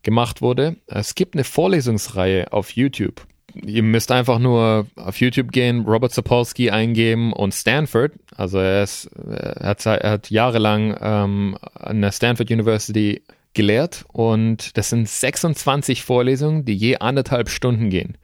gemacht 0.03 0.43
wurde, 0.43 0.77
es 0.87 1.15
gibt 1.15 1.35
eine 1.35 1.45
Vorlesungsreihe 1.45 2.53
auf 2.53 2.73
YouTube. 2.73 3.27
Ihr 3.55 3.83
müsst 3.83 4.13
einfach 4.13 4.39
nur 4.39 4.87
auf 4.97 5.19
YouTube 5.19 5.51
gehen, 5.51 5.87
Robert 5.87 6.13
Sapolsky 6.13 6.71
eingeben 6.71 7.33
und 7.33 7.53
Stanford. 7.53 8.13
Also 8.37 8.59
er, 8.59 8.83
ist, 8.83 9.07
er, 9.07 9.71
hat, 9.71 9.87
er 9.87 10.11
hat 10.11 10.31
jahrelang 10.31 10.97
ähm, 11.01 11.59
an 11.75 12.03
der 12.03 12.13
Stanford 12.13 12.51
University 12.51 13.23
gelehrt 13.55 14.05
und 14.13 14.77
das 14.77 14.91
sind 14.91 15.09
26 15.09 16.05
Vorlesungen, 16.05 16.65
die 16.67 16.75
je 16.75 16.99
anderthalb 16.99 17.49
Stunden 17.49 17.89
gehen. 17.91 18.19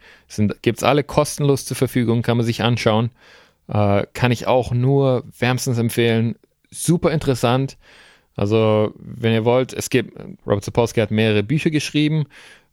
Gibt 0.62 0.78
es 0.78 0.84
alle 0.84 1.02
kostenlos 1.02 1.64
zur 1.64 1.76
Verfügung, 1.76 2.22
kann 2.22 2.36
man 2.36 2.46
sich 2.46 2.62
anschauen. 2.62 3.10
Äh, 3.68 4.04
kann 4.12 4.30
ich 4.30 4.46
auch 4.46 4.72
nur 4.72 5.24
wärmstens 5.38 5.78
empfehlen 5.78 6.36
super 6.84 7.10
interessant. 7.10 7.76
Also, 8.36 8.92
wenn 8.98 9.32
ihr 9.32 9.44
wollt, 9.44 9.72
es 9.72 9.88
gibt, 9.90 10.18
Robert 10.46 10.64
Sapolsky 10.64 11.00
hat 11.00 11.10
mehrere 11.10 11.42
Bücher 11.42 11.70
geschrieben. 11.70 12.26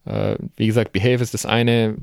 Äh, 0.04 0.36
wie 0.56 0.66
gesagt, 0.66 0.92
Behave 0.92 1.22
ist 1.22 1.34
das 1.34 1.46
eine. 1.46 1.96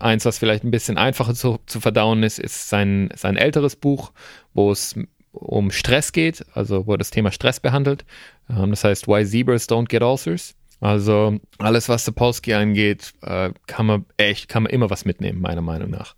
Eins, 0.00 0.24
was 0.24 0.38
vielleicht 0.38 0.64
ein 0.64 0.70
bisschen 0.72 0.98
einfacher 0.98 1.34
zu, 1.34 1.58
zu 1.66 1.80
verdauen 1.80 2.22
ist, 2.22 2.38
ist 2.38 2.68
sein, 2.68 3.10
sein 3.14 3.36
älteres 3.36 3.76
Buch, 3.76 4.12
wo 4.52 4.70
es 4.70 4.96
um 5.32 5.70
Stress 5.70 6.12
geht, 6.12 6.44
also 6.54 6.86
wo 6.86 6.96
das 6.96 7.10
Thema 7.10 7.30
Stress 7.30 7.60
behandelt. 7.60 8.04
Ähm, 8.50 8.70
das 8.70 8.84
heißt 8.84 9.08
Why 9.08 9.24
Zebras 9.24 9.68
Don't 9.68 9.88
Get 9.88 10.02
Ulcers. 10.02 10.54
Also 10.80 11.38
alles, 11.58 11.88
was 11.88 12.04
Sapolsky 12.04 12.54
angeht, 12.54 13.12
äh, 13.22 13.52
kann 13.66 13.86
man 13.86 14.04
echt, 14.16 14.48
kann 14.48 14.64
man 14.64 14.72
immer 14.72 14.90
was 14.90 15.04
mitnehmen, 15.04 15.40
meiner 15.40 15.62
Meinung 15.62 15.90
nach. 15.90 16.16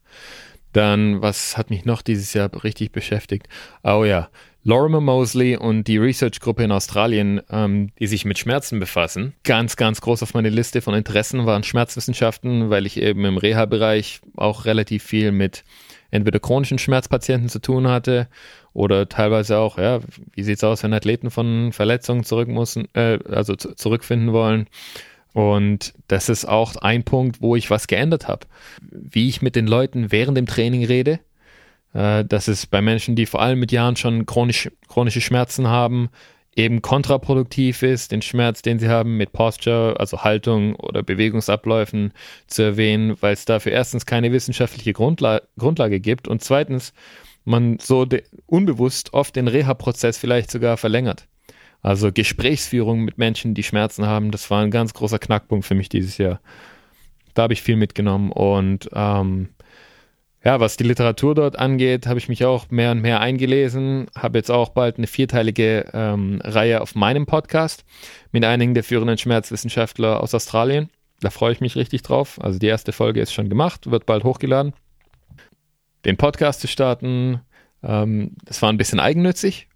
Dann, 0.73 1.21
was 1.21 1.59
hat 1.59 1.69
mich 1.69 1.85
noch 1.85 2.01
dieses 2.01 2.33
Jahr 2.33 2.51
richtig 2.65 2.91
beschäftigt? 2.91 3.47
Oh 3.83 4.05
ja, 4.05 4.31
Lorimer 4.67 5.03
Mosley 5.03 5.59
und 5.59 5.85
die 5.89 5.99
Research-Gruppe 5.99 6.65
in 6.65 6.73
Australien, 6.73 7.43
ähm, 7.51 7.91
die 7.99 8.07
sich 8.07 8.25
mit 8.25 8.39
Schmerzen 8.39 8.81
befassen. 8.81 9.35
Ganz, 9.45 9.77
ganz 9.77 10.01
groß 10.01 10.23
auf 10.23 10.33
meine 10.33 10.49
Liste 10.49 10.81
von 10.81 10.95
Interessen 10.95 11.45
waren 11.45 11.63
Schmerzwissenschaften, 11.63 12.71
weil 12.71 12.87
ich 12.87 12.97
eben 12.97 13.27
im 13.27 13.37
Reha-Bereich 13.37 14.23
auch 14.37 14.65
relativ 14.65 15.03
viel 15.05 15.33
mit 15.33 15.65
entweder 16.11 16.41
chronischen 16.41 16.79
Schmerzpatienten 16.79 17.51
zu 17.51 17.59
tun 17.59 17.89
hatte 17.89 18.29
oder 18.73 19.07
teilweise 19.07 19.59
auch, 19.59 19.77
ja, 19.77 20.01
wie 20.33 20.43
sieht's 20.43 20.65
aus, 20.65 20.83
wenn 20.83 20.95
Athleten 20.95 21.31
von 21.31 21.73
Verletzungen 21.73 22.25
zurück 22.25 22.49
müssen, 22.49 22.89
äh, 22.95 23.19
also 23.29 23.57
zurückfinden 23.57 24.33
wollen. 24.33 24.67
Und 25.35 25.93
das 26.09 26.31
ist 26.31 26.47
auch 26.47 26.77
ein 26.77 27.03
Punkt, 27.03 27.43
wo 27.43 27.55
ich 27.55 27.69
was 27.69 27.87
geändert 27.87 28.29
habe. 28.29 28.47
Wie 28.81 29.29
ich 29.29 29.43
mit 29.43 29.57
den 29.57 29.67
Leuten 29.67 30.11
während 30.11 30.39
dem 30.39 30.47
Training 30.47 30.85
rede, 30.85 31.19
äh, 31.95 32.25
dass 32.25 32.49
es 32.49 32.67
bei 32.67 32.83
Menschen, 32.83 33.17
die 33.17 33.27
vor 33.27 33.41
allem 33.41 33.59
mit 33.59 33.73
Jahren 33.73 33.97
schon 33.97 34.27
chronisch, 34.27 34.71
chronische 34.89 35.21
Schmerzen 35.21 35.69
haben, 35.69 36.11
eben 36.57 36.83
kontraproduktiv 36.83 37.83
ist, 37.83 38.13
den 38.13 38.23
Schmerz, 38.23 38.63
den 38.63 38.79
sie 38.79 38.89
haben, 38.89 39.17
mit 39.17 39.33
Posture, 39.33 39.97
also 39.99 40.23
Haltung 40.23 40.77
oder 40.77 41.03
Bewegungsabläufen 41.03 42.13
zu 42.47 42.63
erwähnen, 42.63 43.17
weil 43.21 43.33
es 43.33 43.45
dafür 43.45 43.73
erstens 43.73 44.07
keine 44.07 44.31
wissenschaftliche 44.33 44.93
Grundla 44.93 45.43
Grundlage 45.59 46.01
gibt 46.01 46.29
und 46.29 46.43
zweitens 46.43 46.93
man 47.45 47.79
so 47.79 48.07
unbewusst 48.47 49.13
oft 49.13 49.37
den 49.37 49.49
Reha-Prozess 49.49 50.17
vielleicht 50.17 50.51
sogar 50.51 50.77
verlängert. 50.77 51.27
Also 51.83 52.11
Gesprächsführung 52.13 53.01
mit 53.01 53.19
Menschen, 53.19 53.53
die 53.55 53.63
Schmerzen 53.63 54.07
haben, 54.07 54.31
das 54.31 54.51
war 54.51 54.63
ein 54.63 54.71
ganz 54.71 54.95
großer 54.95 55.19
Knackpunkt 55.19 55.67
für 55.67 55.75
mich 55.75 55.91
dieses 55.91 56.17
Jahr. 56.17 56.41
Da 57.35 57.43
habe 57.43 57.53
ich 57.53 57.63
viel 57.63 57.77
mitgenommen 57.77 58.33
und 58.33 58.89
ähm, 58.95 59.51
ja, 60.45 60.61
was 60.61 60.77
die 60.77 60.85
Literatur 60.85 61.35
dort 61.35 61.59
angeht, 61.59 62.07
habe 62.07 62.19
ich 62.19 62.29
mich 62.29 62.45
auch 62.45 62.71
mehr 62.71 62.91
und 62.91 63.01
mehr 63.01 63.21
eingelesen. 63.21 64.09
Habe 64.15 64.39
jetzt 64.39 64.51
auch 64.51 64.69
bald 64.69 64.99
eine 64.99 65.07
vierteilige 65.07 65.91
ähm, 65.95 66.41
Reihe 66.45 66.83
auf 66.83 66.95
meinem 66.95 67.25
Podcast 67.25 67.85
mit 68.31 68.45
einigen 68.45 68.75
der 68.75 68.85
führenden 68.85 69.17
Schmerzwissenschaftler 69.17 70.23
aus 70.23 70.35
Australien. 70.35 70.91
Da 71.21 71.31
freue 71.31 71.53
ich 71.53 71.63
mich 71.63 71.77
richtig 71.77 72.03
drauf. 72.03 72.39
Also 72.43 72.59
die 72.59 72.67
erste 72.67 72.93
Folge 72.93 73.23
ist 73.23 73.33
schon 73.33 73.49
gemacht, 73.49 73.91
wird 73.91 74.05
bald 74.05 74.25
hochgeladen. 74.25 74.75
Den 76.05 76.19
Podcast 76.19 76.61
zu 76.61 76.69
starten, 76.69 77.41
ähm, 77.83 78.33
das 78.45 78.61
war 78.61 78.69
ein 78.69 78.77
bisschen 78.77 79.01
eigennützig, 79.01 79.69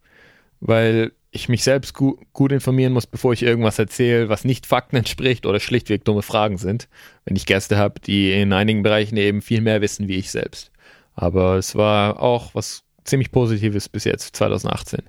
weil 0.61 1.13
ich 1.31 1.49
mich 1.49 1.63
selbst 1.63 1.95
gu 1.95 2.17
gut 2.33 2.53
informieren 2.53 2.93
muss, 2.93 3.07
bevor 3.07 3.33
ich 3.33 3.43
irgendwas 3.43 3.79
erzähle, 3.79 4.29
was 4.29 4.45
nicht 4.45 4.67
Fakten 4.67 4.97
entspricht 4.97 5.47
oder 5.47 5.61
schlichtweg 5.61 6.05
dumme 6.05 6.23
Fragen 6.23 6.57
sind, 6.57 6.89
wenn 7.25 7.37
ich 7.37 7.47
Gäste 7.47 7.77
habe, 7.77 8.01
die 8.01 8.33
in 8.33 8.53
einigen 8.53 8.83
Bereichen 8.83 9.17
eben 9.17 9.43
viel 9.43 9.61
mehr 9.61 9.81
wissen 9.81 10.09
wie 10.09 10.17
ich 10.17 10.31
selbst. 10.31 10.71
Aber 11.15 11.57
es 11.57 11.75
war 11.75 12.21
auch 12.21 12.55
was 12.55 12.85
ziemlich 13.05 13.31
Positives 13.31 13.89
bis 13.89 14.05
jetzt, 14.05 14.37
2018. 14.37 15.03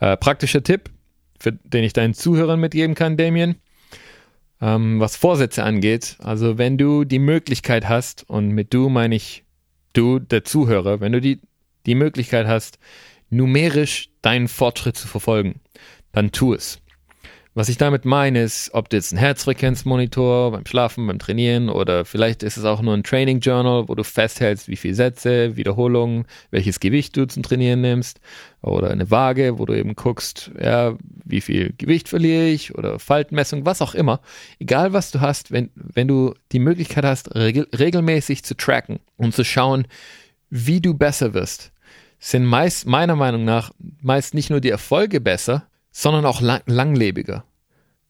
Äh, 0.00 0.16
praktischer 0.16 0.62
Tipp, 0.62 0.90
für 1.38 1.52
den 1.52 1.84
ich 1.84 1.92
deinen 1.92 2.14
Zuhörern 2.14 2.60
mitgeben 2.60 2.94
kann, 2.94 3.16
Damien, 3.16 3.56
ähm, 4.60 5.00
was 5.00 5.16
Vorsätze 5.16 5.62
angeht. 5.62 6.16
Also 6.20 6.58
wenn 6.58 6.78
du 6.78 7.04
die 7.04 7.18
Möglichkeit 7.18 7.88
hast, 7.88 8.28
und 8.28 8.48
mit 8.48 8.74
du 8.74 8.88
meine 8.88 9.14
ich 9.14 9.44
du, 9.92 10.18
der 10.18 10.44
Zuhörer, 10.44 11.00
wenn 11.00 11.12
du 11.12 11.20
die, 11.20 11.40
die 11.86 11.94
Möglichkeit 11.94 12.46
hast, 12.46 12.78
numerisch 13.30 14.10
deinen 14.22 14.48
Fortschritt 14.48 14.96
zu 14.96 15.08
verfolgen, 15.08 15.60
dann 16.12 16.32
tu 16.32 16.54
es. 16.54 16.80
Was 17.56 17.68
ich 17.68 17.78
damit 17.78 18.04
meine, 18.04 18.42
ist, 18.42 18.70
ob 18.74 18.88
du 18.88 18.96
jetzt 18.96 19.12
einen 19.12 19.20
Herzfrequenzmonitor 19.20 20.50
beim 20.50 20.66
Schlafen, 20.66 21.06
beim 21.06 21.20
Trainieren 21.20 21.68
oder 21.68 22.04
vielleicht 22.04 22.42
ist 22.42 22.56
es 22.56 22.64
auch 22.64 22.82
nur 22.82 22.94
ein 22.94 23.04
Training 23.04 23.38
Journal, 23.38 23.88
wo 23.88 23.94
du 23.94 24.02
festhältst, 24.02 24.66
wie 24.66 24.74
viele 24.74 24.96
Sätze, 24.96 25.54
Wiederholungen, 25.56 26.24
welches 26.50 26.80
Gewicht 26.80 27.16
du 27.16 27.26
zum 27.28 27.44
Trainieren 27.44 27.80
nimmst 27.80 28.20
oder 28.60 28.90
eine 28.90 29.08
Waage, 29.12 29.60
wo 29.60 29.66
du 29.66 29.74
eben 29.78 29.94
guckst, 29.94 30.50
ja, 30.60 30.96
wie 31.24 31.40
viel 31.40 31.72
Gewicht 31.78 32.08
verliere 32.08 32.48
ich 32.48 32.74
oder 32.74 32.98
Faltmessung, 32.98 33.64
was 33.64 33.82
auch 33.82 33.94
immer. 33.94 34.20
Egal 34.58 34.92
was 34.92 35.12
du 35.12 35.20
hast, 35.20 35.52
wenn, 35.52 35.70
wenn 35.76 36.08
du 36.08 36.34
die 36.50 36.58
Möglichkeit 36.58 37.04
hast, 37.04 37.36
regel, 37.36 37.68
regelmäßig 37.78 38.42
zu 38.42 38.56
tracken 38.56 38.98
und 39.16 39.32
zu 39.32 39.44
schauen, 39.44 39.86
wie 40.50 40.80
du 40.80 40.94
besser 40.94 41.34
wirst, 41.34 41.70
sind 42.24 42.46
meist, 42.46 42.86
meiner 42.86 43.16
Meinung 43.16 43.44
nach, 43.44 43.70
meist 44.00 44.32
nicht 44.32 44.48
nur 44.48 44.62
die 44.62 44.70
Erfolge 44.70 45.20
besser, 45.20 45.66
sondern 45.90 46.24
auch 46.24 46.40
lang, 46.40 46.62
langlebiger. 46.64 47.44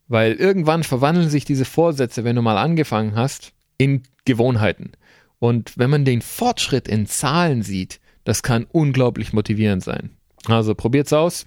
Weil 0.07 0.35
irgendwann 0.35 0.85
verwandeln 0.85 1.29
sich 1.29 1.45
diese 1.45 1.65
Vorsätze, 1.65 2.23
wenn 2.23 2.37
du 2.37 2.43
mal 2.43 2.57
angefangen 2.57 3.17
hast, 3.17 3.55
in 3.77 4.05
Gewohnheiten. 4.25 4.93
Und 5.41 5.77
wenn 5.77 5.91
man 5.91 6.05
den 6.05 6.23
Fortschritt 6.23 6.87
in 6.87 7.07
Zahlen 7.07 7.63
sieht, 7.63 7.99
das 8.23 8.45
kann 8.45 8.69
unglaublich 8.71 9.33
motivierend 9.33 9.83
sein. 9.83 10.11
Also 10.47 10.77
probiert's 10.77 11.13
aus 11.13 11.47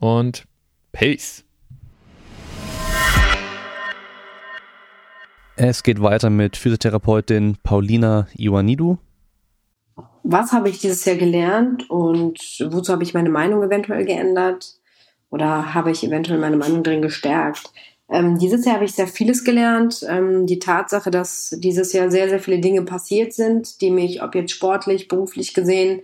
und 0.00 0.44
Peace. 0.90 1.44
Es 5.54 5.84
geht 5.84 6.02
weiter 6.02 6.30
mit 6.30 6.56
Physiotherapeutin 6.56 7.58
Paulina 7.62 8.26
Ioannidou 8.36 8.98
was 10.30 10.52
habe 10.52 10.68
ich 10.68 10.78
dieses 10.78 11.04
Jahr 11.06 11.16
gelernt 11.16 11.88
und 11.88 12.38
wozu 12.68 12.92
habe 12.92 13.02
ich 13.02 13.14
meine 13.14 13.30
Meinung 13.30 13.62
eventuell 13.62 14.04
geändert 14.04 14.74
oder 15.30 15.72
habe 15.72 15.90
ich 15.90 16.04
eventuell 16.04 16.38
meine 16.38 16.58
Meinung 16.58 16.82
drin 16.82 17.00
gestärkt. 17.00 17.72
Ähm, 18.10 18.38
dieses 18.38 18.64
Jahr 18.66 18.76
habe 18.76 18.84
ich 18.84 18.92
sehr 18.92 19.06
vieles 19.06 19.42
gelernt. 19.42 20.04
Ähm, 20.06 20.46
die 20.46 20.58
Tatsache, 20.58 21.10
dass 21.10 21.56
dieses 21.58 21.94
Jahr 21.94 22.10
sehr, 22.10 22.28
sehr 22.28 22.40
viele 22.40 22.58
Dinge 22.58 22.82
passiert 22.82 23.32
sind, 23.32 23.80
die 23.80 23.90
mich, 23.90 24.22
ob 24.22 24.34
jetzt 24.34 24.52
sportlich, 24.52 25.08
beruflich 25.08 25.54
gesehen, 25.54 26.02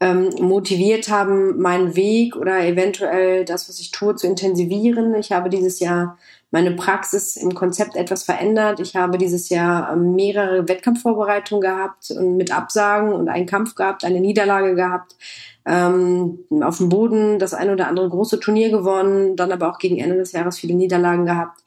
ähm, 0.00 0.28
motiviert 0.38 1.08
haben, 1.08 1.58
meinen 1.58 1.96
Weg 1.96 2.36
oder 2.36 2.62
eventuell 2.62 3.46
das, 3.46 3.70
was 3.70 3.80
ich 3.80 3.90
tue, 3.90 4.16
zu 4.16 4.26
intensivieren. 4.26 5.14
Ich 5.14 5.32
habe 5.32 5.48
dieses 5.48 5.80
Jahr 5.80 6.18
meine 6.50 6.72
Praxis 6.72 7.36
im 7.36 7.54
Konzept 7.54 7.96
etwas 7.96 8.22
verändert. 8.22 8.80
Ich 8.80 8.94
habe 8.94 9.18
dieses 9.18 9.48
Jahr 9.48 9.92
ähm, 9.92 10.14
mehrere 10.14 10.68
Wettkampfvorbereitungen 10.68 11.60
gehabt 11.60 12.10
und 12.10 12.36
mit 12.36 12.56
Absagen 12.56 13.12
und 13.12 13.28
einen 13.28 13.46
Kampf 13.46 13.74
gehabt, 13.74 14.04
eine 14.04 14.20
Niederlage 14.20 14.74
gehabt, 14.74 15.16
ähm, 15.66 16.38
auf 16.62 16.78
dem 16.78 16.88
Boden 16.88 17.38
das 17.38 17.54
ein 17.54 17.70
oder 17.70 17.88
andere 17.88 18.08
große 18.08 18.38
Turnier 18.38 18.70
gewonnen, 18.70 19.36
dann 19.36 19.50
aber 19.50 19.70
auch 19.70 19.78
gegen 19.78 19.98
Ende 19.98 20.16
des 20.16 20.32
Jahres 20.32 20.58
viele 20.58 20.74
Niederlagen 20.74 21.26
gehabt. 21.26 21.62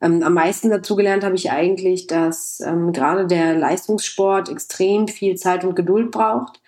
Ähm, 0.00 0.22
am 0.22 0.34
meisten 0.34 0.70
dazugelernt 0.70 1.24
habe 1.24 1.36
ich 1.36 1.50
eigentlich, 1.50 2.06
dass 2.06 2.60
ähm, 2.60 2.92
gerade 2.92 3.26
der 3.26 3.54
Leistungssport 3.54 4.48
extrem 4.48 5.08
viel 5.08 5.36
Zeit 5.36 5.64
und 5.64 5.76
Geduld 5.76 6.10
braucht 6.10 6.61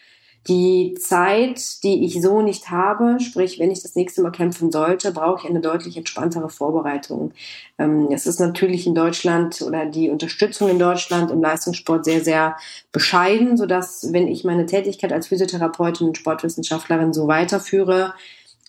die 0.46 0.94
Zeit, 1.00 1.82
die 1.84 2.04
ich 2.04 2.20
so 2.20 2.42
nicht 2.42 2.70
habe, 2.70 3.18
sprich, 3.20 3.58
wenn 3.58 3.70
ich 3.70 3.82
das 3.82 3.94
nächste 3.94 4.20
Mal 4.22 4.30
kämpfen 4.30 4.70
sollte, 4.70 5.10
brauche 5.12 5.44
ich 5.44 5.50
eine 5.50 5.60
deutlich 5.60 5.96
entspanntere 5.96 6.50
Vorbereitung. 6.50 7.32
Ähm, 7.78 8.08
es 8.12 8.26
ist 8.26 8.40
natürlich 8.40 8.86
in 8.86 8.94
Deutschland 8.94 9.62
oder 9.62 9.86
die 9.86 10.10
Unterstützung 10.10 10.68
in 10.68 10.78
Deutschland 10.78 11.30
im 11.30 11.40
Leistungssport 11.40 12.04
sehr, 12.04 12.22
sehr 12.22 12.56
bescheiden, 12.92 13.56
sodass, 13.56 14.12
wenn 14.12 14.28
ich 14.28 14.44
meine 14.44 14.66
Tätigkeit 14.66 15.12
als 15.12 15.28
Physiotherapeutin 15.28 16.08
und 16.08 16.18
Sportwissenschaftlerin 16.18 17.14
so 17.14 17.26
weiterführe, 17.26 18.12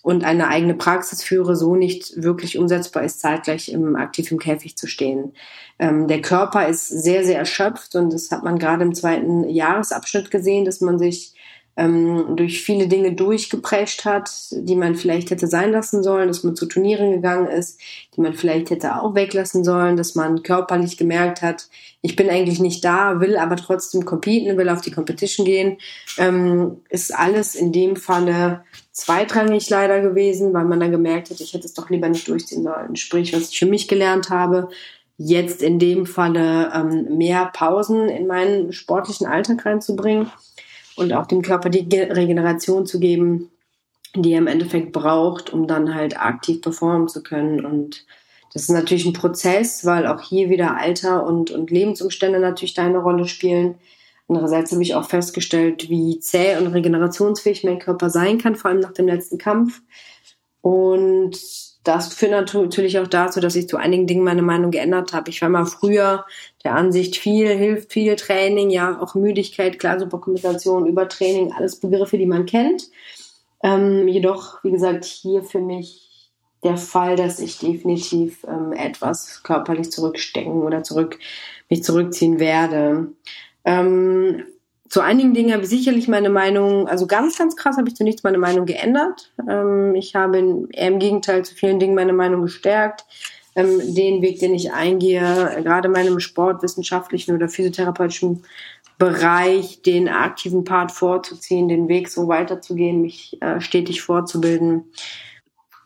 und 0.06 0.24
eine 0.24 0.50
eigene 0.50 0.76
Praxis 0.76 1.24
führe, 1.24 1.56
so 1.56 1.76
nicht 1.76 2.22
wirklich 2.22 2.60
umsetzbar 2.60 3.02
ist, 3.02 3.22
zeitgleich 3.22 3.70
im 3.70 3.96
aktiv 3.96 4.30
im 4.30 4.38
Käfig 4.38 4.78
zu 4.78 4.86
stehen. 4.86 5.34
Ähm, 5.80 6.08
der 6.08 6.22
Körper 6.22 6.68
ist 6.68 6.88
sehr, 6.88 7.26
sehr 7.26 7.40
erschöpft 7.40 7.96
und 7.96 8.14
das 8.14 8.30
hat 8.30 8.44
man 8.44 8.60
gerade 8.60 8.84
im 8.84 8.94
zweiten 8.94 9.50
Jahresabschnitt 9.50 10.30
gesehen, 10.30 10.64
dass 10.64 10.80
man 10.80 11.00
sich 11.00 11.34
ähm, 11.78 12.36
durch 12.36 12.62
viele 12.62 12.88
Dinge 12.88 13.14
durchgeprescht 13.14 14.06
hat, 14.06 14.30
die 14.52 14.76
man 14.76 14.96
vielleicht 14.96 15.30
hätte 15.30 15.48
sein 15.48 15.72
lassen 15.72 16.04
sollen, 16.04 16.28
dass 16.28 16.44
man 16.44 16.56
zu 16.56 16.68
Turnieren 16.68 17.12
gegangen 17.12 17.48
ist, 17.48 17.80
die 18.16 18.22
man 18.22 18.34
vielleicht 18.34 18.70
hätte 18.70 19.02
auch 19.02 19.14
weglassen 19.14 19.64
sollen, 19.64 19.98
dass 19.98 20.16
man 20.16 20.42
körperlich 20.44 20.98
gemerkt 20.98 21.42
hat, 21.42 21.68
ich 22.02 22.16
bin 22.16 22.30
eigentlich 22.30 22.60
nicht 22.60 22.86
da, 22.86 23.20
will 23.20 23.36
aber 23.36 23.58
trotzdem 23.58 24.06
competen, 24.06 24.58
will 24.58 24.70
auf 24.70 24.82
die 24.82 24.92
Competition 24.92 25.46
gehen, 25.46 25.78
ähm, 26.18 26.78
ist 26.90 27.14
alles 27.14 27.56
in 27.56 27.72
dem 27.72 27.96
Falle 27.96 28.64
zweitrangig 28.92 29.70
leider 29.70 30.02
gewesen, 30.02 30.54
weil 30.54 30.66
man 30.66 30.80
dann 30.80 30.92
gemerkt 30.92 31.30
hat, 31.30 31.42
ich 31.42 31.54
hätte 31.54 31.66
es 31.66 31.74
doch 31.74 31.90
lieber 31.90 32.08
nicht 32.08 32.28
durchziehen 32.28 32.64
sollen. 32.64 32.96
Sprich, 32.96 33.34
was 33.34 33.50
ich 33.50 33.60
für 33.60 33.66
mich 33.66 33.88
gelernt 33.88 34.30
habe, 34.30 34.70
jetzt 35.18 35.62
in 35.62 35.80
dem 35.80 36.06
Falle 36.06 36.72
ähm, 36.74 37.18
mehr 37.18 37.50
Pausen 37.54 38.08
in 38.08 38.28
meinen 38.28 38.72
sportlichen 38.72 39.28
Alltag 39.28 39.66
reinzubringen 39.66 40.32
und 40.96 41.14
auch 41.14 41.26
dem 41.26 41.42
Körper 41.42 41.70
die 41.70 41.88
Regeneration 41.98 42.86
zu 42.86 43.00
geben, 43.00 43.52
die 44.16 44.32
er 44.32 44.40
im 44.40 44.48
Endeffekt 44.48 44.92
braucht, 44.92 45.52
um 45.52 45.68
dann 45.68 45.94
halt 45.94 46.20
aktiv 46.20 46.62
performen 46.62 47.08
zu 47.08 47.22
können. 47.22 47.66
Und 47.66 48.06
das 48.54 48.64
ist 48.64 48.70
natürlich 48.70 49.06
ein 49.06 49.14
Prozess, 49.14 49.86
weil 49.86 50.08
auch 50.08 50.22
hier 50.22 50.50
wieder 50.50 50.78
Alter 50.78 51.26
und, 51.26 51.52
und 51.52 51.72
Lebensumstände 51.72 52.40
natürlich 52.40 52.74
da 52.74 52.86
eine 52.86 53.00
Rolle 53.00 53.28
spielen. 53.28 53.76
Andererseits 54.28 54.72
habe 54.72 54.82
ich 54.82 54.96
auch 54.96 55.08
festgestellt, 55.08 55.90
wie 55.90 56.20
zäh 56.20 56.58
und 56.58 56.68
regenerationsfähig 56.68 57.64
mein 57.64 57.80
Körper 57.80 58.10
sein 58.10 58.38
kann, 58.38 58.56
vor 58.56 58.72
allem 58.72 58.80
nach 58.80 58.94
dem 58.94 59.08
letzten 59.08 59.38
Kampf. 59.38 59.82
Und 60.62 61.38
das 61.86 62.14
führt 62.14 62.32
natürlich 62.32 63.00
auch 63.00 63.08
dazu, 63.08 63.40
dass 63.40 63.56
ich 63.56 63.70
zu 63.70 63.78
einigen 63.78 64.08
Dingen 64.08 64.24
meine 64.24 64.42
Meinung 64.42 64.72
geändert 64.72 65.14
habe. 65.14 65.30
Ich 65.30 65.42
war 65.42 65.50
mal 65.50 65.66
früher 65.66 66.26
der 66.64 66.76
Ansicht, 66.76 67.16
viel 67.16 67.48
hilft, 67.48 67.94
viel 67.94 68.16
Training, 68.16 68.72
ja, 68.72 69.00
auch 69.00 69.14
Müdigkeit, 69.14 69.78
klar, 69.78 70.00
Superkompensation, 70.00 70.88
Übertraining, 70.88 71.54
alles 71.54 71.80
Begriffe, 71.80 72.18
die 72.18 72.26
man 72.26 72.48
kennt. 72.48 72.90
Ähm, 73.64 74.08
jedoch, 74.08 74.64
wie 74.64 74.72
gesagt, 74.72 75.06
hier 75.06 75.44
für 75.44 75.60
mich 75.60 76.32
der 76.64 76.78
Fall, 76.78 77.16
dass 77.16 77.40
ich 77.40 77.60
definitiv 77.60 78.44
ähm, 78.48 78.74
etwas 78.74 79.44
körperlich 79.44 79.92
zurückstecken 79.92 80.64
oder 80.64 80.82
zurück, 80.82 81.20
mich 81.70 81.84
zurückziehen 81.84 82.40
werde. 82.40 83.10
Ähm, 83.64 84.44
zu 84.90 85.02
einigen 85.02 85.34
Dingen 85.34 85.52
habe 85.52 85.64
ich 85.64 85.70
sicherlich 85.70 86.08
meine 86.08 86.30
Meinung, 86.30 86.88
also 86.88 87.08
ganz, 87.08 87.38
ganz 87.38 87.56
krass 87.56 87.78
habe 87.78 87.90
ich 87.90 87.96
zu 87.96 88.04
nichts 88.04 88.24
meine 88.24 88.38
Meinung 88.38 88.66
geändert. 88.66 89.32
Ähm, 89.50 89.96
ich 89.96 90.16
habe 90.16 90.68
eher 90.72 90.88
im 90.88 91.00
Gegenteil 91.00 91.44
zu 91.44 91.56
vielen 91.56 91.80
Dingen 91.80 91.96
meine 91.96 92.14
Meinung 92.14 92.44
gestärkt. 92.44 93.06
Ähm, 93.56 93.96
den 93.96 94.22
Weg, 94.22 94.40
den 94.40 94.54
ich 94.54 94.74
eingehe, 94.74 95.62
gerade 95.64 95.90
meinem 95.90 96.20
sportwissenschaftlichen 96.20 97.36
oder 97.36 97.50
physiotherapeutischen 97.50 98.44
Bereich, 98.98 99.82
den 99.82 100.08
aktiven 100.08 100.64
Part 100.64 100.92
vorzuziehen, 100.92 101.68
den 101.68 101.88
Weg 101.90 102.08
so 102.08 102.28
weiterzugehen, 102.28 103.02
mich 103.02 103.42
äh, 103.42 103.60
stetig 103.60 104.02
fortzubilden. 104.02 104.86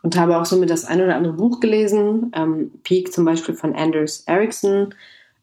Und 0.02 0.18
habe 0.18 0.38
auch 0.38 0.46
somit 0.46 0.70
das 0.70 0.86
ein 0.86 1.02
oder 1.02 1.16
andere 1.16 1.34
Buch 1.34 1.60
gelesen. 1.60 2.32
Ähm, 2.36 2.72
Peak 2.84 3.12
zum 3.12 3.26
Beispiel 3.26 3.56
von 3.56 3.76
Anders 3.76 4.24
Ericsson 4.28 4.94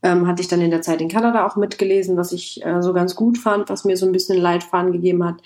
ähm, 0.07 0.27
hatte 0.27 0.43
ich 0.43 0.49
dann 0.49 0.61
in 0.61 0.71
der 0.71 0.83
Zeit 0.83 1.01
in 1.01 1.09
Kanada 1.09 1.47
auch 1.47 1.57
mitgelesen, 1.57 2.17
was 2.17 2.33
ich 2.33 2.65
äh, 2.65 2.81
so 2.81 2.93
ganz 2.93 3.17
gut 3.17 3.39
fand, 3.39 3.69
was 3.69 3.85
mir 3.85 3.97
so 3.97 4.07
ein 4.07 4.13
bisschen 4.13 4.39
Leitfaden 4.39 4.93
gegeben 4.93 5.25
hat, 5.25 5.37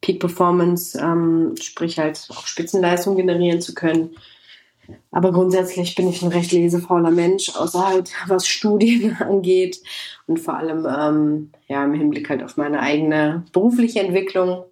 Peak 0.00 0.18
Performance, 0.18 0.98
ähm, 0.98 1.54
sprich 1.60 1.98
halt 1.98 2.26
auch 2.30 2.46
Spitzenleistung 2.46 3.16
generieren 3.16 3.60
zu 3.60 3.74
können. 3.74 4.16
Aber 5.12 5.32
grundsätzlich 5.32 5.94
bin 5.94 6.08
ich 6.08 6.22
ein 6.22 6.32
recht 6.32 6.50
lesefauler 6.50 7.12
Mensch, 7.12 7.54
außer 7.54 7.86
halt 7.86 8.10
was 8.26 8.48
Studien 8.48 9.16
angeht 9.20 9.80
und 10.26 10.38
vor 10.38 10.56
allem 10.56 10.86
ähm, 10.86 11.50
ja 11.68 11.84
im 11.84 11.94
Hinblick 11.94 12.28
halt 12.28 12.42
auf 12.42 12.56
meine 12.56 12.80
eigene 12.80 13.44
berufliche 13.52 14.00
Entwicklung. 14.00 14.64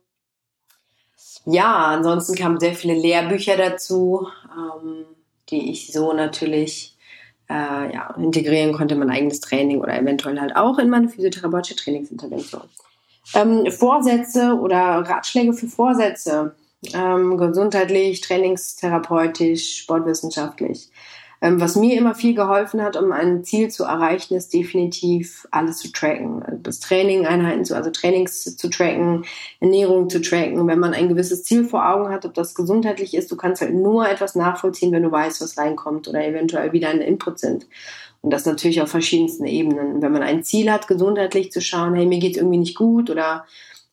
Ja, 1.44 1.86
ansonsten 1.86 2.34
kamen 2.34 2.58
sehr 2.58 2.74
viele 2.74 2.94
Lehrbücher 2.94 3.56
dazu, 3.56 4.26
ähm, 4.52 5.04
die 5.50 5.70
ich 5.70 5.92
so 5.92 6.12
natürlich 6.12 6.97
äh, 7.50 7.94
ja, 7.94 8.14
integrieren 8.16 8.72
konnte, 8.72 8.94
mein 8.94 9.10
eigenes 9.10 9.40
Training 9.40 9.80
oder 9.80 9.98
eventuell 9.98 10.40
halt 10.40 10.56
auch 10.56 10.78
in 10.78 10.90
meine 10.90 11.08
physiotherapeutische 11.08 11.76
Trainingsintervention. 11.76 12.62
Ähm, 13.34 13.70
Vorsätze 13.70 14.54
oder 14.54 14.78
Ratschläge 14.78 15.52
für 15.52 15.66
Vorsätze 15.66 16.54
ähm, 16.94 17.36
gesundheitlich, 17.36 18.20
trainingstherapeutisch, 18.20 19.78
sportwissenschaftlich. 19.78 20.88
Ähm, 21.40 21.60
was 21.60 21.76
mir 21.76 21.96
immer 21.96 22.14
viel 22.14 22.34
geholfen 22.34 22.82
hat, 22.82 22.96
um 22.96 23.12
ein 23.12 23.44
Ziel 23.44 23.68
zu 23.68 23.84
erreichen, 23.84 24.34
ist 24.34 24.52
definitiv 24.52 25.46
alles 25.50 25.78
zu 25.78 25.92
tracken. 25.92 26.42
Das 26.62 26.80
Training, 26.80 27.26
Einheiten 27.26 27.64
zu, 27.64 27.76
also 27.76 27.90
Trainings 27.90 28.56
zu 28.56 28.68
tracken, 28.68 29.24
Ernährung 29.60 30.10
zu 30.10 30.20
tracken. 30.20 30.66
Wenn 30.66 30.80
man 30.80 30.94
ein 30.94 31.08
gewisses 31.08 31.44
Ziel 31.44 31.64
vor 31.64 31.88
Augen 31.88 32.08
hat, 32.10 32.24
ob 32.24 32.34
das 32.34 32.54
gesundheitlich 32.54 33.14
ist, 33.14 33.30
du 33.30 33.36
kannst 33.36 33.62
halt 33.62 33.74
nur 33.74 34.08
etwas 34.08 34.34
nachvollziehen, 34.34 34.92
wenn 34.92 35.04
du 35.04 35.12
weißt, 35.12 35.40
was 35.40 35.56
reinkommt 35.56 36.08
oder 36.08 36.26
eventuell 36.26 36.72
wie 36.72 36.80
deine 36.80 37.04
Inputs 37.06 37.42
sind. 37.42 37.66
Und 38.20 38.32
das 38.32 38.44
natürlich 38.44 38.82
auf 38.82 38.90
verschiedensten 38.90 39.46
Ebenen. 39.46 40.02
Wenn 40.02 40.12
man 40.12 40.22
ein 40.22 40.42
Ziel 40.42 40.72
hat, 40.72 40.88
gesundheitlich 40.88 41.52
zu 41.52 41.60
schauen, 41.60 41.94
hey, 41.94 42.06
mir 42.06 42.18
geht's 42.18 42.36
irgendwie 42.36 42.58
nicht 42.58 42.76
gut 42.76 43.10
oder 43.10 43.44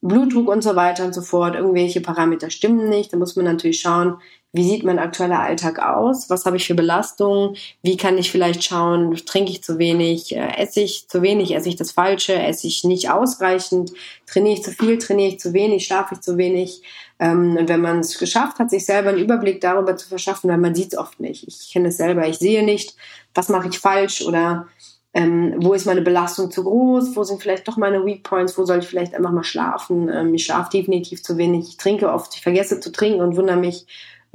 Blutdruck 0.02 0.50
und 0.50 0.64
so 0.64 0.76
weiter 0.76 1.06
und 1.06 1.14
so 1.14 1.22
fort, 1.22 1.56
irgendwelche 1.56 2.02
Parameter 2.02 2.50
stimmen 2.50 2.90
nicht, 2.90 3.12
dann 3.12 3.20
muss 3.20 3.36
man 3.36 3.46
natürlich 3.46 3.80
schauen, 3.80 4.18
wie 4.56 4.64
sieht 4.64 4.86
mein 4.86 5.00
aktueller 5.00 5.42
Alltag 5.42 5.80
aus, 5.80 6.30
was 6.30 6.46
habe 6.46 6.56
ich 6.56 6.66
für 6.66 6.76
Belastungen, 6.76 7.58
wie 7.82 7.98
kann 7.98 8.18
ich 8.18 8.32
vielleicht 8.32 8.64
schauen, 8.64 9.14
trinke 9.26 9.52
ich 9.52 9.62
zu 9.62 9.78
wenig, 9.78 10.34
äh, 10.34 10.48
esse 10.58 10.80
ich 10.80 11.10
zu 11.10 11.22
wenig, 11.22 11.54
esse 11.54 11.68
ich 11.68 11.76
das 11.76 11.92
Falsche, 11.92 12.34
esse 12.34 12.68
ich 12.68 12.86
nicht 12.86 13.10
ausreichend, 13.10 13.92
trainiere 14.26 14.56
ich 14.56 14.64
zu 14.64 14.72
viel, 14.72 14.98
trainiere 14.98 15.30
ich 15.30 15.40
zu 15.40 15.52
wenig, 15.54 15.86
schlafe 15.86 16.16
ich 16.16 16.22
zu 16.22 16.38
wenig. 16.38 16.82
Ähm, 17.20 17.58
und 17.58 17.68
wenn 17.68 17.82
man 17.82 18.00
es 18.00 18.18
geschafft 18.18 18.60
hat, 18.60 18.70
sich 18.70 18.86
selber 18.86 19.10
einen 19.10 19.20
Überblick 19.20 19.60
darüber 19.60 19.98
zu 19.98 20.08
verschaffen, 20.08 20.50
weil 20.50 20.58
man 20.58 20.74
sieht 20.74 20.94
es 20.94 21.00
oft 21.00 21.20
nicht. 21.20 21.46
Ich 21.48 21.72
kenne 21.74 21.90
es 21.90 21.98
selber, 21.98 22.26
ich 22.26 22.38
sehe 22.38 22.64
nicht, 22.64 22.96
was 23.34 23.50
mache 23.50 23.68
ich 23.68 23.80
falsch 23.80 24.22
oder 24.22 24.68
ähm, 25.14 25.56
wo 25.58 25.74
ist 25.74 25.86
meine 25.86 26.02
Belastung 26.02 26.50
zu 26.50 26.64
groß, 26.64 27.16
wo 27.16 27.24
sind 27.24 27.42
vielleicht 27.42 27.68
doch 27.68 27.76
meine 27.76 28.06
Weak 28.06 28.24
Points, 28.24 28.58
wo 28.58 28.66
soll 28.66 28.80
ich 28.80 28.88
vielleicht 28.88 29.16
einfach 29.16 29.32
mal 29.32 29.44
schlafen. 29.44 30.10
Ähm, 30.10 30.34
ich 30.34 30.46
schlafe 30.46 30.70
definitiv 30.72 31.24
zu 31.24 31.38
wenig, 31.38 31.70
ich 31.70 31.78
trinke 31.78 32.10
oft, 32.12 32.36
ich 32.36 32.42
vergesse 32.42 32.80
zu 32.80 32.92
trinken 32.92 33.22
und 33.22 33.36
wundere 33.36 33.58
mich 33.58 33.86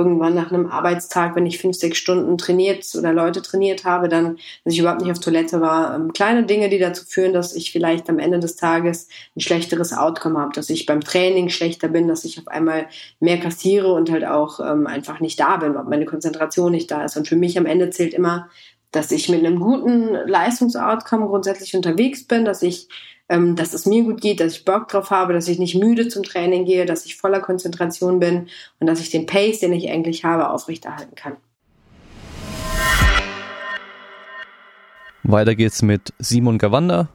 irgendwann 0.01 0.35
nach 0.35 0.51
einem 0.51 0.67
Arbeitstag, 0.67 1.37
wenn 1.37 1.45
ich 1.45 1.59
fünf, 1.59 1.77
sechs 1.77 1.99
Stunden 1.99 2.39
trainiert 2.39 2.87
oder 2.97 3.13
Leute 3.13 3.43
trainiert 3.43 3.85
habe, 3.85 4.09
dann, 4.09 4.39
dass 4.65 4.73
ich 4.73 4.79
überhaupt 4.81 5.03
nicht 5.03 5.11
auf 5.11 5.21
Toilette 5.21 5.61
war. 5.61 5.95
Ähm, 5.95 6.15
kleine 6.15 6.47
Dinge, 6.47 6.71
die 6.71 6.79
dazu 6.79 7.05
führen, 7.05 7.35
dass 7.35 7.55
ich 7.55 7.71
vielleicht 7.71 8.09
am 8.09 8.19
Ende 8.19 8.41
des 8.41 8.57
Tages 8.57 9.09
ein 9.37 9.41
schlechteres 9.41 9.93
Outcome 9.93 10.39
habe, 10.39 10.53
dass 10.55 10.71
ich 10.71 10.87
beim 10.87 11.03
Training 11.03 11.51
schlechter 11.51 11.89
bin, 11.89 12.09
dass 12.09 12.25
ich 12.25 12.39
auf 12.39 12.49
einmal 12.49 12.87
mehr 13.21 13.39
kassiere 13.39 13.93
und 13.93 14.11
halt 14.11 14.25
auch 14.25 14.59
ähm, 14.61 14.87
einfach 14.87 15.21
nicht 15.21 15.39
da 15.39 15.59
bin, 15.59 15.77
ob 15.77 15.87
meine 15.87 16.07
Konzentration 16.07 16.73
nicht 16.73 16.91
da 16.91 17.05
ist. 17.05 17.19
Und 17.19 17.29
für 17.29 17.37
mich 17.37 17.59
am 17.59 17.67
Ende 17.67 17.91
zählt 17.91 18.15
immer, 18.15 18.49
dass 18.93 19.11
ich 19.11 19.29
mit 19.29 19.45
einem 19.45 19.61
guten 19.61 20.15
Leistungsoutcome 20.27 21.27
grundsätzlich 21.27 21.77
unterwegs 21.77 22.27
bin, 22.27 22.45
dass 22.47 22.63
ich, 22.63 22.89
ähm, 23.31 23.57
dass 23.57 23.73
es 23.73 23.87
mir 23.87 24.03
gut 24.03 24.21
geht, 24.21 24.41
dass 24.41 24.53
ich 24.53 24.65
Bock 24.67 24.89
drauf 24.89 25.11
habe, 25.11 25.33
dass 25.33 25.49
ich 25.49 25.59
nicht 25.59 25.77
müde 25.77 26.09
zum 26.09 26.25
Training 26.25 26.67
gehe, 26.67 26.85
dass 26.85 27.07
ich 27.07 27.17
voller 27.17 27.41
Konzentration 27.41 28.21
bin 28.21 28.49
und 28.81 28.87
dass 28.87 29.01
ich 29.01 29.09
den 29.09 29.25
Pace, 29.25 29.61
den 29.61 29.73
ich 29.73 29.89
eigentlich 29.89 30.25
habe, 30.25 30.51
aufrechterhalten 30.51 31.15
kann. 31.15 31.37
Weiter 35.23 35.55
geht's 35.55 35.81
mit 35.81 36.13
Simon 36.19 36.59
Gawanda, 36.59 37.09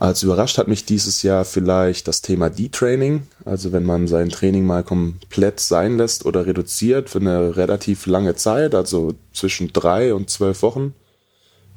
als 0.00 0.22
überrascht 0.22 0.58
hat 0.58 0.68
mich 0.68 0.84
dieses 0.84 1.24
Jahr 1.24 1.44
vielleicht 1.44 2.06
das 2.06 2.22
Thema 2.22 2.50
D-Training, 2.50 3.22
also 3.44 3.72
wenn 3.72 3.82
man 3.82 4.06
sein 4.06 4.28
Training 4.28 4.64
mal 4.64 4.84
komplett 4.84 5.58
sein 5.58 5.96
lässt 5.96 6.24
oder 6.24 6.46
reduziert 6.46 7.10
für 7.10 7.18
eine 7.18 7.56
relativ 7.56 8.06
lange 8.06 8.36
Zeit, 8.36 8.76
also 8.76 9.14
zwischen 9.32 9.72
drei 9.72 10.14
und 10.14 10.30
zwölf 10.30 10.62
Wochen, 10.62 10.94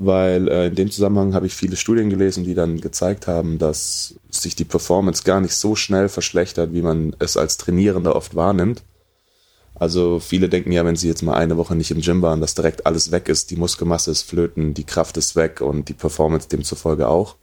weil 0.03 0.47
äh, 0.47 0.67
in 0.67 0.75
dem 0.75 0.91
Zusammenhang 0.91 1.35
habe 1.35 1.45
ich 1.45 1.53
viele 1.53 1.75
Studien 1.75 2.09
gelesen, 2.09 2.43
die 2.43 2.55
dann 2.55 2.81
gezeigt 2.81 3.27
haben, 3.27 3.59
dass 3.59 4.15
sich 4.31 4.55
die 4.55 4.65
Performance 4.65 5.23
gar 5.23 5.39
nicht 5.41 5.53
so 5.53 5.75
schnell 5.75 6.09
verschlechtert, 6.09 6.73
wie 6.73 6.81
man 6.81 7.15
es 7.19 7.37
als 7.37 7.57
Trainierender 7.57 8.15
oft 8.15 8.35
wahrnimmt. 8.35 8.83
Also 9.75 10.19
viele 10.19 10.49
denken 10.49 10.71
ja, 10.71 10.85
wenn 10.85 10.95
sie 10.95 11.07
jetzt 11.07 11.21
mal 11.21 11.35
eine 11.35 11.57
Woche 11.57 11.75
nicht 11.75 11.91
im 11.91 12.01
Gym 12.01 12.21
waren, 12.21 12.41
dass 12.41 12.55
direkt 12.55 12.85
alles 12.87 13.11
weg 13.11 13.29
ist, 13.29 13.51
die 13.51 13.55
Muskelmasse 13.55 14.11
ist 14.11 14.23
flöten, 14.23 14.73
die 14.73 14.83
Kraft 14.83 15.17
ist 15.17 15.35
weg 15.35 15.61
und 15.61 15.87
die 15.87 15.93
Performance 15.93 16.49
demzufolge 16.49 17.07
auch. 17.07 17.35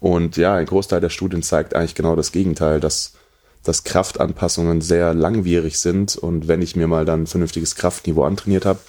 Und 0.00 0.36
ja, 0.36 0.54
ein 0.54 0.66
Großteil 0.66 1.00
der 1.00 1.10
Studien 1.10 1.42
zeigt 1.42 1.74
eigentlich 1.74 1.94
genau 1.94 2.16
das 2.16 2.32
Gegenteil, 2.32 2.80
dass, 2.80 3.12
dass 3.62 3.84
Kraftanpassungen 3.84 4.80
sehr 4.80 5.14
langwierig 5.14 5.78
sind 5.78 6.16
und 6.16 6.48
wenn 6.48 6.60
ich 6.60 6.74
mir 6.74 6.88
mal 6.88 7.04
dann 7.04 7.22
ein 7.22 7.26
vernünftiges 7.28 7.76
Kraftniveau 7.76 8.24
antrainiert 8.24 8.66
habe, 8.66 8.80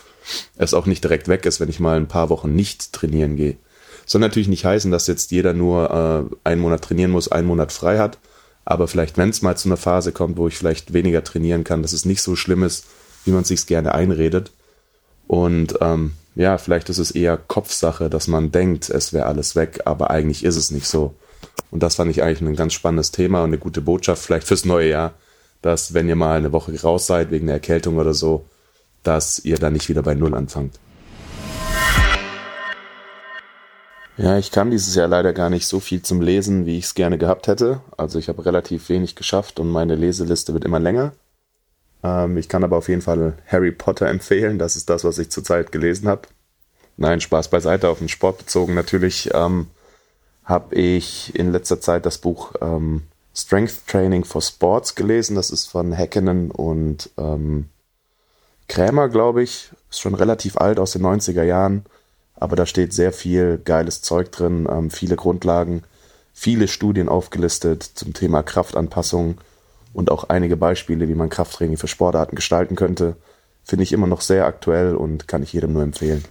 es 0.58 0.74
auch 0.74 0.86
nicht 0.86 1.04
direkt 1.04 1.28
weg 1.28 1.46
ist, 1.46 1.60
wenn 1.60 1.70
ich 1.70 1.80
mal 1.80 1.98
ein 1.98 2.08
paar 2.08 2.30
Wochen 2.30 2.56
nicht 2.56 2.94
trainieren 2.94 3.36
gehe. 3.36 3.58
Soll 4.06 4.22
natürlich 4.22 4.48
nicht 4.48 4.66
heißen, 4.66 4.92
dass 4.92 5.08
jetzt 5.08 5.32
jeder 5.32 5.54
nur 5.54 6.30
äh, 6.44 6.48
einen 6.48 6.62
Monat 6.62 6.84
trainieren 6.84 7.12
muss, 7.12 7.32
einen 7.32 7.48
Monat 7.48 7.72
frei 7.72 7.98
hat. 7.98 8.20
Aber 8.64 8.88
vielleicht, 8.88 9.18
wenn 9.18 9.30
es 9.30 9.42
mal 9.42 9.58
zu 9.58 9.68
einer 9.68 9.78
Phase 9.78 10.12
kommt, 10.12 10.38
wo 10.38 10.48
ich 10.48 10.58
vielleicht 10.58 10.94
weniger 10.94 11.24
trainieren 11.24 11.64
kann, 11.64 11.82
dass 11.82 11.94
es 11.94 12.06
nicht 12.06 12.22
so 12.22 12.36
schlimm 12.36 12.64
ist, 12.64 12.86
wie 13.24 13.32
man 13.32 13.42
es 13.42 13.48
sich 13.48 13.66
gerne 13.68 13.94
einredet. 13.94 14.52
Und 15.28 15.78
ähm, 15.82 16.14
ja, 16.36 16.58
vielleicht 16.58 16.90
ist 16.90 16.98
es 16.98 17.12
eher 17.12 17.38
Kopfsache, 17.38 18.10
dass 18.10 18.28
man 18.28 18.52
denkt, 18.52 18.90
es 18.90 19.14
wäre 19.14 19.26
alles 19.26 19.56
weg, 19.56 19.82
aber 19.86 20.12
eigentlich 20.12 20.44
ist 20.44 20.56
es 20.56 20.72
nicht 20.72 20.88
so. 20.88 21.16
Und 21.72 21.82
das 21.82 21.96
fand 21.96 22.12
ich 22.12 22.22
eigentlich 22.22 22.42
ein 22.42 22.56
ganz 22.56 22.74
spannendes 22.74 23.12
Thema 23.12 23.40
und 23.40 23.50
eine 23.50 23.58
gute 23.58 23.82
Botschaft 23.82 24.24
vielleicht 24.24 24.48
fürs 24.48 24.66
neue 24.66 24.90
Jahr, 24.90 25.14
dass 25.62 25.94
wenn 25.94 26.10
ihr 26.10 26.16
mal 26.16 26.38
eine 26.38 26.52
Woche 26.52 26.80
raus 26.82 27.08
seid 27.08 27.32
wegen 27.32 27.48
der 27.48 27.56
Erkältung 27.56 27.98
oder 27.98 28.14
so, 28.14 28.46
dass 29.08 29.40
ihr 29.40 29.58
dann 29.58 29.74
nicht 29.74 29.90
wieder 29.90 30.02
bei 30.02 30.16
Null 30.16 30.34
anfangt. 30.34 30.80
Ja, 34.18 34.38
ich 34.38 34.52
kam 34.52 34.72
dieses 34.72 34.96
Jahr 34.96 35.10
leider 35.10 35.34
gar 35.34 35.50
nicht 35.50 35.68
so 35.68 35.82
viel 35.82 36.02
zum 36.02 36.22
Lesen, 36.22 36.66
wie 36.66 36.78
ich 36.78 36.86
es 36.86 36.96
gerne 36.96 37.18
gehabt 37.18 37.48
hätte. 37.48 37.82
Also 37.98 38.18
ich 38.18 38.30
habe 38.30 38.46
relativ 38.46 38.88
wenig 38.88 39.16
geschafft 39.16 39.60
und 39.60 39.70
meine 39.70 39.96
Leseliste 39.96 40.54
wird 40.54 40.64
immer 40.64 40.80
länger. 40.80 41.12
Ähm, 42.02 42.38
ich 42.38 42.48
kann 42.48 42.64
aber 42.64 42.78
auf 42.78 42.88
jeden 42.88 43.02
Fall 43.02 43.34
Harry 43.46 43.72
Potter 43.72 44.08
empfehlen. 44.08 44.58
Das 44.58 44.78
ist 44.78 44.90
das, 44.90 45.04
was 45.04 45.18
ich 45.18 45.32
zurzeit 45.32 45.74
gelesen 45.74 46.08
habe. 46.08 46.24
Nein, 46.96 47.20
Spaß 47.20 47.50
beiseite, 47.50 47.90
auf 47.90 48.00
den 48.00 48.08
Sport 48.08 48.38
bezogen 48.38 48.74
natürlich. 48.74 49.32
Ähm, 49.34 49.68
habe 50.46 50.76
ich 50.76 51.36
in 51.36 51.52
letzter 51.52 51.82
Zeit 51.82 52.06
das 52.06 52.20
Buch 52.20 52.54
ähm, 52.62 53.02
Strength 53.36 53.88
Training 53.88 54.24
for 54.24 54.42
Sports 54.42 54.96
gelesen. 54.96 55.36
Das 55.36 55.50
ist 55.50 55.66
von 55.66 55.92
Häkkinen 55.92 56.52
und 56.52 57.10
ähm, 57.18 57.66
Krämer, 58.68 59.10
glaube 59.10 59.44
ich. 59.44 59.72
Ist 59.90 60.00
schon 60.00 60.16
relativ 60.16 60.58
alt 60.58 60.80
aus 60.80 60.92
den 60.92 61.04
90er 61.04 61.44
Jahren. 61.44 61.86
Aber 62.36 62.56
da 62.56 62.66
steht 62.66 62.94
sehr 62.94 63.14
viel 63.14 63.60
geiles 63.64 64.02
Zeug 64.02 64.32
drin, 64.32 64.68
ähm, 64.70 64.92
viele 64.92 65.16
Grundlagen, 65.16 65.84
viele 66.34 66.68
Studien 66.68 67.08
aufgelistet 67.08 67.84
zum 67.84 68.14
Thema 68.14 68.44
Kraftanpassung 68.44 69.38
und 69.94 70.12
auch 70.12 70.26
einige 70.26 70.58
Beispiele, 70.58 71.08
wie 71.08 71.16
man 71.16 71.30
Krafttraining 71.30 71.78
für 71.78 71.88
Sportarten 71.88 72.36
gestalten 72.36 72.76
könnte, 72.76 73.16
finde 73.64 73.84
ich 73.84 73.94
immer 73.94 74.08
noch 74.08 74.20
sehr 74.20 74.46
aktuell 74.46 74.96
und 74.96 75.30
kann 75.30 75.44
ich 75.44 75.54
jedem 75.54 75.72
nur 75.72 75.84
empfehlen. 75.84 76.26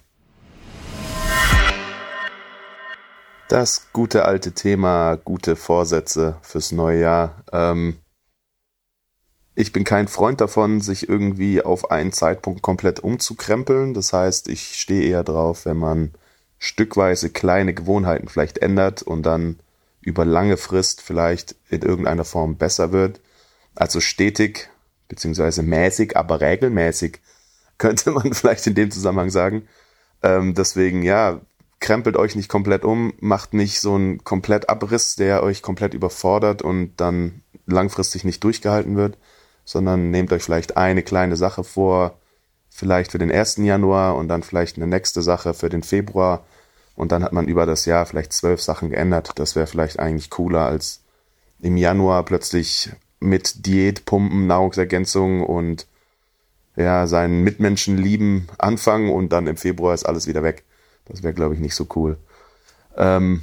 Das 3.49 3.89
gute 3.93 4.25
alte 4.27 4.53
Thema, 4.53 5.17
gute 5.17 5.57
Vorsätze 5.57 6.37
fürs 6.43 6.73
neue 6.73 7.01
Jahr. 7.01 7.45
Ähm, 7.53 7.97
Ich 9.55 9.73
bin 9.73 9.85
kein 9.85 10.09
Freund 10.09 10.41
davon, 10.41 10.81
sich 10.81 11.09
irgendwie 11.09 11.63
auf 11.63 11.91
einen 11.91 12.13
Zeitpunkt 12.13 12.63
komplett 12.63 13.01
umzukrempeln. 13.01 13.95
Das 13.95 14.13
heißt, 14.13 14.49
ich 14.49 14.75
stehe 14.75 15.05
eher 15.05 15.23
drauf, 15.23 15.65
wenn 15.65 15.77
man 15.77 16.13
stückweise 16.59 17.31
kleine 17.31 17.75
Gewohnheiten 17.75 18.29
vielleicht 18.29 18.59
ändert 18.59 19.03
und 19.03 19.23
dann 19.23 19.61
über 20.01 20.25
lange 20.25 20.57
Frist 20.57 21.03
vielleicht 21.03 21.55
in 21.69 21.83
irgendeiner 21.83 22.25
Form 22.25 22.57
besser 22.57 22.91
wird. 22.93 23.21
Also 23.75 24.01
stetig 24.01 24.71
beziehungsweise 25.09 25.63
mäßig, 25.63 26.17
aber 26.17 26.41
regelmäßig 26.41 27.21
könnte 27.79 28.11
man 28.11 28.33
vielleicht 28.35 28.67
in 28.67 28.75
dem 28.75 28.91
Zusammenhang 28.91 29.31
sagen. 29.31 29.69
Ähm, 30.23 30.55
deswegen, 30.55 31.03
ja, 31.03 31.41
krempelt 31.81 32.17
euch 32.17 32.35
nicht 32.35 32.49
komplett 32.49 32.85
um, 32.85 33.13
macht 33.21 33.53
nicht 33.53 33.81
so 33.81 33.95
einen 33.95 34.25
Komplettabriss, 34.25 35.17
der 35.17 35.43
euch 35.43 35.61
komplett 35.63 35.93
überfordert 35.93 36.63
und 36.63 36.95
dann 36.97 37.43
langfristig 37.67 38.25
nicht 38.25 38.43
durchgehalten 38.43 38.97
wird, 38.97 39.19
sondern 39.65 40.11
nehmt 40.11 40.33
euch 40.33 40.43
vielleicht 40.43 40.77
eine 40.77 41.03
kleine 41.03 41.37
Sache 41.37 41.65
vor, 41.65 42.19
vielleicht 42.71 43.13
für 43.13 43.19
den 43.19 43.31
1. 43.31 43.57
Januar 43.59 44.17
und 44.17 44.29
dann 44.29 44.43
vielleicht 44.43 44.77
eine 44.77 44.87
nächste 44.87 45.23
Sache 45.23 45.55
für 45.55 45.69
den 45.69 45.83
Februar 45.83 46.45
und 46.97 47.13
dann 47.13 47.25
hat 47.25 47.33
man 47.33 47.49
über 47.49 47.67
das 47.67 47.87
Jahr 47.87 48.07
vielleicht 48.07 48.33
zwölf 48.33 48.63
Sachen 48.63 48.91
geändert. 48.91 49.33
Das 49.37 49.57
wäre 49.57 49.67
vielleicht 49.67 49.99
eigentlich 49.99 50.31
cooler 50.31 50.67
als 50.67 51.01
im 51.61 51.77
Januar 51.77 52.25
plötzlich 52.25 52.91
mit 53.21 53.67
Diät, 53.67 54.05
Pumpen, 54.05 54.47
Nahrungsergänzung 54.47 55.45
und 55.45 55.87
ja, 56.77 57.07
seinen 57.07 57.43
Mitmenschen 57.43 57.97
lieben 57.97 58.49
anfangen 58.59 59.11
und 59.11 59.33
dann 59.33 59.47
im 59.47 59.57
Februar 59.57 59.95
ist 59.95 60.05
alles 60.05 60.27
wieder 60.27 60.43
weg. 60.43 60.65
Das 61.07 61.23
wäre, 61.23 61.35
glaube 61.35 61.55
ich, 61.55 61.61
nicht 61.61 61.75
so 61.75 61.87
cool. 61.95 62.19
Ähm, 62.97 63.43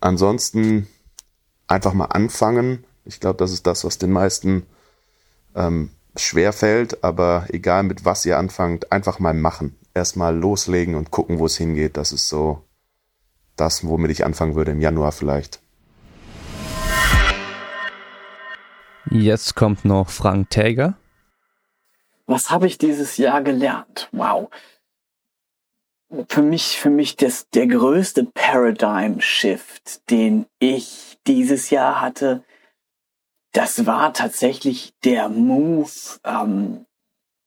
ansonsten 0.00 0.86
einfach 1.66 1.94
mal 1.94 2.06
anfangen. 2.06 2.84
Ich 3.04 3.20
glaube, 3.20 3.38
das 3.38 3.52
ist 3.52 3.66
das, 3.66 3.84
was 3.84 3.98
den 3.98 4.12
meisten 4.12 4.66
ähm, 5.54 5.90
schwer 6.16 6.52
fällt, 6.52 7.02
aber 7.04 7.46
egal 7.50 7.82
mit 7.82 8.04
was 8.04 8.24
ihr 8.24 8.38
anfangt, 8.38 8.92
einfach 8.92 9.18
mal 9.18 9.34
machen. 9.34 9.76
Erstmal 9.94 10.36
loslegen 10.36 10.94
und 10.94 11.10
gucken, 11.10 11.38
wo 11.38 11.46
es 11.46 11.56
hingeht. 11.56 11.96
Das 11.96 12.12
ist 12.12 12.28
so 12.28 12.64
das, 13.56 13.86
womit 13.86 14.10
ich 14.10 14.24
anfangen 14.24 14.54
würde 14.54 14.72
im 14.72 14.80
Januar 14.80 15.12
vielleicht. 15.12 15.60
Jetzt 19.10 19.54
kommt 19.54 19.84
noch 19.84 20.10
Frank 20.10 20.50
Täger. 20.50 20.96
Was 22.26 22.50
habe 22.50 22.66
ich 22.66 22.78
dieses 22.78 23.16
Jahr 23.16 23.42
gelernt? 23.42 24.08
Wow. 24.12 24.50
Für 26.28 26.42
mich, 26.42 26.78
für 26.78 26.90
mich 26.90 27.16
das, 27.16 27.48
der 27.50 27.66
größte 27.66 28.24
Paradigm 28.24 29.20
Shift, 29.20 30.08
den 30.10 30.46
ich 30.58 31.18
dieses 31.26 31.70
Jahr 31.70 32.00
hatte, 32.00 32.44
das 33.54 33.86
war 33.86 34.12
tatsächlich 34.12 34.94
der 35.04 35.28
Move, 35.28 35.90
ähm, 36.24 36.86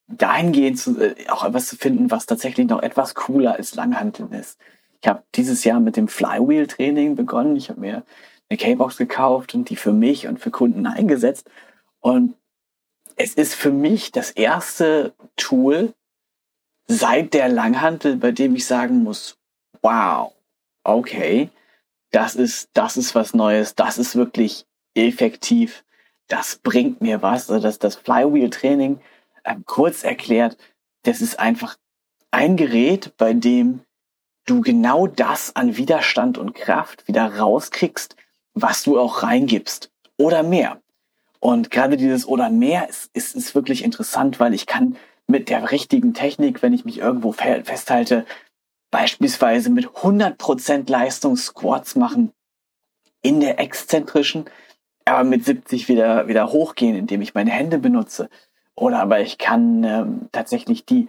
dahingehend 0.07 0.79
zu, 0.79 0.97
äh, 0.99 1.29
auch 1.29 1.43
etwas 1.43 1.67
zu 1.67 1.75
finden, 1.75 2.09
was 2.09 2.25
tatsächlich 2.25 2.67
noch 2.67 2.81
etwas 2.81 3.13
cooler 3.13 3.55
als 3.55 3.75
Langhanteln 3.75 4.31
ist. 4.31 4.57
Ich 5.01 5.07
habe 5.07 5.23
dieses 5.35 5.65
Jahr 5.65 5.81
mit 5.81 5.97
dem 5.97 6.07
Flywheel-Training 6.07 7.15
begonnen. 7.15 7.57
Ich 7.57 7.69
habe 7.69 7.81
mir 7.81 8.03
eine 8.49 8.57
K-Box 8.57 8.97
gekauft 8.97 9.53
und 9.53 9.69
die 9.69 9.75
für 9.75 9.91
mich 9.91 10.27
und 10.27 10.39
für 10.39 10.49
Kunden 10.49 10.87
eingesetzt. 10.87 11.49
Und 11.99 12.35
es 13.17 13.33
ist 13.33 13.53
für 13.53 13.71
mich 13.71 14.13
das 14.13 14.31
erste 14.31 15.13
Tool 15.35 15.93
seit 16.87 17.33
der 17.33 17.49
Langhantel, 17.49 18.15
bei 18.15 18.31
dem 18.31 18.55
ich 18.55 18.65
sagen 18.65 19.03
muss, 19.03 19.37
wow, 19.81 20.33
okay, 20.85 21.49
das 22.11 22.35
ist, 22.35 22.69
das 22.73 22.95
ist 22.95 23.13
was 23.13 23.33
Neues, 23.33 23.75
das 23.75 23.97
ist 23.97 24.15
wirklich 24.15 24.65
effektiv, 24.95 25.83
das 26.27 26.57
bringt 26.57 27.01
mir 27.01 27.21
was. 27.21 27.49
Also 27.49 27.61
das, 27.63 27.79
das 27.79 27.95
Flywheel-Training, 27.95 28.99
ähm, 29.45 29.63
kurz 29.65 30.03
erklärt, 30.03 30.57
das 31.03 31.21
ist 31.21 31.39
einfach 31.39 31.77
ein 32.31 32.57
Gerät, 32.57 33.13
bei 33.17 33.33
dem 33.33 33.81
du 34.45 34.61
genau 34.61 35.07
das 35.07 35.55
an 35.55 35.77
Widerstand 35.77 36.37
und 36.37 36.53
Kraft 36.53 37.07
wieder 37.07 37.37
rauskriegst, 37.37 38.15
was 38.53 38.83
du 38.83 38.99
auch 38.99 39.23
reingibst. 39.23 39.91
Oder 40.17 40.43
mehr. 40.43 40.81
Und 41.39 41.69
gerade 41.69 41.97
dieses 41.97 42.27
oder 42.27 42.49
mehr 42.49 42.89
ist, 42.89 43.09
ist, 43.13 43.35
ist 43.35 43.55
wirklich 43.55 43.83
interessant, 43.83 44.39
weil 44.39 44.53
ich 44.53 44.65
kann 44.65 44.97
mit 45.27 45.49
der 45.49 45.71
richtigen 45.71 46.13
Technik, 46.13 46.61
wenn 46.61 46.73
ich 46.73 46.85
mich 46.85 46.97
irgendwo 46.97 47.31
festhalte, 47.31 48.25
beispielsweise 48.89 49.69
mit 49.69 49.87
100% 49.87 50.89
Leistung 50.89 51.35
Squats 51.35 51.95
machen 51.95 52.31
in 53.21 53.39
der 53.41 53.59
exzentrischen, 53.59 54.45
aber 55.07 55.23
mit 55.23 55.45
70 55.45 55.87
wieder, 55.87 56.27
wieder 56.27 56.51
hochgehen, 56.51 56.95
indem 56.95 57.21
ich 57.21 57.33
meine 57.33 57.51
Hände 57.51 57.77
benutze. 57.77 58.29
Oder 58.75 58.99
aber 58.99 59.21
ich 59.21 59.37
kann 59.37 59.83
ähm, 59.83 60.29
tatsächlich 60.31 60.85
die, 60.85 61.07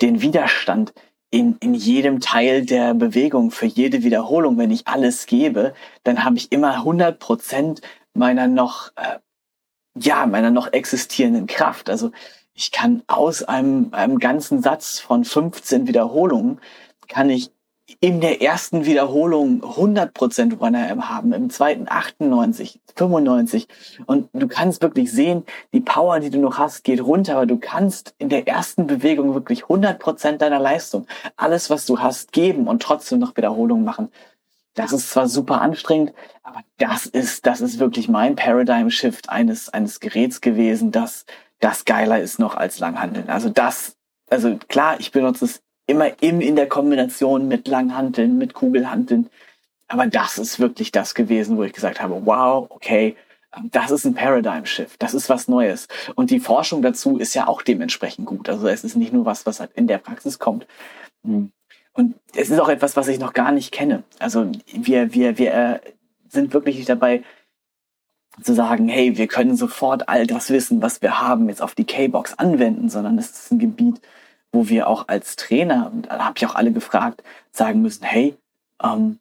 den 0.00 0.20
Widerstand 0.20 0.92
in, 1.30 1.56
in 1.60 1.74
jedem 1.74 2.20
Teil 2.20 2.64
der 2.64 2.94
Bewegung, 2.94 3.50
für 3.50 3.66
jede 3.66 4.02
Wiederholung, 4.02 4.56
wenn 4.58 4.70
ich 4.70 4.86
alles 4.86 5.26
gebe, 5.26 5.74
dann 6.04 6.24
habe 6.24 6.36
ich 6.36 6.52
immer 6.52 6.74
100 6.74 7.18
Prozent 7.18 7.80
meiner 8.14 8.46
noch, 8.46 8.92
äh, 8.96 9.18
ja, 9.96 10.26
meiner 10.26 10.50
noch 10.50 10.72
existierenden 10.72 11.46
Kraft. 11.46 11.90
Also 11.90 12.12
ich 12.54 12.70
kann 12.70 13.02
aus 13.08 13.42
einem, 13.42 13.88
einem 13.92 14.18
ganzen 14.18 14.62
Satz 14.62 15.00
von 15.00 15.24
15 15.24 15.88
Wiederholungen, 15.88 16.60
kann 17.08 17.30
ich 17.30 17.50
in 18.00 18.20
der 18.20 18.40
ersten 18.40 18.86
Wiederholung 18.86 19.62
100% 19.62 20.58
One-RM 20.58 21.08
haben, 21.08 21.32
im 21.32 21.50
zweiten 21.50 21.86
98, 21.88 22.80
95. 22.96 23.68
Und 24.06 24.28
du 24.32 24.48
kannst 24.48 24.82
wirklich 24.82 25.12
sehen, 25.12 25.44
die 25.72 25.80
Power, 25.80 26.20
die 26.20 26.30
du 26.30 26.38
noch 26.38 26.58
hast, 26.58 26.82
geht 26.84 27.02
runter, 27.02 27.36
aber 27.36 27.46
du 27.46 27.58
kannst 27.58 28.14
in 28.18 28.30
der 28.30 28.48
ersten 28.48 28.86
Bewegung 28.86 29.34
wirklich 29.34 29.64
100% 29.64 30.38
deiner 30.38 30.60
Leistung, 30.60 31.06
alles, 31.36 31.68
was 31.68 31.84
du 31.84 31.98
hast, 31.98 32.32
geben 32.32 32.68
und 32.68 32.82
trotzdem 32.82 33.18
noch 33.18 33.36
Wiederholungen 33.36 33.84
machen. 33.84 34.10
Das 34.74 34.92
ist 34.92 35.10
zwar 35.10 35.28
super 35.28 35.60
anstrengend, 35.60 36.12
aber 36.42 36.60
das 36.78 37.06
ist, 37.06 37.46
das 37.46 37.60
ist 37.60 37.78
wirklich 37.78 38.08
mein 38.08 38.34
Paradigm 38.34 38.90
Shift 38.90 39.28
eines, 39.28 39.68
eines 39.68 40.00
Geräts 40.00 40.40
gewesen, 40.40 40.90
das, 40.90 41.26
das 41.60 41.84
geiler 41.84 42.18
ist 42.18 42.38
noch 42.38 42.56
als 42.56 42.80
Langhandeln. 42.80 43.28
Also 43.28 43.50
das, 43.50 43.96
also 44.30 44.56
klar, 44.68 44.96
ich 44.98 45.12
benutze 45.12 45.44
es 45.44 45.63
immer 45.86 46.10
im, 46.22 46.40
in 46.40 46.56
der 46.56 46.68
Kombination 46.68 47.48
mit 47.48 47.68
Langhanteln, 47.68 48.38
mit 48.38 48.54
Kugelhanteln. 48.54 49.28
Aber 49.88 50.06
das 50.06 50.38
ist 50.38 50.60
wirklich 50.60 50.92
das 50.92 51.14
gewesen, 51.14 51.56
wo 51.56 51.64
ich 51.64 51.72
gesagt 51.72 52.00
habe, 52.00 52.24
wow, 52.24 52.66
okay, 52.70 53.16
das 53.70 53.90
ist 53.90 54.04
ein 54.04 54.14
Paradigm 54.14 54.66
Shift, 54.66 55.00
das 55.02 55.14
ist 55.14 55.28
was 55.28 55.46
Neues. 55.46 55.86
Und 56.14 56.30
die 56.30 56.40
Forschung 56.40 56.82
dazu 56.82 57.18
ist 57.18 57.34
ja 57.34 57.46
auch 57.46 57.62
dementsprechend 57.62 58.26
gut. 58.26 58.48
Also 58.48 58.66
es 58.66 58.82
ist 58.82 58.96
nicht 58.96 59.12
nur 59.12 59.24
was, 59.24 59.46
was 59.46 59.60
halt 59.60 59.70
in 59.74 59.86
der 59.86 59.98
Praxis 59.98 60.38
kommt. 60.38 60.66
Und 61.22 62.14
es 62.34 62.50
ist 62.50 62.58
auch 62.58 62.68
etwas, 62.68 62.96
was 62.96 63.08
ich 63.08 63.20
noch 63.20 63.32
gar 63.32 63.52
nicht 63.52 63.72
kenne. 63.72 64.02
Also 64.18 64.50
wir, 64.72 65.14
wir, 65.14 65.38
wir 65.38 65.80
sind 66.28 66.52
wirklich 66.52 66.76
nicht 66.76 66.88
dabei 66.88 67.22
zu 68.42 68.52
sagen, 68.52 68.88
hey, 68.88 69.16
wir 69.16 69.28
können 69.28 69.56
sofort 69.56 70.08
all 70.08 70.26
das 70.26 70.50
Wissen, 70.50 70.82
was 70.82 71.00
wir 71.02 71.20
haben, 71.20 71.48
jetzt 71.48 71.62
auf 71.62 71.76
die 71.76 71.84
K-Box 71.84 72.36
anwenden, 72.36 72.88
sondern 72.88 73.16
es 73.16 73.30
ist 73.30 73.52
ein 73.52 73.60
Gebiet, 73.60 74.00
wo 74.54 74.68
wir 74.68 74.88
auch 74.88 75.08
als 75.08 75.36
Trainer, 75.36 75.90
und 75.92 76.06
da 76.06 76.24
habe 76.24 76.34
ich 76.36 76.46
auch 76.46 76.54
alle 76.54 76.72
gefragt, 76.72 77.22
sagen 77.52 77.82
müssen, 77.82 78.04
hey, 78.04 78.36
ähm, 78.82 79.18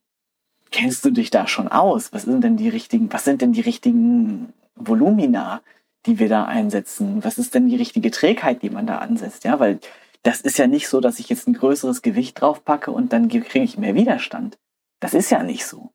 kennst 0.71 1.03
du 1.03 1.11
dich 1.11 1.29
da 1.29 1.47
schon 1.47 1.67
aus? 1.67 2.13
Was 2.13 2.23
sind 2.23 2.43
denn 2.43 2.55
die 2.55 2.69
richtigen, 2.69 3.11
was 3.11 3.25
sind 3.25 3.41
denn 3.41 3.51
die 3.51 3.61
richtigen 3.61 4.53
Volumina, 4.75 5.61
die 6.05 6.19
wir 6.19 6.29
da 6.29 6.45
einsetzen? 6.45 7.23
Was 7.23 7.37
ist 7.37 7.55
denn 7.55 7.67
die 7.67 7.75
richtige 7.75 8.11
Trägheit, 8.11 8.61
die 8.61 8.69
man 8.69 8.87
da 8.87 8.99
ansetzt? 8.99 9.43
Ja, 9.43 9.59
weil 9.59 9.79
das 10.21 10.39
ist 10.39 10.57
ja 10.57 10.67
nicht 10.67 10.87
so, 10.87 11.01
dass 11.01 11.19
ich 11.19 11.29
jetzt 11.29 11.47
ein 11.47 11.53
größeres 11.53 12.01
Gewicht 12.01 12.39
draufpacke 12.39 12.91
und 12.91 13.11
dann 13.11 13.27
kriege 13.27 13.63
ich 13.63 13.77
mehr 13.77 13.95
Widerstand. 13.95 14.57
Das 14.99 15.13
ist 15.13 15.31
ja 15.31 15.43
nicht 15.43 15.65
so. 15.65 15.91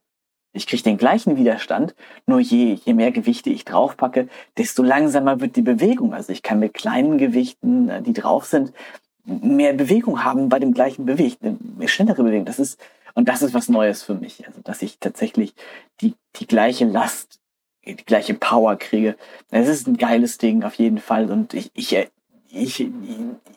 Ich 0.52 0.66
kriege 0.66 0.82
den 0.82 0.98
gleichen 0.98 1.36
Widerstand, 1.36 1.94
nur 2.26 2.40
je, 2.40 2.74
je 2.84 2.94
mehr 2.94 3.12
Gewichte 3.12 3.50
ich 3.50 3.64
draufpacke, 3.64 4.28
desto 4.56 4.82
langsamer 4.82 5.40
wird 5.40 5.56
die 5.56 5.62
Bewegung. 5.62 6.14
Also 6.14 6.32
ich 6.32 6.42
kann 6.42 6.58
mit 6.58 6.74
kleinen 6.74 7.18
Gewichten, 7.18 7.88
äh, 7.88 8.02
die 8.02 8.12
drauf 8.12 8.44
sind, 8.46 8.72
mehr 9.28 9.74
Bewegung 9.74 10.24
haben 10.24 10.48
bei 10.48 10.58
dem 10.58 10.72
gleichen 10.72 11.08
eine 11.08 11.88
schnellere 11.88 12.22
Bewegung. 12.22 12.46
Das 12.46 12.58
ist, 12.58 12.80
und 13.14 13.28
das 13.28 13.42
ist 13.42 13.54
was 13.54 13.68
Neues 13.68 14.02
für 14.02 14.14
mich. 14.14 14.46
Also, 14.46 14.60
dass 14.62 14.82
ich 14.82 14.98
tatsächlich 14.98 15.54
die, 16.00 16.14
die 16.36 16.46
gleiche 16.46 16.86
Last, 16.86 17.40
die 17.84 17.96
gleiche 17.96 18.34
Power 18.34 18.76
kriege. 18.76 19.16
Das 19.50 19.68
ist 19.68 19.86
ein 19.86 19.96
geiles 19.96 20.38
Ding 20.38 20.62
auf 20.62 20.74
jeden 20.74 20.98
Fall. 20.98 21.30
Und 21.30 21.54
ich, 21.54 21.70
ich, 21.74 21.92
ich, 22.50 22.80
ich, 22.80 22.90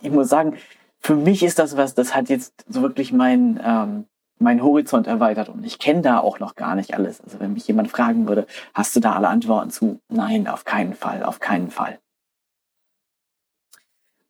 ich 0.02 0.12
muss 0.12 0.30
sagen, 0.30 0.58
für 1.00 1.16
mich 1.16 1.44
ist 1.44 1.60
das 1.60 1.78
was, 1.78 1.96
das 1.96 2.16
hat 2.16 2.30
jetzt 2.30 2.66
so 2.68 2.82
wirklich 2.82 3.12
mein, 3.12 3.60
ähm, 3.64 4.06
mein 4.40 4.62
Horizont 4.64 5.08
erweitert 5.08 5.50
und 5.50 5.64
ich 5.66 5.80
kenne 5.80 6.02
da 6.02 6.20
auch 6.20 6.40
noch 6.40 6.56
gar 6.56 6.76
nicht 6.76 6.94
alles. 6.94 7.22
Also 7.22 7.40
wenn 7.40 7.54
mich 7.54 7.68
jemand 7.68 7.90
fragen 7.90 8.28
würde, 8.28 8.46
hast 8.74 8.96
du 8.96 9.00
da 9.00 9.14
alle 9.14 9.30
Antworten 9.30 9.72
zu? 9.72 10.00
Nein, 10.10 10.48
auf 10.48 10.66
keinen 10.66 10.94
Fall, 10.94 11.24
auf 11.24 11.40
keinen 11.40 11.72
Fall. 11.72 12.00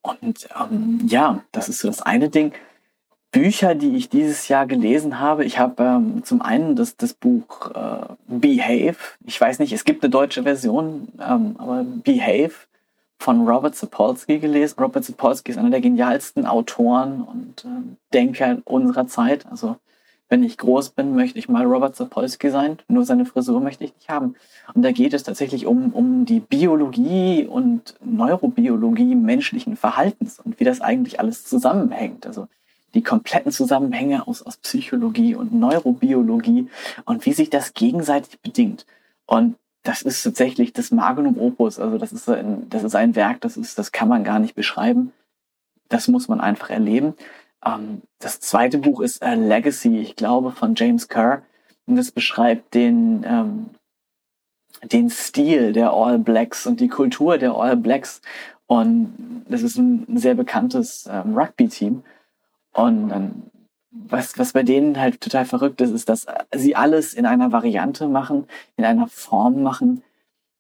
Und 0.02 0.48
ähm, 0.60 1.02
ja, 1.08 1.44
das 1.52 1.70
ist 1.70 1.80
so 1.80 1.88
das 1.88 2.02
eine 2.02 2.30
Ding. 2.30 2.54
Bücher, 3.32 3.76
die 3.76 3.96
ich 3.96 4.10
dieses 4.10 4.50
Jahr 4.50 4.66
gelesen 4.66 5.20
habe. 5.20 5.46
Ich 5.46 5.58
habe 5.58 5.84
ähm, 5.84 6.24
zum 6.26 6.42
einen 6.42 6.76
das, 6.76 6.98
das 6.98 7.14
Buch 7.14 7.72
äh, 7.72 8.14
Behave. 8.28 8.98
Ich 9.26 9.40
weiß 9.40 9.60
nicht, 9.60 9.72
es 9.72 9.86
gibt 9.86 10.04
eine 10.04 10.10
deutsche 10.10 10.44
Version, 10.44 11.08
ähm, 11.20 11.56
aber 11.58 11.86
Behave 12.04 12.52
von 13.20 13.48
Robert 13.48 13.76
Sapolsky 13.76 14.40
gelesen. 14.40 14.76
Robert 14.80 15.06
Sapolsky 15.06 15.52
ist 15.52 15.58
einer 15.58 15.70
der 15.70 15.80
genialsten 15.80 16.46
Autoren 16.46 17.22
und 17.22 17.64
äh, 17.64 17.96
Denker 18.14 18.58
unserer 18.66 19.08
Zeit. 19.08 19.46
Also 19.50 19.78
wenn 20.32 20.44
ich 20.44 20.58
groß 20.58 20.92
bin, 20.92 21.14
möchte 21.14 21.38
ich 21.38 21.50
mal 21.50 21.66
Robert 21.66 21.98
Sapolsky 21.98 22.50
sein, 22.50 22.78
nur 22.88 23.04
seine 23.04 23.26
Frisur 23.26 23.60
möchte 23.60 23.84
ich 23.84 23.94
nicht 23.94 24.10
haben. 24.10 24.36
Und 24.74 24.82
da 24.82 24.94
geht 24.94 25.14
es 25.14 25.24
tatsächlich 25.24 25.66
um, 25.66 25.92
um 25.92 26.24
die 26.24 26.40
Biologie 26.40 27.46
und 27.46 27.96
Neurobiologie 28.02 29.14
menschlichen 29.16 29.76
Verhaltens 29.76 30.40
und 30.40 30.58
wie 30.58 30.64
das 30.64 30.80
eigentlich 30.80 31.20
alles 31.20 31.44
zusammenhängt. 31.44 32.26
Also 32.26 32.48
die 32.94 33.04
kompletten 33.04 33.52
Zusammenhänge 33.52 34.26
aus, 34.26 34.42
aus 34.42 34.56
Psychologie 34.56 35.36
und 35.36 35.54
Neurobiologie 35.54 36.70
und 37.04 37.26
wie 37.26 37.34
sich 37.34 37.50
das 37.50 37.74
gegenseitig 37.74 38.40
bedingt. 38.40 38.86
Und 39.26 39.58
das 39.84 40.02
ist 40.02 40.24
tatsächlich 40.24 40.72
das 40.72 40.92
Magnum 40.92 41.38
Opus. 41.38 41.78
Also 41.78 41.98
das 41.98 42.14
ist 42.14 42.30
ein, 42.30 42.70
das 42.70 42.84
ist 42.84 42.96
ein 42.96 43.18
Werk, 43.18 43.42
das 43.42 43.58
ist, 43.58 43.78
das 43.78 43.92
kann 43.92 44.08
man 44.08 44.24
gar 44.24 44.40
nicht 44.40 44.56
beschreiben. 44.56 45.12
Das 45.90 46.08
muss 46.08 46.30
man 46.30 46.40
einfach 46.40 46.70
erleben. 46.70 47.16
Ähm, 47.66 48.02
das 48.20 48.40
zweite 48.40 48.78
Buch 48.78 49.02
ist 49.02 49.24
A 49.24 49.34
Legacy, 49.34 50.00
ich 50.00 50.16
glaube, 50.16 50.52
von 50.52 50.76
James 50.76 51.08
Kerr. 51.08 51.44
Und 51.86 51.96
das 51.96 52.12
beschreibt 52.12 52.74
den, 52.74 53.26
ähm, 53.26 53.70
den 54.84 55.10
Stil 55.10 55.74
der 55.74 55.92
All 55.92 56.20
Blacks 56.20 56.66
und 56.66 56.80
die 56.80 56.88
Kultur 56.88 57.38
der 57.38 57.54
All 57.54 57.78
Blacks. 57.78 58.22
Und 58.68 59.44
das 59.50 59.64
ist 59.64 59.78
ein, 59.78 60.06
sehr 60.18 60.36
bekanntes 60.36 61.08
ähm, 61.12 61.38
Rugby-Team. 61.38 62.04
Und 62.74 63.10
dann, 63.10 63.44
was, 63.92 64.38
was 64.38 64.54
bei 64.54 64.64
denen 64.64 64.98
halt 64.98 65.20
total 65.20 65.46
verrückt 65.46 65.82
ist, 65.82 65.92
ist, 65.92 66.08
dass 66.08 66.26
sie 66.56 66.76
alles 66.76 67.14
in 67.14 67.26
einer 67.26 67.52
Variante 67.52 68.08
machen, 68.08 68.48
in 68.78 68.86
einer 68.86 69.08
Form 69.08 69.62
machen, 69.62 70.04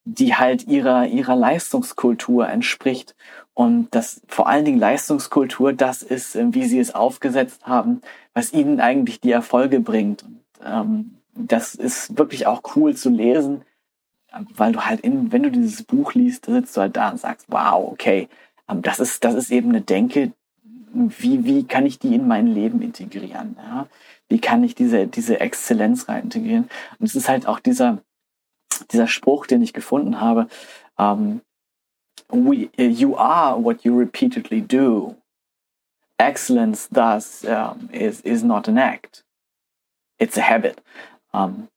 die 0.04 0.36
halt 0.36 0.68
ihrer, 0.68 1.08
ihrer 1.08 1.36
Leistungskultur 1.36 2.50
entspricht. 2.50 3.16
Und 3.54 3.94
dass 3.94 4.22
vor 4.28 4.48
allen 4.48 4.66
Dingen 4.66 4.80
Leistungskultur 4.80 5.74
das 5.74 6.04
ist, 6.04 6.36
äh, 6.36 6.54
wie 6.54 6.66
sie 6.66 6.80
es 6.80 6.96
aufgesetzt 6.96 7.66
haben, 7.66 8.02
was 8.34 8.54
ihnen 8.54 8.80
eigentlich 8.80 9.20
die 9.20 9.32
Erfolge 9.32 9.80
bringt. 9.80 10.24
Und 10.24 10.42
ähm, 10.64 11.18
das 11.36 11.76
ist 11.76 12.18
wirklich 12.18 12.48
auch 12.48 12.62
cool 12.76 12.96
zu 12.96 13.10
lesen, 13.10 13.64
weil 14.56 14.72
du 14.72 14.82
halt 14.82 15.02
in, 15.02 15.32
wenn 15.32 15.44
du 15.44 15.52
dieses 15.52 15.84
Buch 15.84 16.14
liest, 16.14 16.48
da 16.48 16.54
sitzt 16.54 16.78
du 16.78 16.82
halt 16.82 16.96
da 16.96 17.10
und 17.10 17.20
sagst, 17.20 17.48
wow, 17.50 17.92
okay, 17.92 18.30
ähm, 18.70 18.82
das 18.82 19.00
ist, 19.00 19.24
das 19.24 19.36
ist 19.36 19.52
eben 19.52 19.70
eine 19.70 19.82
Denke, 19.82 20.32
wie, 20.94 21.46
wie 21.46 21.64
kann 21.64 21.86
ich 21.86 22.00
die 22.00 22.16
in 22.16 22.28
mein 22.28 22.48
Leben 22.48 22.82
integrieren? 22.82 23.56
Ja? 23.58 23.88
Wie 24.30 24.40
kann 24.40 24.64
ich 24.64 24.76
diese, 24.76 25.08
diese 25.08 25.40
Exzellenz 25.40 26.08
rein 26.08 26.24
integrieren? 26.24 26.70
Und 27.00 27.06
es 27.06 27.16
ist 27.16 27.30
halt 27.30 27.48
auch 27.48 27.60
dieser, 27.60 28.00
dieser 28.92 29.08
Spruch, 29.08 29.46
den 29.46 29.62
ich 29.62 29.74
gefunden 29.74 30.20
habe, 30.20 30.48
ähm, 30.98 31.42
we, 32.32 32.70
you 32.78 33.16
are 33.16 33.58
what 33.58 33.86
you 33.86 33.96
repeatedly 33.96 34.62
do. 34.62 35.16
Excellence 36.20 36.88
thus 36.88 37.44
um, 37.46 37.90
is, 37.92 38.22
is 38.22 38.44
not 38.44 38.68
an 38.68 38.78
act. 38.78 39.24
It's 40.20 40.38
a 40.38 40.42
habit. 40.42 40.80
Um, 41.34 41.70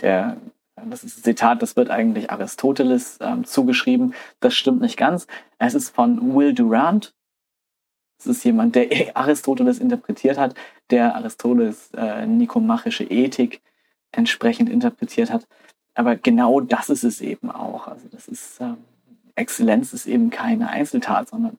der, 0.00 0.38
das 0.76 1.04
ist 1.04 1.18
ein 1.18 1.22
Zitat, 1.24 1.60
das 1.60 1.76
wird 1.76 1.90
eigentlich 1.90 2.30
Aristoteles 2.30 3.18
ähm, 3.20 3.44
zugeschrieben. 3.44 4.14
Das 4.40 4.54
stimmt 4.54 4.80
nicht 4.80 4.96
ganz. 4.96 5.26
Es 5.58 5.74
ist 5.74 5.90
von 5.90 6.34
Will 6.34 6.54
Durant. 6.54 7.14
Es 8.18 8.26
ist 8.26 8.44
jemand, 8.44 8.74
der 8.74 8.88
Aristoteles 9.16 9.78
interpretiert 9.78 10.38
hat, 10.38 10.54
der 10.90 11.14
Aristoteles 11.16 11.90
äh, 11.94 12.26
nikomachische 12.26 13.04
Ethik 13.04 13.60
entsprechend 14.12 14.70
interpretiert 14.70 15.30
hat. 15.30 15.46
Aber 15.94 16.16
genau 16.16 16.60
das 16.60 16.90
ist 16.90 17.04
es 17.04 17.20
eben 17.20 17.50
auch. 17.50 17.88
Also 17.88 18.08
das 18.08 18.28
ist 18.28 18.60
ähm, 18.60 18.78
Exzellenz 19.38 19.92
ist 19.92 20.06
eben 20.06 20.30
keine 20.30 20.68
Einzeltat, 20.70 21.28
sondern 21.28 21.58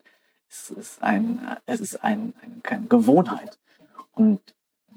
es 0.49 0.69
ist 0.71 1.03
ein, 1.03 1.39
es 1.65 1.80
ist 1.80 2.03
ein, 2.03 2.34
ein, 2.41 2.61
eine 2.63 2.88
Gewohnheit. 2.88 3.57
Und 4.13 4.39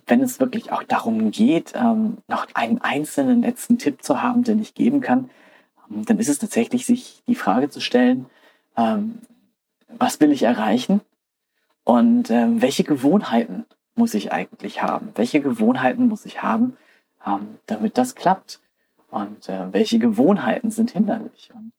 wenn 0.07 0.21
es 0.21 0.41
wirklich 0.41 0.73
auch 0.73 0.83
darum 0.83 1.31
geht, 1.31 1.73
ähm, 1.75 2.19
noch 2.27 2.47
einen 2.55 2.81
einzelnen 2.81 3.43
letzten 3.43 3.79
Tipp 3.79 4.03
zu 4.03 4.23
haben, 4.23 4.43
den 4.45 4.61
ich 4.61 4.75
geben 4.75 5.01
kann, 5.01 5.31
ähm, 5.91 6.05
dann 6.05 6.19
ist 6.19 6.29
es 6.29 6.39
tatsächlich, 6.39 6.87
sich 6.87 7.23
die 7.27 7.35
Frage 7.35 7.71
zu 7.71 7.81
stellen, 7.81 8.27
ähm, 8.77 9.21
was 9.89 10.21
will 10.21 10.33
ich 10.33 10.43
erreichen 10.43 11.01
und 11.85 12.31
ähm, 12.31 12.63
welche 12.63 12.85
Gewohnheiten 12.85 13.67
muss 13.95 14.15
ich 14.15 14.33
eigentlich 14.33 14.83
haben? 14.83 15.11
Welche 15.15 15.41
Gewohnheiten 15.41 16.09
muss 16.09 16.25
ich 16.25 16.43
haben, 16.43 16.77
ähm, 17.27 17.59
damit 17.67 17.99
das 17.99 18.15
klappt? 18.15 18.63
und 19.13 19.49
äh, 19.51 19.73
welche 19.73 19.99
Gewohnheiten 19.99 20.71
sind 20.71 20.91
hinderlich. 20.91 21.51
Und 21.55 21.72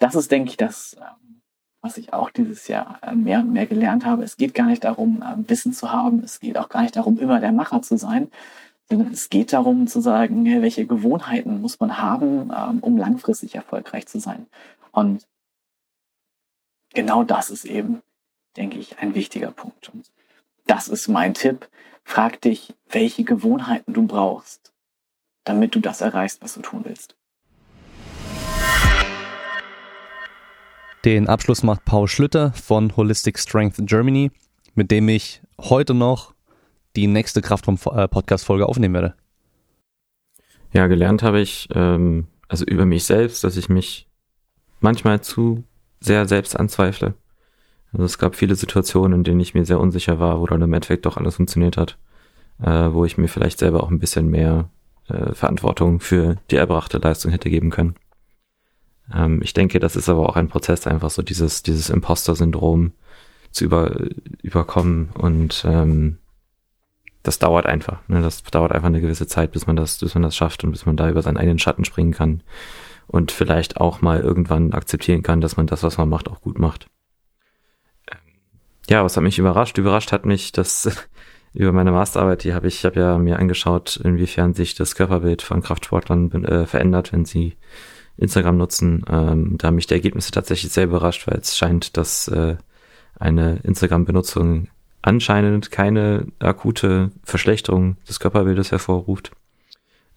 das 0.00 0.14
ist, 0.16 0.30
denke 0.30 0.50
ich, 0.50 0.56
das, 0.56 0.96
ähm, 0.98 1.42
was 1.80 1.96
ich 1.96 2.12
auch 2.12 2.30
dieses 2.30 2.66
Jahr 2.68 2.98
äh, 3.02 3.14
mehr 3.14 3.40
und 3.40 3.52
mehr 3.52 3.66
gelernt 3.66 4.04
habe. 4.04 4.24
Es 4.24 4.36
geht 4.36 4.54
gar 4.54 4.66
nicht 4.66 4.84
darum, 4.84 5.22
äh, 5.22 5.48
Wissen 5.48 5.72
zu 5.72 5.92
haben. 5.92 6.22
Es 6.24 6.40
geht 6.40 6.58
auch 6.58 6.68
gar 6.68 6.82
nicht 6.82 6.96
darum, 6.96 7.18
immer 7.18 7.40
der 7.40 7.52
Macher 7.52 7.82
zu 7.82 7.96
sein, 7.96 8.30
sondern 8.88 9.12
es 9.12 9.30
geht 9.30 9.52
darum 9.52 9.86
zu 9.86 10.00
sagen, 10.00 10.44
welche 10.44 10.86
Gewohnheiten 10.86 11.60
muss 11.60 11.78
man 11.78 11.98
haben, 11.98 12.50
ähm, 12.56 12.80
um 12.80 12.96
langfristig 12.96 13.54
erfolgreich 13.54 14.06
zu 14.06 14.18
sein. 14.18 14.46
Und 14.90 15.26
genau 16.92 17.22
das 17.22 17.50
ist 17.50 17.64
eben, 17.64 18.02
denke 18.56 18.78
ich, 18.78 18.98
ein 18.98 19.14
wichtiger 19.14 19.52
Punkt. 19.52 19.90
Und 19.94 20.10
das 20.66 20.88
ist 20.88 21.08
mein 21.08 21.34
Tipp. 21.34 21.68
Frag 22.02 22.40
dich, 22.40 22.74
welche 22.88 23.22
Gewohnheiten 23.22 23.92
du 23.92 24.06
brauchst 24.06 24.70
damit 25.44 25.74
du 25.74 25.80
das 25.80 26.00
erreichst, 26.00 26.42
was 26.42 26.54
du 26.54 26.60
tun 26.60 26.84
willst. 26.84 27.16
Den 31.04 31.28
Abschluss 31.28 31.62
macht 31.62 31.86
Paul 31.86 32.08
Schlüter 32.08 32.52
von 32.52 32.94
Holistic 32.94 33.38
Strength 33.38 33.76
Germany, 33.86 34.30
mit 34.74 34.90
dem 34.90 35.08
ich 35.08 35.40
heute 35.58 35.94
noch 35.94 36.34
die 36.94 37.06
nächste 37.06 37.40
Kraft 37.40 37.64
vom 37.64 37.78
äh, 37.94 38.06
Podcast-Folge 38.06 38.66
aufnehmen 38.66 38.94
werde. 38.94 39.14
Ja, 40.72 40.88
gelernt 40.88 41.22
habe 41.22 41.40
ich, 41.40 41.68
ähm, 41.74 42.26
also 42.48 42.66
über 42.66 42.84
mich 42.84 43.04
selbst, 43.04 43.44
dass 43.44 43.56
ich 43.56 43.70
mich 43.70 44.08
manchmal 44.80 45.22
zu 45.22 45.64
sehr 46.00 46.28
selbst 46.28 46.54
anzweifle. 46.58 47.14
Also 47.92 48.04
es 48.04 48.18
gab 48.18 48.34
viele 48.36 48.54
Situationen, 48.54 49.20
in 49.20 49.24
denen 49.24 49.40
ich 49.40 49.54
mir 49.54 49.64
sehr 49.64 49.80
unsicher 49.80 50.20
war, 50.20 50.38
wo 50.40 50.46
dann 50.46 50.60
im 50.60 50.72
Endeffekt 50.72 51.06
doch 51.06 51.16
alles 51.16 51.36
funktioniert 51.36 51.78
hat, 51.78 51.96
äh, 52.62 52.92
wo 52.92 53.06
ich 53.06 53.16
mir 53.16 53.28
vielleicht 53.28 53.58
selber 53.58 53.82
auch 53.82 53.90
ein 53.90 54.00
bisschen 54.00 54.28
mehr 54.28 54.68
äh, 55.08 55.32
Verantwortung 55.32 56.00
für 56.00 56.36
die 56.50 56.56
erbrachte 56.56 56.98
Leistung 56.98 57.32
hätte 57.32 57.48
geben 57.48 57.70
können. 57.70 57.94
Ähm, 59.14 59.40
ich 59.42 59.54
denke, 59.54 59.80
das 59.80 59.96
ist 59.96 60.08
aber 60.08 60.28
auch 60.28 60.36
ein 60.36 60.48
Prozess, 60.48 60.86
einfach 60.86 61.10
so 61.10 61.22
dieses, 61.22 61.62
dieses 61.62 61.90
Imposter-Syndrom 61.90 62.92
zu 63.50 63.64
über, 63.64 63.96
überkommen 64.42 65.10
und 65.14 65.64
ähm, 65.66 66.18
das 67.22 67.38
dauert 67.38 67.66
einfach. 67.66 68.00
Ne? 68.08 68.22
Das 68.22 68.42
dauert 68.42 68.72
einfach 68.72 68.88
eine 68.88 69.00
gewisse 69.00 69.26
Zeit, 69.26 69.52
bis 69.52 69.66
man 69.66 69.76
das, 69.76 69.98
bis 69.98 70.14
man 70.14 70.22
das 70.22 70.36
schafft 70.36 70.64
und 70.64 70.72
bis 70.72 70.86
man 70.86 70.96
da 70.96 71.10
über 71.10 71.22
seinen 71.22 71.36
eigenen 71.36 71.58
Schatten 71.58 71.84
springen 71.84 72.12
kann 72.12 72.42
und 73.06 73.32
vielleicht 73.32 73.78
auch 73.78 74.00
mal 74.00 74.20
irgendwann 74.20 74.72
akzeptieren 74.72 75.22
kann, 75.22 75.40
dass 75.40 75.56
man 75.56 75.66
das, 75.66 75.82
was 75.82 75.98
man 75.98 76.08
macht, 76.08 76.28
auch 76.28 76.40
gut 76.40 76.58
macht. 76.58 76.86
Ja, 78.88 79.04
was 79.04 79.16
hat 79.16 79.22
mich 79.22 79.38
überrascht? 79.38 79.78
Überrascht 79.78 80.12
hat 80.12 80.24
mich, 80.24 80.52
dass 80.52 81.08
über 81.52 81.72
meine 81.72 81.92
Masterarbeit, 81.92 82.44
die 82.44 82.54
habe 82.54 82.68
ich, 82.68 82.76
ich 82.76 82.84
habe 82.84 83.00
ja 83.00 83.18
mir 83.18 83.38
angeschaut, 83.38 83.96
inwiefern 84.02 84.54
sich 84.54 84.74
das 84.74 84.94
Körperbild 84.94 85.42
von 85.42 85.62
Kraftsportlern 85.62 86.44
äh, 86.44 86.66
verändert, 86.66 87.12
wenn 87.12 87.24
sie 87.24 87.56
Instagram 88.16 88.56
nutzen. 88.56 89.04
Ähm, 89.08 89.56
da 89.58 89.68
haben 89.68 89.76
mich 89.76 89.86
die 89.86 89.94
Ergebnisse 89.94 90.30
tatsächlich 90.30 90.72
sehr 90.72 90.84
überrascht, 90.84 91.26
weil 91.26 91.38
es 91.38 91.56
scheint, 91.56 91.96
dass 91.96 92.28
äh, 92.28 92.56
eine 93.18 93.58
Instagram-Benutzung 93.62 94.68
anscheinend 95.02 95.70
keine 95.70 96.26
akute 96.38 97.10
Verschlechterung 97.24 97.96
des 98.08 98.20
Körperbildes 98.20 98.70
hervorruft. 98.70 99.32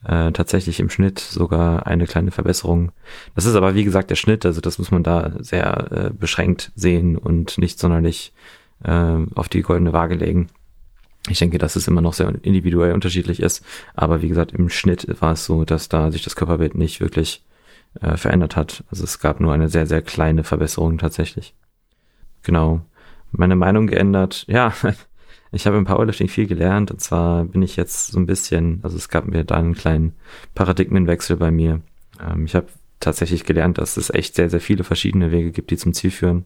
Äh, 0.05 0.33
tatsächlich 0.33 0.81
im 0.81 0.89
Schnitt 0.89 1.19
sogar 1.19 1.87
eine 1.87 2.07
kleine 2.07 2.31
Verbesserung. 2.31 2.91
Das 3.35 3.45
ist 3.45 3.55
aber 3.55 3.73
wie 3.73 3.85
gesagt 3.85 4.09
der 4.09 4.15
Schnitt, 4.15 4.45
also 4.45 4.59
das 4.59 4.77
muss 4.77 4.91
man 4.91 5.03
da 5.03 5.31
sehr 5.39 5.91
äh, 5.91 6.09
beschränkt 6.09 6.73
sehen 6.75 7.17
und 7.17 7.57
nicht 7.57 7.79
sonderlich 7.79 8.33
äh, 8.83 9.17
auf 9.33 9.47
die 9.47 9.61
goldene 9.61 9.93
Waage 9.93 10.15
legen. 10.15 10.47
Ich 11.29 11.39
denke, 11.39 11.57
dass 11.57 11.77
es 11.77 11.87
immer 11.87 12.01
noch 12.01 12.13
sehr 12.13 12.33
individuell 12.41 12.93
unterschiedlich 12.93 13.39
ist. 13.39 13.63
Aber 13.93 14.21
wie 14.21 14.27
gesagt, 14.27 14.51
im 14.51 14.67
Schnitt 14.67 15.07
war 15.21 15.33
es 15.33 15.45
so, 15.45 15.63
dass 15.63 15.87
da 15.87 16.11
sich 16.11 16.21
das 16.21 16.35
Körperbild 16.35 16.75
nicht 16.75 16.99
wirklich 16.99 17.43
äh, 18.01 18.17
verändert 18.17 18.55
hat. 18.55 18.83
Also 18.89 19.03
es 19.03 19.19
gab 19.19 19.39
nur 19.39 19.53
eine 19.53 19.69
sehr, 19.69 19.85
sehr 19.85 20.01
kleine 20.01 20.43
Verbesserung 20.43 20.97
tatsächlich. 20.97 21.53
Genau. 22.43 22.81
Meine 23.31 23.55
Meinung 23.55 23.87
geändert. 23.87 24.45
Ja, 24.47 24.73
ich 25.51 25.65
habe 25.65 25.77
im 25.77 25.85
Powerlifting 25.85 26.27
viel 26.27 26.47
gelernt. 26.47 26.91
Und 26.91 27.01
zwar 27.01 27.45
bin 27.45 27.61
ich 27.61 27.75
jetzt 27.75 28.07
so 28.07 28.19
ein 28.19 28.25
bisschen, 28.25 28.79
also 28.83 28.97
es 28.97 29.09
gab 29.09 29.25
mir 29.27 29.43
da 29.43 29.55
einen 29.55 29.73
kleinen 29.75 30.13
Paradigmenwechsel 30.55 31.37
bei 31.37 31.51
mir. 31.51 31.81
Ähm, 32.19 32.45
ich 32.45 32.55
habe 32.55 32.67
tatsächlich 32.99 33.43
gelernt, 33.43 33.77
dass 33.77 33.97
es 33.97 34.09
echt 34.09 34.35
sehr, 34.35 34.49
sehr 34.49 34.61
viele 34.61 34.83
verschiedene 34.83 35.31
Wege 35.31 35.51
gibt, 35.51 35.71
die 35.71 35.77
zum 35.77 35.93
Ziel 35.93 36.11
führen 36.11 36.45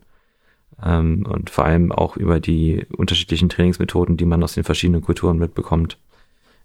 ähm, 0.83 1.25
und 1.27 1.49
vor 1.49 1.65
allem 1.65 1.91
auch 1.91 2.17
über 2.17 2.39
die 2.39 2.85
unterschiedlichen 2.95 3.49
Trainingsmethoden, 3.49 4.17
die 4.17 4.25
man 4.25 4.43
aus 4.43 4.53
den 4.53 4.63
verschiedenen 4.63 5.01
Kulturen 5.01 5.37
mitbekommt. 5.37 5.97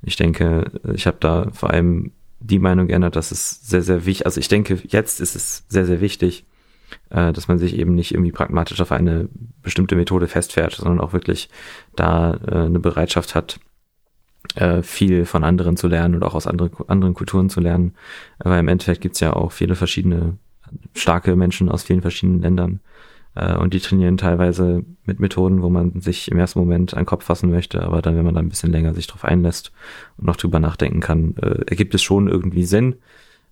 Ich 0.02 0.16
denke, 0.16 0.70
ich 0.94 1.06
habe 1.06 1.18
da 1.20 1.48
vor 1.52 1.70
allem 1.70 2.12
die 2.42 2.58
Meinung 2.58 2.88
geändert, 2.88 3.16
dass 3.16 3.30
es 3.30 3.66
sehr, 3.66 3.82
sehr 3.82 4.04
wichtig, 4.04 4.26
also 4.26 4.40
ich 4.40 4.48
denke, 4.48 4.78
jetzt 4.86 5.20
ist 5.20 5.36
es 5.36 5.64
sehr, 5.68 5.86
sehr 5.86 6.00
wichtig, 6.00 6.44
äh, 7.10 7.32
dass 7.32 7.48
man 7.48 7.58
sich 7.58 7.76
eben 7.78 7.94
nicht 7.94 8.12
irgendwie 8.12 8.32
pragmatisch 8.32 8.80
auf 8.80 8.92
eine 8.92 9.28
bestimmte 9.62 9.96
Methode 9.96 10.28
festfährt, 10.28 10.74
sondern 10.74 11.00
auch 11.00 11.12
wirklich 11.12 11.48
da 11.96 12.38
äh, 12.46 12.54
eine 12.66 12.80
Bereitschaft 12.80 13.34
hat, 13.34 13.60
äh, 14.54 14.82
viel 14.82 15.24
von 15.24 15.44
anderen 15.44 15.76
zu 15.76 15.88
lernen 15.88 16.16
und 16.16 16.22
auch 16.24 16.34
aus 16.34 16.46
andere, 16.46 16.70
anderen 16.88 17.14
Kulturen 17.14 17.48
zu 17.48 17.60
lernen. 17.60 17.94
Aber 18.38 18.58
im 18.58 18.68
Endeffekt 18.68 19.00
gibt's 19.00 19.20
ja 19.20 19.32
auch 19.32 19.52
viele 19.52 19.74
verschiedene 19.74 20.36
starke 20.94 21.36
Menschen 21.36 21.68
aus 21.68 21.82
vielen 21.82 22.02
verschiedenen 22.02 22.40
Ländern. 22.40 22.80
Äh, 23.34 23.56
und 23.56 23.74
die 23.74 23.80
trainieren 23.80 24.16
teilweise 24.16 24.84
mit 25.04 25.20
Methoden, 25.20 25.62
wo 25.62 25.70
man 25.70 26.00
sich 26.00 26.30
im 26.30 26.38
ersten 26.38 26.58
Moment 26.58 26.94
einen 26.94 27.06
Kopf 27.06 27.24
fassen 27.24 27.50
möchte, 27.50 27.82
aber 27.82 28.02
dann, 28.02 28.16
wenn 28.16 28.24
man 28.24 28.34
da 28.34 28.40
ein 28.40 28.48
bisschen 28.48 28.72
länger 28.72 28.94
sich 28.94 29.06
drauf 29.06 29.24
einlässt 29.24 29.72
und 30.16 30.26
noch 30.26 30.36
drüber 30.36 30.60
nachdenken 30.60 31.00
kann, 31.00 31.34
äh, 31.40 31.64
ergibt 31.66 31.94
es 31.94 32.02
schon 32.02 32.28
irgendwie 32.28 32.64
Sinn. 32.64 32.96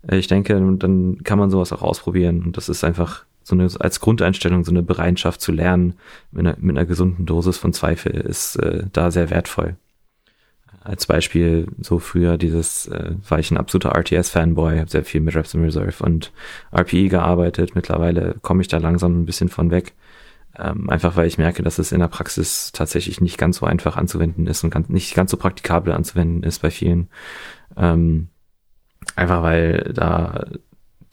Äh, 0.07 0.17
ich 0.17 0.27
denke, 0.27 0.53
dann 0.77 1.23
kann 1.23 1.39
man 1.39 1.49
sowas 1.49 1.73
auch 1.73 1.81
ausprobieren. 1.81 2.43
Und 2.43 2.57
das 2.57 2.69
ist 2.69 2.83
einfach 2.83 3.25
so 3.43 3.55
eine, 3.55 3.67
als 3.79 3.99
Grundeinstellung, 3.99 4.63
so 4.63 4.71
eine 4.71 4.83
Bereitschaft 4.83 5.41
zu 5.41 5.51
lernen 5.51 5.95
mit 6.31 6.45
einer, 6.45 6.55
mit 6.59 6.77
einer 6.77 6.85
gesunden 6.85 7.25
Dosis 7.25 7.57
von 7.57 7.73
Zweifel 7.73 8.11
ist 8.11 8.55
äh, 8.57 8.83
da 8.93 9.11
sehr 9.11 9.29
wertvoll 9.29 9.77
als 10.83 11.05
Beispiel 11.05 11.67
so 11.79 11.99
früher 11.99 12.37
dieses, 12.37 12.87
äh, 12.87 13.13
war 13.27 13.39
ich 13.39 13.51
ein 13.51 13.57
absoluter 13.57 13.95
RTS-Fanboy, 13.95 14.79
habe 14.79 14.89
sehr 14.89 15.05
viel 15.05 15.21
mit 15.21 15.35
Reps 15.35 15.53
in 15.53 15.63
Reserve 15.63 16.03
und 16.03 16.31
RPE 16.73 17.07
gearbeitet. 17.07 17.75
Mittlerweile 17.75 18.35
komme 18.41 18.61
ich 18.61 18.67
da 18.67 18.77
langsam 18.77 19.21
ein 19.21 19.25
bisschen 19.25 19.49
von 19.49 19.71
weg. 19.71 19.93
Ähm, 20.57 20.89
einfach 20.89 21.15
weil 21.15 21.27
ich 21.27 21.37
merke, 21.37 21.63
dass 21.63 21.79
es 21.79 21.91
in 21.91 21.99
der 21.99 22.07
Praxis 22.07 22.71
tatsächlich 22.73 23.21
nicht 23.21 23.37
ganz 23.37 23.57
so 23.57 23.65
einfach 23.65 23.95
anzuwenden 23.95 24.47
ist 24.47 24.63
und 24.63 24.69
ganz, 24.69 24.89
nicht 24.89 25.15
ganz 25.15 25.31
so 25.31 25.37
praktikabel 25.37 25.93
anzuwenden 25.93 26.43
ist 26.43 26.61
bei 26.61 26.71
vielen. 26.71 27.09
Ähm, 27.77 28.27
einfach 29.15 29.43
weil 29.43 29.91
da 29.93 30.45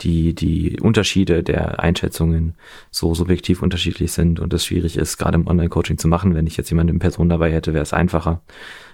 die, 0.00 0.34
die 0.34 0.78
Unterschiede 0.80 1.42
der 1.42 1.80
Einschätzungen 1.80 2.54
so 2.90 3.14
subjektiv 3.14 3.62
unterschiedlich 3.62 4.12
sind 4.12 4.40
und 4.40 4.52
es 4.54 4.64
schwierig 4.64 4.96
ist, 4.96 5.18
gerade 5.18 5.36
im 5.36 5.46
Online-Coaching 5.46 5.98
zu 5.98 6.08
machen. 6.08 6.34
Wenn 6.34 6.46
ich 6.46 6.56
jetzt 6.56 6.70
jemanden 6.70 6.94
in 6.94 6.98
Person 7.00 7.28
dabei 7.28 7.52
hätte, 7.52 7.74
wäre 7.74 7.82
es 7.82 7.92
einfacher. 7.92 8.42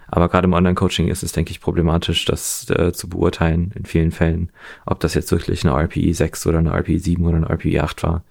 Aber 0.08 0.28
gerade 0.28 0.46
im 0.46 0.52
Online-Coaching 0.52 1.08
ist 1.08 1.22
es, 1.22 1.32
denke 1.32 1.50
ich, 1.50 1.60
problematisch, 1.60 2.24
das 2.24 2.68
äh, 2.70 2.92
zu 2.92 3.08
beurteilen 3.08 3.72
in 3.74 3.84
vielen 3.84 4.12
Fällen, 4.12 4.50
ob 4.86 5.00
das 5.00 5.14
jetzt 5.14 5.32
wirklich 5.32 5.64
eine 5.64 5.74
RPE 5.74 6.12
6 6.12 6.46
oder 6.46 6.58
eine 6.58 6.72
RPE 6.72 6.98
7 6.98 7.24
oder 7.24 7.36
eine 7.36 7.50
RPE 7.50 7.82
8 7.82 8.02
war. 8.02 8.24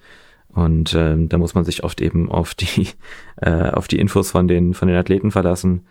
Und 0.48 0.94
ähm, 0.94 1.28
da 1.28 1.36
muss 1.36 1.54
man 1.54 1.64
sich 1.64 1.82
oft 1.82 2.00
eben 2.00 2.30
auf 2.30 2.54
die 2.54 2.88
äh, 3.40 3.70
auf 3.70 3.88
die 3.88 3.98
Infos 3.98 4.30
von 4.30 4.46
den 4.48 4.74
von 4.74 4.88
den 4.88 4.96
Athleten 4.96 5.30
verlassen. 5.30 5.86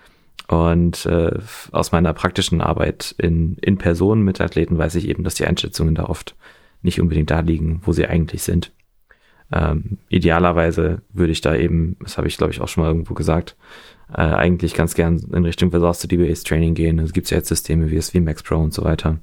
Und 0.48 1.06
äh, 1.06 1.38
aus 1.72 1.92
meiner 1.92 2.14
praktischen 2.14 2.62
Arbeit 2.62 3.14
in 3.18 3.58
in 3.62 3.78
Person 3.78 4.24
mit 4.24 4.40
Athleten 4.42 4.78
weiß 4.78 4.96
ich 4.96 5.08
eben, 5.08 5.24
dass 5.24 5.36
die 5.36 5.46
Einschätzungen 5.46 5.96
da 5.96 6.06
oft 6.06 6.36
nicht 6.82 7.02
unbedingt 7.02 7.32
da 7.32 7.42
liegen, 7.42 7.82
wo 7.84 7.92
sie 7.92 8.08
eigentlich 8.08 8.44
sind. 8.44 8.72
Ähm, 9.54 9.98
idealerweise 10.10 11.02
würde 11.12 11.32
ich 11.32 11.42
da 11.42 11.56
eben, 11.56 11.98
das 12.02 12.18
habe 12.18 12.28
ich 12.28 12.38
glaube 12.38 12.52
ich 12.52 12.62
auch 12.62 12.68
schon 12.68 12.84
mal 12.84 12.90
irgendwo 12.90 13.14
gesagt, 13.14 13.56
äh, 14.12 14.22
eigentlich 14.22 14.74
ganz 14.74 14.96
gern 14.96 15.18
in 15.18 15.46
Richtung 15.46 15.72
Velocity-Based 15.72 16.48
Training 16.48 16.74
gehen. 16.74 17.00
Es 17.00 17.14
gibt 17.14 17.30
ja 17.30 17.38
jetzt 17.38 17.50
Systeme 17.50 17.92
wie 17.92 17.98
es 17.98 18.14
wie 18.14 18.20
Max 18.20 18.42
Pro 18.42 18.58
und 18.58 18.74
so 18.74 18.84
weiter. 18.84 19.20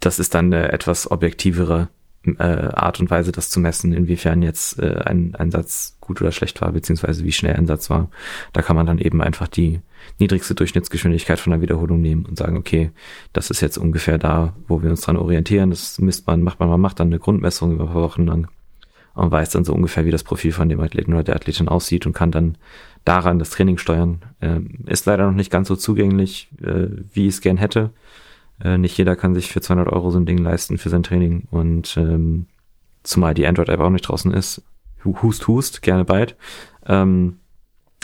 Das 0.00 0.18
ist 0.18 0.34
dann 0.34 0.52
eine 0.52 0.72
etwas 0.72 1.10
objektivere 1.10 1.88
äh, 2.26 2.42
Art 2.42 3.00
und 3.00 3.10
Weise, 3.10 3.32
das 3.32 3.50
zu 3.50 3.60
messen, 3.60 3.92
inwiefern 3.92 4.42
jetzt 4.42 4.78
äh, 4.78 5.02
ein, 5.04 5.34
ein 5.34 5.50
Satz 5.50 5.96
gut 6.00 6.20
oder 6.20 6.32
schlecht 6.32 6.60
war, 6.60 6.72
beziehungsweise 6.72 7.24
wie 7.24 7.32
schnell 7.32 7.56
ein 7.56 7.66
Satz 7.66 7.90
war. 7.90 8.10
Da 8.52 8.62
kann 8.62 8.76
man 8.76 8.86
dann 8.86 8.98
eben 8.98 9.22
einfach 9.22 9.48
die 9.48 9.80
niedrigste 10.18 10.54
Durchschnittsgeschwindigkeit 10.54 11.38
von 11.38 11.52
der 11.52 11.60
Wiederholung 11.60 12.00
nehmen 12.00 12.26
und 12.26 12.38
sagen, 12.38 12.56
okay, 12.56 12.90
das 13.32 13.50
ist 13.50 13.60
jetzt 13.60 13.78
ungefähr 13.78 14.18
da, 14.18 14.54
wo 14.68 14.82
wir 14.82 14.90
uns 14.90 15.02
dran 15.02 15.16
orientieren. 15.16 15.70
Das 15.70 15.98
misst 16.00 16.26
man, 16.26 16.42
macht 16.42 16.60
man, 16.60 16.68
man 16.68 16.80
macht 16.80 17.00
dann 17.00 17.08
eine 17.08 17.18
Grundmessung 17.18 17.72
über 17.72 17.84
ein 17.84 17.92
paar 17.92 18.02
Wochen 18.02 18.26
lang 18.26 18.48
und 19.14 19.30
weiß 19.30 19.50
dann 19.50 19.64
so 19.64 19.72
ungefähr, 19.72 20.04
wie 20.04 20.10
das 20.10 20.24
Profil 20.24 20.52
von 20.52 20.68
dem 20.68 20.80
Athleten 20.80 21.12
oder 21.12 21.22
der 21.24 21.36
Athletin 21.36 21.68
aussieht 21.68 22.06
und 22.06 22.12
kann 22.12 22.30
dann 22.30 22.56
daran 23.04 23.38
das 23.38 23.50
Training 23.50 23.78
steuern. 23.78 24.22
Ähm, 24.40 24.84
ist 24.86 25.06
leider 25.06 25.26
noch 25.26 25.34
nicht 25.34 25.50
ganz 25.50 25.68
so 25.68 25.76
zugänglich, 25.76 26.48
äh, 26.62 26.88
wie 27.12 27.28
ich 27.28 27.34
es 27.34 27.40
gern 27.40 27.56
hätte. 27.56 27.90
Äh, 28.62 28.78
nicht 28.78 28.96
jeder 28.98 29.16
kann 29.16 29.34
sich 29.34 29.50
für 29.50 29.60
200 29.60 29.92
Euro 29.92 30.10
so 30.10 30.18
ein 30.18 30.26
Ding 30.26 30.38
leisten 30.38 30.78
für 30.78 30.88
sein 30.88 31.02
Training 31.02 31.44
und 31.50 31.96
ähm, 31.96 32.46
zumal 33.02 33.34
die 33.34 33.46
Android-App 33.46 33.80
auch 33.80 33.90
nicht 33.90 34.08
draußen 34.08 34.32
ist. 34.32 34.62
Hust, 35.04 35.46
hust, 35.48 35.82
gerne 35.82 36.04
bald. 36.04 36.36
Ähm, 36.86 37.36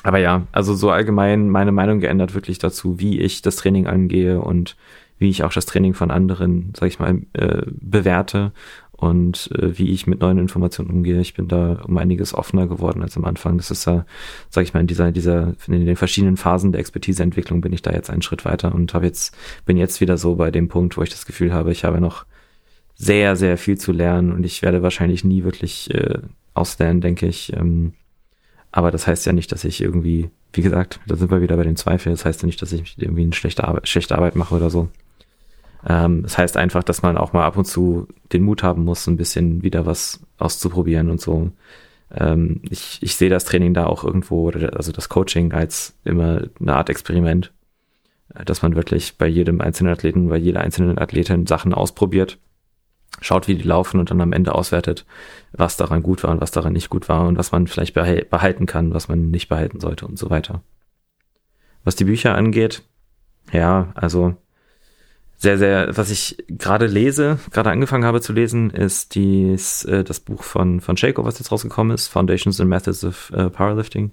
aber 0.02 0.18
ja, 0.18 0.46
also 0.52 0.74
so 0.74 0.90
allgemein 0.90 1.48
meine 1.50 1.72
Meinung 1.72 2.00
geändert 2.00 2.34
wirklich 2.34 2.58
dazu, 2.58 2.98
wie 2.98 3.20
ich 3.20 3.42
das 3.42 3.56
Training 3.56 3.86
angehe 3.86 4.40
und 4.40 4.76
wie 5.18 5.28
ich 5.28 5.44
auch 5.44 5.52
das 5.52 5.66
Training 5.66 5.94
von 5.94 6.10
anderen, 6.10 6.72
sag 6.76 6.88
ich 6.88 6.98
mal, 6.98 7.22
äh, 7.34 7.62
bewerte 7.66 8.52
und 9.00 9.50
äh, 9.54 9.78
wie 9.78 9.90
ich 9.90 10.06
mit 10.06 10.20
neuen 10.20 10.38
Informationen 10.38 10.90
umgehe. 10.90 11.20
Ich 11.20 11.32
bin 11.32 11.48
da 11.48 11.80
um 11.86 11.96
einiges 11.96 12.34
offener 12.34 12.66
geworden 12.66 13.02
als 13.02 13.16
am 13.16 13.24
Anfang. 13.24 13.56
Das 13.56 13.70
ist 13.70 13.86
ja, 13.86 14.04
sag 14.50 14.62
ich 14.62 14.74
mal, 14.74 14.80
in 14.80 14.86
dieser, 14.86 15.10
dieser, 15.10 15.54
in 15.66 15.86
den 15.86 15.96
verschiedenen 15.96 16.36
Phasen 16.36 16.72
der 16.72 16.80
Expertiseentwicklung 16.80 17.62
bin 17.62 17.72
ich 17.72 17.80
da 17.80 17.92
jetzt 17.92 18.10
einen 18.10 18.20
Schritt 18.20 18.44
weiter 18.44 18.74
und 18.74 18.92
habe 18.92 19.06
jetzt, 19.06 19.34
bin 19.64 19.78
jetzt 19.78 20.02
wieder 20.02 20.18
so 20.18 20.36
bei 20.36 20.50
dem 20.50 20.68
Punkt, 20.68 20.98
wo 20.98 21.02
ich 21.02 21.08
das 21.08 21.24
Gefühl 21.24 21.54
habe, 21.54 21.72
ich 21.72 21.84
habe 21.84 21.98
noch 21.98 22.26
sehr, 22.94 23.36
sehr 23.36 23.56
viel 23.56 23.78
zu 23.78 23.92
lernen 23.92 24.32
und 24.32 24.44
ich 24.44 24.60
werde 24.60 24.82
wahrscheinlich 24.82 25.24
nie 25.24 25.44
wirklich 25.44 25.90
äh, 25.94 26.18
auslernen, 26.52 27.00
denke 27.00 27.26
ich. 27.26 27.54
Ähm, 27.54 27.94
aber 28.70 28.90
das 28.90 29.06
heißt 29.06 29.24
ja 29.24 29.32
nicht, 29.32 29.50
dass 29.50 29.64
ich 29.64 29.80
irgendwie, 29.80 30.28
wie 30.52 30.62
gesagt, 30.62 31.00
da 31.06 31.16
sind 31.16 31.30
wir 31.30 31.40
wieder 31.40 31.56
bei 31.56 31.64
den 31.64 31.76
Zweifeln. 31.76 32.14
Das 32.14 32.26
heißt 32.26 32.42
ja 32.42 32.46
nicht, 32.46 32.60
dass 32.60 32.72
ich 32.72 32.96
irgendwie 32.98 33.22
eine 33.22 33.32
schlechte 33.32 33.66
Arbeit, 33.66 33.88
schlechte 33.88 34.14
Arbeit 34.14 34.36
mache 34.36 34.54
oder 34.54 34.68
so. 34.68 34.90
Ähm, 35.86 36.22
das 36.22 36.38
heißt 36.38 36.56
einfach, 36.56 36.82
dass 36.82 37.02
man 37.02 37.16
auch 37.16 37.32
mal 37.32 37.44
ab 37.44 37.56
und 37.56 37.64
zu 37.64 38.08
den 38.32 38.42
Mut 38.42 38.62
haben 38.62 38.84
muss, 38.84 39.06
ein 39.06 39.16
bisschen 39.16 39.62
wieder 39.62 39.86
was 39.86 40.20
auszuprobieren 40.38 41.10
und 41.10 41.20
so. 41.20 41.50
Ähm, 42.14 42.62
ich, 42.68 42.98
ich 43.02 43.16
sehe 43.16 43.30
das 43.30 43.44
Training 43.44 43.74
da 43.74 43.86
auch 43.86 44.04
irgendwo, 44.04 44.50
also 44.50 44.92
das 44.92 45.08
Coaching 45.08 45.52
als 45.52 45.94
immer 46.04 46.42
eine 46.60 46.76
Art 46.76 46.90
Experiment, 46.90 47.52
äh, 48.34 48.44
dass 48.44 48.62
man 48.62 48.74
wirklich 48.74 49.16
bei 49.16 49.26
jedem 49.26 49.60
einzelnen 49.60 49.92
Athleten, 49.92 50.28
bei 50.28 50.36
jeder 50.36 50.60
einzelnen 50.60 50.98
Athletin 50.98 51.46
Sachen 51.46 51.72
ausprobiert, 51.72 52.38
schaut, 53.20 53.48
wie 53.48 53.54
die 53.54 53.66
laufen 53.66 54.00
und 54.00 54.10
dann 54.10 54.20
am 54.20 54.32
Ende 54.32 54.54
auswertet, 54.54 55.04
was 55.52 55.76
daran 55.76 56.02
gut 56.02 56.22
war 56.22 56.30
und 56.30 56.40
was 56.40 56.50
daran 56.52 56.72
nicht 56.72 56.90
gut 56.90 57.08
war 57.08 57.26
und 57.26 57.38
was 57.38 57.52
man 57.52 57.66
vielleicht 57.66 57.94
behalten 57.94 58.66
kann, 58.66 58.94
was 58.94 59.08
man 59.08 59.30
nicht 59.30 59.48
behalten 59.48 59.80
sollte 59.80 60.06
und 60.06 60.18
so 60.18 60.30
weiter. 60.30 60.62
Was 61.84 61.96
die 61.96 62.04
Bücher 62.04 62.34
angeht, 62.34 62.82
ja, 63.52 63.90
also 63.94 64.36
sehr, 65.40 65.56
sehr, 65.56 65.96
was 65.96 66.10
ich 66.10 66.36
gerade 66.48 66.86
lese, 66.86 67.38
gerade 67.50 67.70
angefangen 67.70 68.04
habe 68.04 68.20
zu 68.20 68.34
lesen, 68.34 68.68
ist 68.68 69.14
dies, 69.14 69.84
äh, 69.86 70.04
das 70.04 70.20
Buch 70.20 70.42
von, 70.42 70.82
von 70.82 70.98
Shaco, 70.98 71.24
was 71.24 71.38
jetzt 71.38 71.50
rausgekommen 71.50 71.94
ist, 71.94 72.08
Foundations 72.08 72.60
and 72.60 72.68
Methods 72.68 73.02
of 73.04 73.32
äh, 73.34 73.48
Powerlifting. 73.48 74.10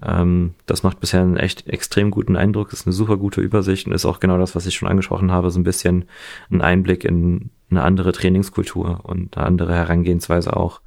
Ähm, 0.00 0.54
das 0.66 0.84
macht 0.84 1.00
bisher 1.00 1.22
einen 1.22 1.36
echt 1.36 1.66
extrem 1.66 2.12
guten 2.12 2.36
Eindruck, 2.36 2.72
ist 2.72 2.86
eine 2.86 2.92
super 2.92 3.16
gute 3.16 3.40
Übersicht 3.40 3.88
und 3.88 3.92
ist 3.94 4.06
auch 4.06 4.20
genau 4.20 4.38
das, 4.38 4.54
was 4.54 4.64
ich 4.66 4.76
schon 4.76 4.88
angesprochen 4.88 5.32
habe, 5.32 5.50
so 5.50 5.58
ein 5.58 5.64
bisschen 5.64 6.04
ein 6.52 6.62
Einblick 6.62 7.04
in 7.04 7.50
eine 7.70 7.82
andere 7.82 8.12
Trainingskultur 8.12 9.00
und 9.02 9.36
eine 9.36 9.46
andere 9.46 9.74
Herangehensweise 9.74 10.56
auch, 10.56 10.80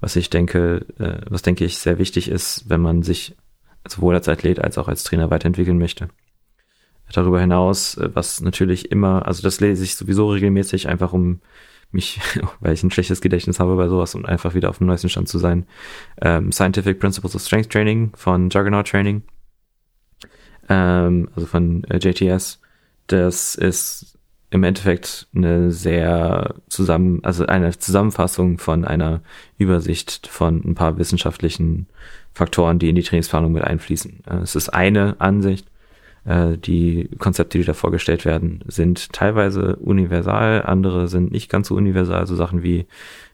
was 0.00 0.16
ich 0.16 0.28
denke, 0.28 0.84
äh, 0.98 1.24
was 1.30 1.40
denke 1.40 1.64
ich 1.64 1.78
sehr 1.78 1.98
wichtig 1.98 2.28
ist, 2.28 2.68
wenn 2.68 2.82
man 2.82 3.02
sich 3.02 3.36
sowohl 3.88 4.16
als 4.16 4.28
Athlet 4.28 4.60
als 4.60 4.76
auch 4.76 4.88
als 4.88 5.02
Trainer 5.02 5.30
weiterentwickeln 5.30 5.78
möchte. 5.78 6.08
Darüber 7.14 7.40
hinaus, 7.40 7.96
äh, 7.96 8.10
was 8.12 8.40
natürlich 8.40 8.90
immer, 8.90 9.26
also 9.26 9.42
das 9.42 9.60
lese 9.60 9.84
ich 9.84 9.94
sowieso 9.94 10.30
regelmäßig, 10.30 10.88
einfach 10.88 11.12
um 11.12 11.40
mich, 11.92 12.20
weil 12.60 12.74
ich 12.74 12.82
ein 12.82 12.90
schlechtes 12.90 13.20
Gedächtnis 13.20 13.60
habe 13.60 13.76
bei 13.76 13.88
sowas 13.88 14.14
und 14.14 14.26
einfach 14.26 14.54
wieder 14.54 14.68
auf 14.68 14.78
dem 14.78 14.88
neuesten 14.88 15.08
Stand 15.08 15.28
zu 15.28 15.38
sein. 15.38 15.66
Ähm, 16.20 16.50
Scientific 16.50 16.98
Principles 16.98 17.36
of 17.36 17.42
Strength 17.42 17.70
Training 17.70 18.10
von 18.16 18.50
Juggernaut 18.50 18.88
Training, 18.88 19.22
ähm, 20.68 21.28
also 21.36 21.46
von 21.46 21.84
äh, 21.84 21.98
JTS. 21.98 22.60
Das 23.06 23.54
ist 23.54 24.18
im 24.50 24.64
Endeffekt 24.64 25.28
eine 25.34 25.70
sehr 25.70 26.54
zusammen, 26.68 27.20
also 27.22 27.46
eine 27.46 27.78
Zusammenfassung 27.78 28.58
von 28.58 28.84
einer 28.84 29.20
Übersicht 29.58 30.26
von 30.26 30.62
ein 30.64 30.74
paar 30.74 30.98
wissenschaftlichen 30.98 31.86
Faktoren, 32.32 32.78
die 32.80 32.88
in 32.88 32.96
die 32.96 33.02
Trainingsplanung 33.02 33.52
mit 33.52 33.62
einfließen. 33.62 34.22
Äh, 34.26 34.36
es 34.38 34.56
ist 34.56 34.70
eine 34.70 35.16
Ansicht, 35.20 35.68
äh, 36.24 36.56
die 36.58 37.10
Konzepte, 37.18 37.58
die 37.58 37.64
da 37.64 37.74
vorgestellt 37.74 38.24
werden, 38.24 38.64
sind 38.66 39.12
teilweise 39.12 39.76
universal, 39.76 40.62
andere 40.62 41.08
sind 41.08 41.32
nicht 41.32 41.50
ganz 41.50 41.68
so 41.68 41.74
universal, 41.74 42.26
so 42.26 42.34
Sachen 42.34 42.62
wie 42.62 42.86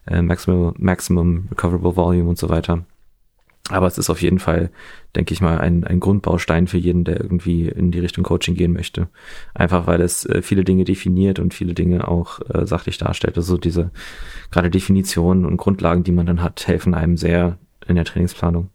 äh, 0.06 0.22
Maximum, 0.22 0.74
Maximum 0.78 1.48
Recoverable 1.50 1.96
Volume 1.96 2.28
und 2.28 2.38
so 2.38 2.48
weiter. 2.48 2.84
Aber 3.68 3.86
es 3.86 3.98
ist 3.98 4.10
auf 4.10 4.20
jeden 4.20 4.40
Fall, 4.40 4.70
denke 5.14 5.32
ich 5.32 5.40
mal, 5.40 5.58
ein, 5.58 5.84
ein 5.84 6.00
Grundbaustein 6.00 6.66
für 6.66 6.78
jeden, 6.78 7.04
der 7.04 7.20
irgendwie 7.20 7.68
in 7.68 7.92
die 7.92 8.00
Richtung 8.00 8.24
Coaching 8.24 8.56
gehen 8.56 8.72
möchte. 8.72 9.08
Einfach 9.54 9.86
weil 9.86 10.00
es 10.00 10.26
äh, 10.26 10.42
viele 10.42 10.64
Dinge 10.64 10.84
definiert 10.84 11.38
und 11.38 11.54
viele 11.54 11.74
Dinge 11.74 12.08
auch 12.08 12.40
äh, 12.48 12.66
sachlich 12.66 12.98
darstellt. 12.98 13.36
Also 13.36 13.56
diese 13.58 13.92
gerade 14.50 14.70
Definitionen 14.70 15.44
und 15.44 15.56
Grundlagen, 15.56 16.02
die 16.02 16.12
man 16.12 16.26
dann 16.26 16.42
hat, 16.42 16.66
helfen 16.66 16.94
einem 16.94 17.16
sehr 17.16 17.58
in 17.86 17.94
der 17.94 18.04
Trainingsplanung. 18.04 18.70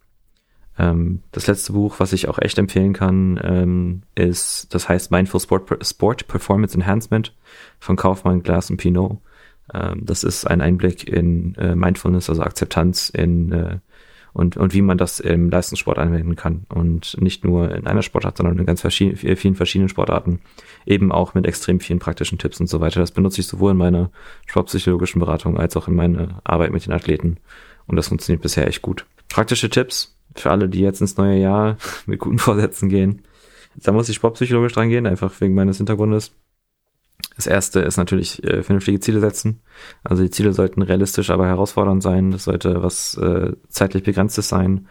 Ähm, 0.78 1.22
das 1.32 1.48
letzte 1.48 1.74
Buch, 1.74 2.00
was 2.00 2.14
ich 2.14 2.28
auch 2.28 2.40
echt 2.40 2.58
empfehlen 2.58 2.94
kann, 2.94 3.40
ähm, 3.44 4.02
ist, 4.16 4.74
das 4.74 4.90
heißt 4.90 5.12
Mindful 5.12 5.40
Sport, 5.40 5.86
Sport 5.86 6.28
Performance 6.28 6.76
Enhancement 6.76 7.34
von 7.80 7.96
Kaufmann, 7.96 8.44
Glass 8.44 8.70
und 8.70 8.78
Pinot. 8.78 9.18
Ähm, 9.74 10.02
das 10.04 10.24
ist 10.24 10.46
ein 10.46 10.62
Einblick 10.62 11.08
in 11.08 11.56
äh, 11.56 11.76
Mindfulness, 11.76 12.30
also 12.30 12.44
Akzeptanz 12.44 13.10
in 13.10 13.52
äh, 13.52 13.78
und, 14.36 14.58
und 14.58 14.74
wie 14.74 14.82
man 14.82 14.98
das 14.98 15.22
im 15.22 15.50
Leistungssport 15.50 15.98
anwenden 15.98 16.36
kann. 16.36 16.66
Und 16.68 17.16
nicht 17.22 17.46
nur 17.46 17.74
in 17.74 17.88
einer 17.88 18.02
Sportart, 18.02 18.36
sondern 18.36 18.60
in 18.60 18.66
ganz 18.66 18.82
verschiedenen, 18.82 19.38
vielen 19.38 19.56
verschiedenen 19.56 19.88
Sportarten. 19.88 20.42
Eben 20.86 21.14
auch 21.14 21.36
mit 21.36 21.48
extrem 21.48 21.80
vielen 21.80 22.00
praktischen 22.00 22.38
Tipps 22.38 22.60
und 22.60 22.68
so 22.68 22.82
weiter. 22.82 23.00
Das 23.00 23.12
benutze 23.12 23.40
ich 23.40 23.48
sowohl 23.48 23.72
in 23.72 23.78
meiner 23.78 24.12
sportpsychologischen 24.46 25.22
Beratung 25.22 25.58
als 25.58 25.78
auch 25.78 25.88
in 25.88 25.96
meiner 25.96 26.42
Arbeit 26.44 26.74
mit 26.74 26.86
den 26.86 26.92
Athleten. 26.92 27.38
Und 27.88 27.96
das 27.96 28.10
funktioniert 28.10 28.42
bisher 28.42 28.68
echt 28.68 28.82
gut. 28.82 29.06
Praktische 29.30 29.70
Tipps 29.70 30.15
für 30.36 30.52
alle, 30.52 30.70
die 30.70 30.82
jetzt 30.82 31.02
ins 31.02 31.18
neue 31.18 31.40
Jahr 31.40 31.78
mit 32.06 32.20
guten 32.20 32.40
Vorsätzen 32.40 32.90
gehen. 32.90 33.24
Da 33.76 33.92
muss 33.92 34.10
ich 34.10 34.16
sportpsychologisch 34.16 34.74
dran 34.74 34.90
gehen, 34.90 35.06
einfach 35.06 35.34
wegen 35.42 35.54
meines 35.54 35.78
Hintergrundes. 35.78 36.32
Das 37.36 37.48
erste 37.48 37.82
ist 37.82 37.98
natürlich 37.98 38.44
äh, 38.44 38.64
vernünftige 38.64 39.00
Ziele 39.00 39.20
setzen. 39.20 39.62
Also 40.04 40.24
die 40.24 40.30
Ziele 40.30 40.54
sollten 40.54 40.82
realistisch, 40.82 41.30
aber 41.30 41.48
herausfordernd 41.48 42.02
sein. 42.02 42.32
Das 42.32 42.46
sollte 42.46 42.84
was 42.84 43.18
äh, 43.18 43.54
zeitlich 43.68 44.04
begrenztes 44.04 44.48
sein. 44.48 44.88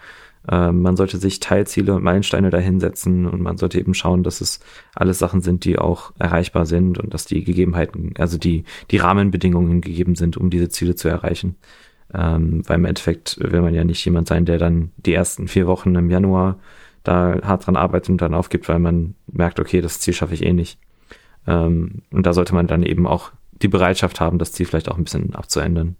Äh, 0.49 0.73
man 0.73 0.97
sollte 0.97 1.19
sich 1.19 1.41
Teilziele 1.41 1.95
und 1.95 2.03
Meilensteine 2.03 2.51
dahinsetzen 2.51 3.27
und 3.27 3.41
man 3.41 3.57
sollte 3.57 3.79
eben 3.79 3.95
schauen, 3.95 4.23
dass 4.23 4.41
es 4.41 4.61
alles 4.95 5.19
Sachen 5.19 5.41
sind, 5.41 5.65
die 5.65 5.79
auch 5.79 6.13
erreichbar 6.19 6.67
sind 6.67 6.99
und 6.99 7.15
dass 7.15 7.25
die 7.25 7.45
Gegebenheiten, 7.45 8.13
also 8.19 8.39
die, 8.39 8.65
die 8.91 8.99
Rahmenbedingungen 8.99 9.81
gegeben 9.81 10.15
sind, 10.15 10.37
um 10.37 10.51
diese 10.51 10.69
Ziele 10.69 10.95
zu 10.95 11.09
erreichen. 11.09 11.57
Ähm, 12.15 12.62
weil 12.67 12.77
im 12.77 12.85
Endeffekt 12.85 13.39
will 13.41 13.61
man 13.61 13.75
ja 13.75 13.83
nicht 13.83 14.05
jemand 14.05 14.29
sein, 14.29 14.45
der 14.45 14.59
dann 14.59 14.93
die 14.97 15.15
ersten 15.15 15.49
vier 15.49 15.67
Wochen 15.67 15.95
im 15.95 16.11
Januar 16.11 16.59
da 17.03 17.41
hart 17.43 17.67
dran 17.67 17.77
arbeitet 17.77 18.11
und 18.11 18.23
dann 18.23 18.35
aufgibt, 18.35 18.69
weil 18.69 18.79
man 18.79 19.15
merkt, 19.27 19.61
okay, 19.61 19.81
das 19.81 20.01
Ziel 20.01 20.15
schaffe 20.15 20.35
ich 20.35 20.45
eh 20.45 20.53
nicht. 20.53 20.79
Ähm, 21.47 22.03
und 22.11 22.25
da 22.25 22.33
sollte 22.33 22.55
man 22.55 22.67
dann 22.67 22.83
eben 22.83 23.07
auch 23.07 23.33
die 23.53 23.69
Bereitschaft 23.69 24.21
haben, 24.21 24.39
das 24.39 24.53
Ziel 24.53 24.67
vielleicht 24.67 24.89
auch 24.89 24.97
ein 24.97 25.05
bisschen 25.05 25.35
abzuändern. 25.35 25.97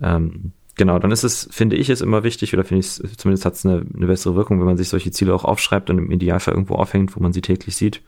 Ähm, 0.00 0.52
genau, 0.76 0.98
dann 0.98 1.10
ist 1.10 1.24
es, 1.24 1.48
finde 1.50 1.76
ich, 1.76 1.90
es 1.90 2.00
immer 2.00 2.22
wichtig, 2.22 2.52
oder 2.54 2.64
finde 2.64 2.80
ich 2.80 2.86
es, 2.86 3.02
zumindest 3.16 3.44
hat 3.44 3.54
es 3.54 3.66
eine, 3.66 3.84
eine 3.94 4.06
bessere 4.06 4.36
Wirkung, 4.36 4.60
wenn 4.60 4.66
man 4.66 4.76
sich 4.76 4.88
solche 4.88 5.10
Ziele 5.10 5.34
auch 5.34 5.44
aufschreibt 5.44 5.90
und 5.90 5.98
im 5.98 6.10
Idealfall 6.10 6.54
irgendwo 6.54 6.74
aufhängt, 6.74 7.16
wo 7.16 7.20
man 7.20 7.32
sie 7.32 7.42
täglich 7.42 7.76
sieht. 7.76 8.02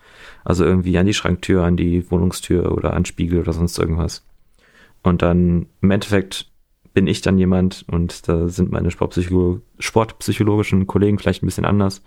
Also 0.45 0.65
irgendwie 0.65 0.97
an 0.99 1.07
die 1.07 1.15
Schranktür, 1.15 1.65
an 1.65 1.77
die 1.77 2.11
Wohnungstür 2.11 2.73
oder 2.73 2.93
an 2.93 3.05
Spiegel 3.05 3.41
oder 3.41 3.53
sonst 3.53 3.79
irgendwas. 3.79 4.25
Und 5.03 5.23
dann 5.23 5.67
im 5.81 5.91
Endeffekt 5.91 6.52
bin 6.93 7.07
ich 7.07 7.21
dann 7.21 7.39
jemand, 7.39 7.85
und 7.91 8.29
da 8.29 8.49
sind 8.49 8.71
meine 8.71 8.91
Sportpsycholo 8.91 9.61
sportpsychologischen 9.79 10.87
Kollegen 10.87 11.19
vielleicht 11.19 11.43
ein 11.43 11.47
bisschen 11.47 11.65
anders, 11.65 12.03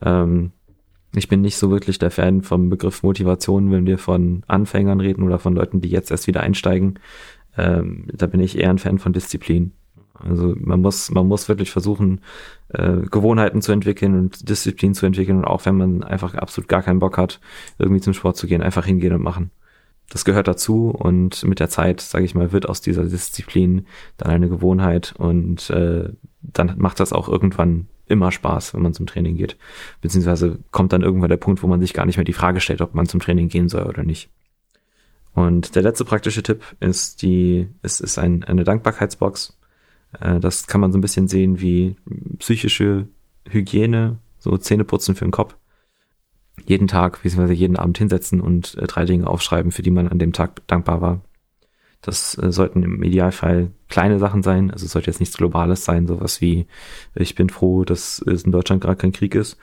ähm, 0.00 0.52
ich 1.14 1.28
bin 1.28 1.42
nicht 1.42 1.56
so 1.56 1.70
wirklich 1.70 1.98
der 1.98 2.10
Fan 2.10 2.42
vom 2.42 2.70
Begriff 2.70 3.02
Motivation, 3.02 3.70
wenn 3.70 3.86
wir 3.86 3.98
von 3.98 4.44
Anfängern 4.46 5.00
reden 5.00 5.22
oder 5.22 5.38
von 5.38 5.54
Leuten, 5.54 5.80
die 5.80 5.90
jetzt 5.90 6.10
erst 6.10 6.26
wieder 6.26 6.40
einsteigen. 6.40 6.98
Ähm, 7.56 8.06
da 8.12 8.26
bin 8.26 8.40
ich 8.40 8.58
eher 8.58 8.70
ein 8.70 8.78
Fan 8.78 8.98
von 8.98 9.12
Disziplin. 9.12 9.72
Also 10.14 10.54
man 10.58 10.80
muss, 10.80 11.10
man 11.10 11.26
muss 11.26 11.48
wirklich 11.48 11.70
versuchen, 11.70 12.20
äh, 12.68 13.02
Gewohnheiten 13.10 13.60
zu 13.60 13.72
entwickeln 13.72 14.18
und 14.18 14.48
Disziplin 14.48 14.94
zu 14.94 15.04
entwickeln 15.04 15.38
und 15.38 15.44
auch 15.44 15.66
wenn 15.66 15.76
man 15.76 16.02
einfach 16.02 16.34
absolut 16.34 16.68
gar 16.68 16.82
keinen 16.82 17.00
Bock 17.00 17.18
hat, 17.18 17.40
irgendwie 17.78 18.00
zum 18.00 18.14
Sport 18.14 18.36
zu 18.36 18.46
gehen, 18.46 18.62
einfach 18.62 18.86
hingehen 18.86 19.12
und 19.12 19.22
machen. 19.22 19.50
Das 20.08 20.24
gehört 20.24 20.48
dazu 20.48 20.90
und 20.90 21.42
mit 21.44 21.58
der 21.58 21.70
Zeit, 21.70 22.00
sage 22.00 22.24
ich 22.24 22.34
mal, 22.34 22.52
wird 22.52 22.68
aus 22.68 22.80
dieser 22.82 23.04
Disziplin 23.04 23.86
dann 24.18 24.30
eine 24.30 24.48
Gewohnheit 24.48 25.14
und 25.16 25.70
äh, 25.70 26.10
dann 26.42 26.74
macht 26.76 27.00
das 27.00 27.12
auch 27.12 27.28
irgendwann 27.28 27.88
immer 28.06 28.30
Spaß, 28.30 28.74
wenn 28.74 28.82
man 28.82 28.94
zum 28.94 29.06
Training 29.06 29.36
geht. 29.36 29.56
Beziehungsweise 30.00 30.58
kommt 30.70 30.92
dann 30.92 31.02
irgendwann 31.02 31.30
der 31.30 31.38
Punkt, 31.38 31.62
wo 31.62 31.66
man 31.66 31.80
sich 31.80 31.94
gar 31.94 32.04
nicht 32.04 32.18
mehr 32.18 32.24
die 32.24 32.32
Frage 32.32 32.60
stellt, 32.60 32.82
ob 32.82 32.94
man 32.94 33.06
zum 33.06 33.20
Training 33.20 33.48
gehen 33.48 33.68
soll 33.68 33.84
oder 33.84 34.02
nicht. 34.02 34.28
Und 35.34 35.74
der 35.76 35.82
letzte 35.82 36.04
praktische 36.04 36.42
Tipp 36.42 36.62
ist 36.80 37.22
die, 37.22 37.68
es 37.80 38.00
ist 38.00 38.18
ein, 38.18 38.44
eine 38.44 38.64
Dankbarkeitsbox. 38.64 39.58
Äh, 40.20 40.40
das 40.40 40.66
kann 40.66 40.80
man 40.80 40.92
so 40.92 40.98
ein 40.98 41.00
bisschen 41.02 41.28
sehen 41.28 41.60
wie 41.60 41.96
psychische 42.38 43.08
Hygiene, 43.48 44.18
so 44.38 44.56
Zähneputzen 44.58 45.14
für 45.14 45.24
den 45.24 45.30
Kopf. 45.30 45.56
Jeden 46.64 46.86
Tag, 46.86 47.22
beziehungsweise 47.22 47.54
jeden 47.54 47.76
Abend 47.76 47.98
hinsetzen 47.98 48.40
und 48.40 48.76
äh, 48.76 48.86
drei 48.86 49.04
Dinge 49.04 49.26
aufschreiben, 49.26 49.72
für 49.72 49.82
die 49.82 49.90
man 49.90 50.08
an 50.08 50.18
dem 50.18 50.32
Tag 50.32 50.66
dankbar 50.66 51.00
war. 51.00 51.20
Das 52.02 52.36
äh, 52.36 52.50
sollten 52.50 52.82
im 52.82 53.02
Idealfall 53.02 53.70
kleine 53.88 54.18
Sachen 54.18 54.42
sein. 54.42 54.70
Also 54.70 54.86
es 54.86 54.92
sollte 54.92 55.10
jetzt 55.10 55.20
nichts 55.20 55.36
Globales 55.36 55.84
sein, 55.84 56.06
sowas 56.06 56.40
wie 56.40 56.66
ich 57.14 57.34
bin 57.34 57.48
froh, 57.48 57.84
dass 57.84 58.20
es 58.26 58.44
in 58.44 58.52
Deutschland 58.52 58.82
gerade 58.82 58.96
kein 58.96 59.12
Krieg 59.12 59.34
ist, 59.34 59.56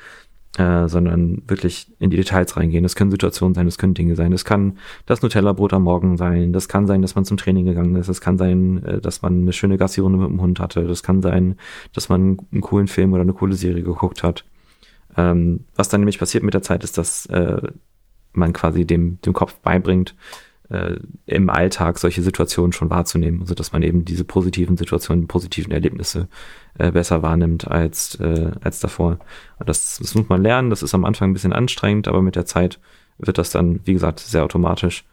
äh, 0.58 0.88
sondern 0.88 1.44
wirklich 1.48 1.88
in 2.00 2.10
die 2.10 2.18
Details 2.18 2.56
reingehen. 2.56 2.84
Das 2.84 2.96
können 2.96 3.12
Situationen 3.12 3.54
sein, 3.54 3.66
das 3.66 3.78
können 3.78 3.94
Dinge 3.94 4.16
sein. 4.16 4.32
Das 4.32 4.46
kann 4.46 4.78
das 5.06 5.22
Nutella-Brot 5.22 5.74
am 5.74 5.84
Morgen 5.84 6.18
sein. 6.18 6.54
Das 6.54 6.70
kann 6.70 6.88
sein, 6.88 7.02
dass 7.02 7.16
man 7.16 7.26
zum 7.26 7.38
Training 7.38 7.66
gegangen 7.66 7.96
ist. 7.98 8.08
Das 8.08 8.22
kann 8.22 8.38
sein, 8.38 8.84
äh, 8.84 9.02
dass 9.02 9.22
man 9.22 9.42
eine 9.42 9.54
schöne 9.54 9.78
Gassi-Runde 9.78 10.18
mit 10.18 10.30
dem 10.30 10.42
Hund 10.42 10.60
hatte. 10.60 10.86
Das 10.86 11.04
kann 11.04 11.22
sein, 11.22 11.56
dass 11.94 12.08
man 12.08 12.38
einen 12.52 12.62
coolen 12.62 12.88
Film 12.88 13.12
oder 13.12 13.22
eine 13.22 13.34
coole 13.34 13.56
Serie 13.56 13.84
geguckt 13.84 14.24
hat. 14.24 14.46
Ähm, 15.18 15.66
was 15.76 15.89
dann 15.89 16.01
nämlich 16.01 16.20
passiert 16.20 16.43
mit 16.43 16.53
der 16.53 16.62
Zeit 16.62 16.84
ist, 16.84 16.97
dass 16.97 17.26
äh, 17.28 17.62
man 18.34 18.53
quasi 18.53 18.86
dem, 18.86 19.20
dem 19.22 19.34
Kopf 19.34 19.55
beibringt, 19.55 20.16
äh, 20.70 20.97
im 21.26 21.49
Alltag 21.49 21.97
solche 21.97 22.22
Situationen 22.22 22.72
schon 22.74 22.89
wahrzunehmen, 22.89 23.41
also 23.41 23.55
dass 23.55 23.72
man 23.72 23.82
eben 23.82 24.05
diese 24.05 24.24
positiven 24.24 24.78
Situationen, 24.78 25.28
positiven 25.28 25.72
Erlebnisse 25.72 26.28
äh, 26.78 26.91
besser 26.91 27.24
wahrnimmt 27.24 27.68
als 27.68 28.16
äh, 28.20 28.51
als 28.62 28.80
davor. 28.80 29.20
Das, 29.66 29.97
das 29.97 30.16
muss 30.16 30.30
man 30.30 30.41
lernen. 30.41 30.70
Das 30.70 30.84
ist 30.84 30.93
am 30.93 31.05
Anfang 31.05 31.32
ein 31.32 31.34
bisschen 31.34 31.53
anstrengend, 31.53 32.07
aber 32.07 32.22
mit 32.22 32.36
der 32.36 32.45
Zeit 32.45 32.80
wird 33.18 33.38
das 33.38 33.49
dann, 33.49 33.82
wie 33.86 33.93
gesagt, 33.93 34.20
sehr 34.20 34.43
automatisch. 34.43 35.05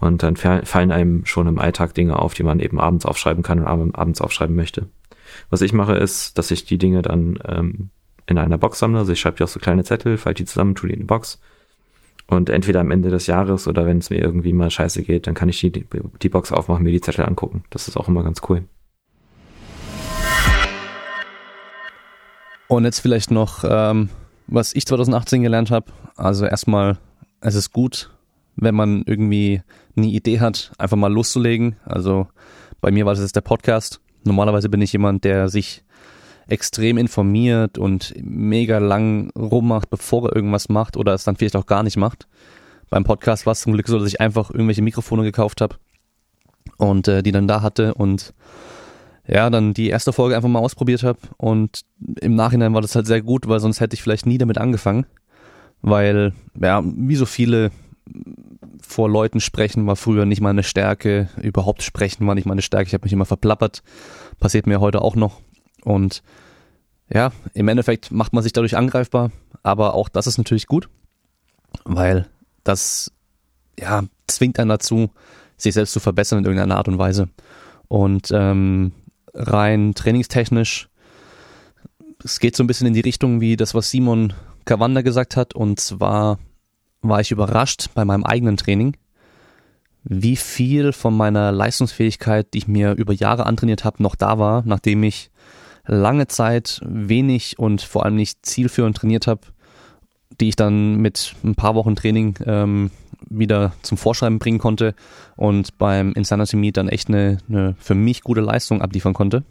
Und 0.00 0.22
dann 0.22 0.36
fallen 0.36 0.90
einem 0.90 1.24
schon 1.24 1.46
im 1.46 1.58
Alltag 1.58 1.94
Dinge 1.94 2.18
auf, 2.18 2.34
die 2.34 2.42
man 2.42 2.60
eben 2.60 2.80
abends 2.80 3.06
aufschreiben 3.06 3.42
kann 3.42 3.60
und 3.60 3.94
abends 3.94 4.20
aufschreiben 4.20 4.54
möchte. 4.54 4.88
Was 5.48 5.62
ich 5.62 5.72
mache, 5.72 5.94
ist, 5.94 6.36
dass 6.36 6.50
ich 6.50 6.64
die 6.66 6.78
Dinge 6.78 7.00
dann 7.00 7.38
ähm, 7.46 7.90
in 8.26 8.38
einer 8.38 8.58
Box 8.58 8.78
sammle. 8.78 8.98
Also 8.98 9.12
ich 9.12 9.20
schreibe 9.20 9.36
die 9.36 9.44
auf 9.44 9.50
so 9.50 9.60
kleine 9.60 9.84
Zettel, 9.84 10.16
falte 10.16 10.42
die 10.42 10.48
zusammen, 10.48 10.74
tue 10.74 10.88
die 10.88 10.94
in 10.94 11.00
eine 11.00 11.06
Box 11.06 11.40
und 12.26 12.48
entweder 12.48 12.80
am 12.80 12.90
Ende 12.90 13.10
des 13.10 13.26
Jahres 13.26 13.68
oder 13.68 13.86
wenn 13.86 13.98
es 13.98 14.10
mir 14.10 14.20
irgendwie 14.20 14.52
mal 14.52 14.70
scheiße 14.70 15.02
geht, 15.02 15.26
dann 15.26 15.34
kann 15.34 15.48
ich 15.48 15.60
die, 15.60 15.70
die 15.70 16.28
Box 16.28 16.52
aufmachen, 16.52 16.82
mir 16.82 16.92
die 16.92 17.00
Zettel 17.00 17.26
angucken. 17.26 17.64
Das 17.70 17.88
ist 17.88 17.96
auch 17.96 18.08
immer 18.08 18.22
ganz 18.22 18.40
cool. 18.48 18.64
Und 22.66 22.84
jetzt 22.84 23.00
vielleicht 23.00 23.30
noch, 23.30 23.62
ähm, 23.68 24.08
was 24.46 24.74
ich 24.74 24.86
2018 24.86 25.42
gelernt 25.42 25.70
habe. 25.70 25.92
Also 26.16 26.46
erstmal, 26.46 26.98
es 27.40 27.54
ist 27.54 27.72
gut, 27.72 28.10
wenn 28.56 28.74
man 28.74 29.02
irgendwie 29.06 29.62
eine 29.96 30.06
Idee 30.06 30.40
hat, 30.40 30.72
einfach 30.78 30.96
mal 30.96 31.12
loszulegen. 31.12 31.76
Also 31.84 32.26
bei 32.80 32.90
mir 32.90 33.04
war 33.04 33.12
das 33.12 33.22
jetzt 33.22 33.36
der 33.36 33.42
Podcast. 33.42 34.00
Normalerweise 34.24 34.70
bin 34.70 34.80
ich 34.80 34.92
jemand, 34.92 35.24
der 35.24 35.48
sich 35.48 35.84
extrem 36.48 36.98
informiert 36.98 37.78
und 37.78 38.14
mega 38.20 38.78
lang 38.78 39.30
rummacht, 39.36 39.90
bevor 39.90 40.28
er 40.28 40.36
irgendwas 40.36 40.68
macht 40.68 40.96
oder 40.96 41.14
es 41.14 41.24
dann 41.24 41.36
vielleicht 41.36 41.56
auch 41.56 41.66
gar 41.66 41.82
nicht 41.82 41.96
macht. 41.96 42.26
Beim 42.90 43.04
Podcast 43.04 43.46
war 43.46 43.52
es 43.52 43.60
zum 43.60 43.72
Glück 43.72 43.88
so, 43.88 43.98
dass 43.98 44.08
ich 44.08 44.20
einfach 44.20 44.50
irgendwelche 44.50 44.82
Mikrofone 44.82 45.22
gekauft 45.22 45.60
habe 45.60 45.76
und 46.76 47.08
äh, 47.08 47.22
die 47.22 47.32
dann 47.32 47.48
da 47.48 47.62
hatte 47.62 47.94
und 47.94 48.34
ja, 49.26 49.48
dann 49.48 49.72
die 49.72 49.88
erste 49.88 50.12
Folge 50.12 50.36
einfach 50.36 50.48
mal 50.48 50.58
ausprobiert 50.58 51.02
habe 51.02 51.18
und 51.38 51.82
im 52.20 52.34
Nachhinein 52.34 52.74
war 52.74 52.82
das 52.82 52.94
halt 52.94 53.06
sehr 53.06 53.22
gut, 53.22 53.48
weil 53.48 53.60
sonst 53.60 53.80
hätte 53.80 53.94
ich 53.94 54.02
vielleicht 54.02 54.26
nie 54.26 54.38
damit 54.38 54.58
angefangen, 54.58 55.06
weil 55.80 56.34
ja, 56.60 56.82
wie 56.84 57.16
so 57.16 57.24
viele 57.24 57.70
vor 58.86 59.08
Leuten 59.08 59.40
sprechen 59.40 59.86
war 59.86 59.96
früher 59.96 60.26
nicht 60.26 60.42
meine 60.42 60.62
Stärke, 60.62 61.30
überhaupt 61.40 61.82
sprechen 61.82 62.26
war 62.26 62.34
nicht 62.34 62.46
meine 62.46 62.60
Stärke, 62.60 62.88
ich 62.88 62.94
habe 62.94 63.04
mich 63.04 63.14
immer 63.14 63.24
verplappert, 63.24 63.82
passiert 64.38 64.66
mir 64.66 64.80
heute 64.80 65.00
auch 65.00 65.16
noch 65.16 65.40
und 65.84 66.22
ja, 67.12 67.32
im 67.52 67.68
Endeffekt 67.68 68.10
macht 68.10 68.32
man 68.32 68.42
sich 68.42 68.52
dadurch 68.52 68.76
angreifbar, 68.76 69.30
aber 69.62 69.94
auch 69.94 70.08
das 70.08 70.26
ist 70.26 70.38
natürlich 70.38 70.66
gut, 70.66 70.88
weil 71.84 72.26
das 72.64 73.12
ja 73.78 74.04
zwingt 74.26 74.58
einen 74.58 74.70
dazu, 74.70 75.10
sich 75.56 75.74
selbst 75.74 75.92
zu 75.92 76.00
verbessern 76.00 76.40
in 76.40 76.44
irgendeiner 76.44 76.76
Art 76.76 76.88
und 76.88 76.98
Weise. 76.98 77.28
Und 77.88 78.30
ähm, 78.32 78.92
rein 79.34 79.94
trainingstechnisch, 79.94 80.88
es 82.24 82.40
geht 82.40 82.56
so 82.56 82.64
ein 82.64 82.66
bisschen 82.66 82.86
in 82.86 82.94
die 82.94 83.00
Richtung 83.00 83.40
wie 83.40 83.56
das, 83.56 83.74
was 83.74 83.90
Simon 83.90 84.32
Kawanda 84.64 85.02
gesagt 85.02 85.36
hat. 85.36 85.54
Und 85.54 85.78
zwar 85.78 86.38
war 87.02 87.20
ich 87.20 87.30
überrascht 87.30 87.90
bei 87.94 88.04
meinem 88.04 88.24
eigenen 88.24 88.56
Training, 88.56 88.96
wie 90.04 90.36
viel 90.36 90.92
von 90.92 91.16
meiner 91.16 91.52
Leistungsfähigkeit, 91.52 92.52
die 92.52 92.58
ich 92.58 92.68
mir 92.68 92.92
über 92.92 93.12
Jahre 93.12 93.46
antrainiert 93.46 93.84
habe, 93.84 94.02
noch 94.02 94.14
da 94.14 94.38
war, 94.38 94.62
nachdem 94.66 95.02
ich 95.02 95.30
lange 95.86 96.26
Zeit 96.26 96.80
wenig 96.84 97.58
und 97.58 97.82
vor 97.82 98.04
allem 98.04 98.16
nicht 98.16 98.44
zielführend 98.44 98.96
trainiert 98.96 99.26
habe, 99.26 99.42
die 100.40 100.48
ich 100.48 100.56
dann 100.56 100.96
mit 100.96 101.34
ein 101.44 101.54
paar 101.54 101.74
Wochen 101.74 101.96
Training 101.96 102.36
ähm, 102.46 102.90
wieder 103.28 103.72
zum 103.82 103.98
Vorschreiben 103.98 104.38
bringen 104.38 104.58
konnte 104.58 104.94
und 105.36 105.78
beim 105.78 106.12
Insanity 106.12 106.56
Meet 106.56 106.76
dann 106.76 106.88
echt 106.88 107.08
eine, 107.08 107.38
eine 107.48 107.74
für 107.78 107.94
mich 107.94 108.22
gute 108.22 108.40
Leistung 108.40 108.82
abliefern 108.82 109.14
konnte. 109.14 109.44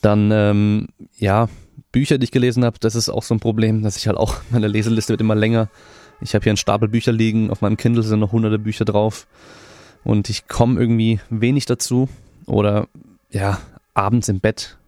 Dann, 0.00 0.30
ähm, 0.32 0.88
ja, 1.16 1.48
Bücher, 1.92 2.18
die 2.18 2.24
ich 2.24 2.30
gelesen 2.30 2.64
habe, 2.64 2.78
das 2.80 2.94
ist 2.94 3.08
auch 3.08 3.22
so 3.22 3.34
ein 3.34 3.40
Problem, 3.40 3.82
dass 3.82 3.96
ich 3.96 4.06
halt 4.06 4.16
auch, 4.16 4.36
meine 4.50 4.68
Leseliste 4.68 5.12
wird 5.12 5.20
immer 5.20 5.34
länger. 5.34 5.68
Ich 6.20 6.34
habe 6.34 6.42
hier 6.42 6.50
einen 6.50 6.56
Stapel 6.56 6.88
Bücher 6.88 7.12
liegen, 7.12 7.50
auf 7.50 7.60
meinem 7.60 7.76
Kindle 7.76 8.02
sind 8.02 8.20
noch 8.20 8.32
hunderte 8.32 8.58
Bücher 8.58 8.84
drauf. 8.84 9.26
und 10.04 10.30
ich 10.30 10.48
komme 10.48 10.80
irgendwie 10.80 11.20
wenig 11.28 11.66
dazu 11.66 12.08
oder 12.46 12.88
ja, 13.30 13.60
abends 13.94 14.28
im 14.28 14.40
Bett 14.40 14.78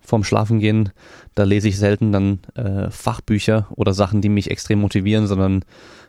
vorm 0.00 0.24
Schlafengehen, 0.24 0.90
da 1.34 1.42
lese 1.42 1.68
ich 1.68 1.78
selten 1.78 2.12
dann 2.12 2.38
äh, 2.54 2.90
Fachbücher 2.90 3.66
oder 3.74 3.92
Sachen, 3.92 4.22
die 4.22 4.28
mich 4.28 4.50
extrem 4.50 4.80
motivieren, 4.80 5.26
sondern 5.26 5.64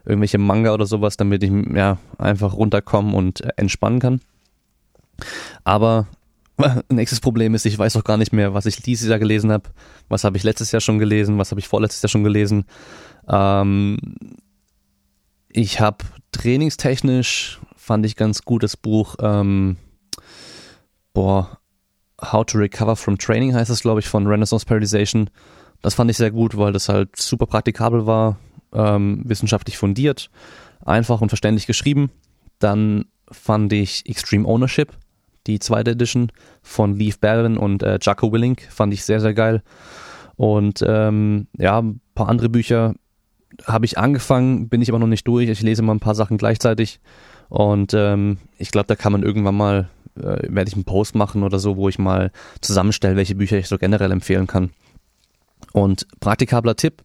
irgendwelche 0.05 0.37
Manga 0.37 0.73
oder 0.73 0.85
sowas, 0.85 1.17
damit 1.17 1.43
ich 1.43 1.51
ja 1.73 1.97
einfach 2.17 2.53
runterkommen 2.53 3.13
und 3.13 3.41
äh, 3.41 3.49
entspannen 3.57 3.99
kann. 3.99 4.21
Aber 5.63 6.07
nächstes 6.89 7.19
Problem 7.19 7.55
ist, 7.55 7.65
ich 7.65 7.77
weiß 7.77 7.95
auch 7.97 8.03
gar 8.03 8.17
nicht 8.17 8.33
mehr, 8.33 8.53
was 8.53 8.65
ich 8.65 8.81
dieses 8.81 9.09
Jahr 9.09 9.19
gelesen 9.19 9.51
habe, 9.51 9.69
was 10.09 10.23
habe 10.23 10.37
ich 10.37 10.43
letztes 10.43 10.71
Jahr 10.71 10.81
schon 10.81 10.99
gelesen, 10.99 11.37
was 11.37 11.51
habe 11.51 11.59
ich 11.59 11.67
vorletztes 11.67 12.01
Jahr 12.01 12.09
schon 12.09 12.23
gelesen. 12.23 12.65
Ähm, 13.27 13.97
ich 15.49 15.79
habe 15.79 16.05
trainingstechnisch, 16.31 17.59
fand 17.75 18.05
ich 18.05 18.15
ganz 18.15 18.43
gut 18.43 18.63
das 18.63 18.77
Buch, 18.77 19.15
ähm, 19.21 19.77
boah, 21.13 21.59
How 22.21 22.45
to 22.45 22.57
Recover 22.57 22.95
from 22.95 23.17
Training 23.17 23.53
heißt 23.53 23.69
es, 23.69 23.81
glaube 23.81 23.99
ich, 23.99 24.07
von 24.07 24.27
Renaissance 24.27 24.65
Periodization. 24.65 25.29
Das 25.81 25.93
fand 25.93 26.09
ich 26.09 26.17
sehr 26.17 26.31
gut, 26.31 26.57
weil 26.57 26.73
das 26.73 26.89
halt 26.89 27.15
super 27.15 27.45
praktikabel 27.45 28.05
war, 28.05 28.37
ähm, 28.73 29.21
wissenschaftlich 29.25 29.77
fundiert, 29.77 30.29
einfach 30.83 31.21
und 31.21 31.29
verständlich 31.29 31.67
geschrieben. 31.67 32.09
Dann 32.59 33.05
fand 33.31 33.71
ich 33.73 34.07
Extreme 34.07 34.47
Ownership, 34.47 34.93
die 35.45 35.59
zweite 35.59 35.91
Edition 35.91 36.31
von 36.63 36.95
Leaf 36.95 37.19
Barron 37.19 37.57
und 37.57 37.83
äh, 37.83 37.99
Jacko 38.01 38.31
Willink, 38.31 38.67
fand 38.69 38.93
ich 38.93 39.05
sehr, 39.05 39.19
sehr 39.19 39.33
geil. 39.33 39.61
Und 40.35 40.83
ähm, 40.87 41.47
ja, 41.57 41.79
ein 41.81 41.99
paar 42.15 42.29
andere 42.29 42.49
Bücher 42.49 42.95
habe 43.65 43.85
ich 43.85 43.97
angefangen, 43.97 44.69
bin 44.69 44.81
ich 44.81 44.89
aber 44.89 44.99
noch 44.99 45.07
nicht 45.07 45.27
durch. 45.27 45.49
Ich 45.49 45.61
lese 45.61 45.81
mal 45.81 45.93
ein 45.93 45.99
paar 45.99 46.15
Sachen 46.15 46.37
gleichzeitig. 46.37 46.99
Und 47.49 47.93
ähm, 47.93 48.37
ich 48.57 48.71
glaube, 48.71 48.87
da 48.87 48.95
kann 48.95 49.11
man 49.11 49.23
irgendwann 49.23 49.55
mal, 49.55 49.89
äh, 50.17 50.47
werde 50.49 50.69
ich 50.69 50.75
einen 50.75 50.83
Post 50.83 51.15
machen 51.15 51.43
oder 51.43 51.59
so, 51.59 51.77
wo 51.77 51.89
ich 51.89 51.99
mal 51.99 52.31
zusammenstelle, 52.61 53.15
welche 53.15 53.35
Bücher 53.35 53.57
ich 53.57 53.67
so 53.67 53.77
generell 53.77 54.11
empfehlen 54.11 54.47
kann. 54.47 54.71
Und 55.73 56.07
praktikabler 56.19 56.75
Tipp, 56.75 57.03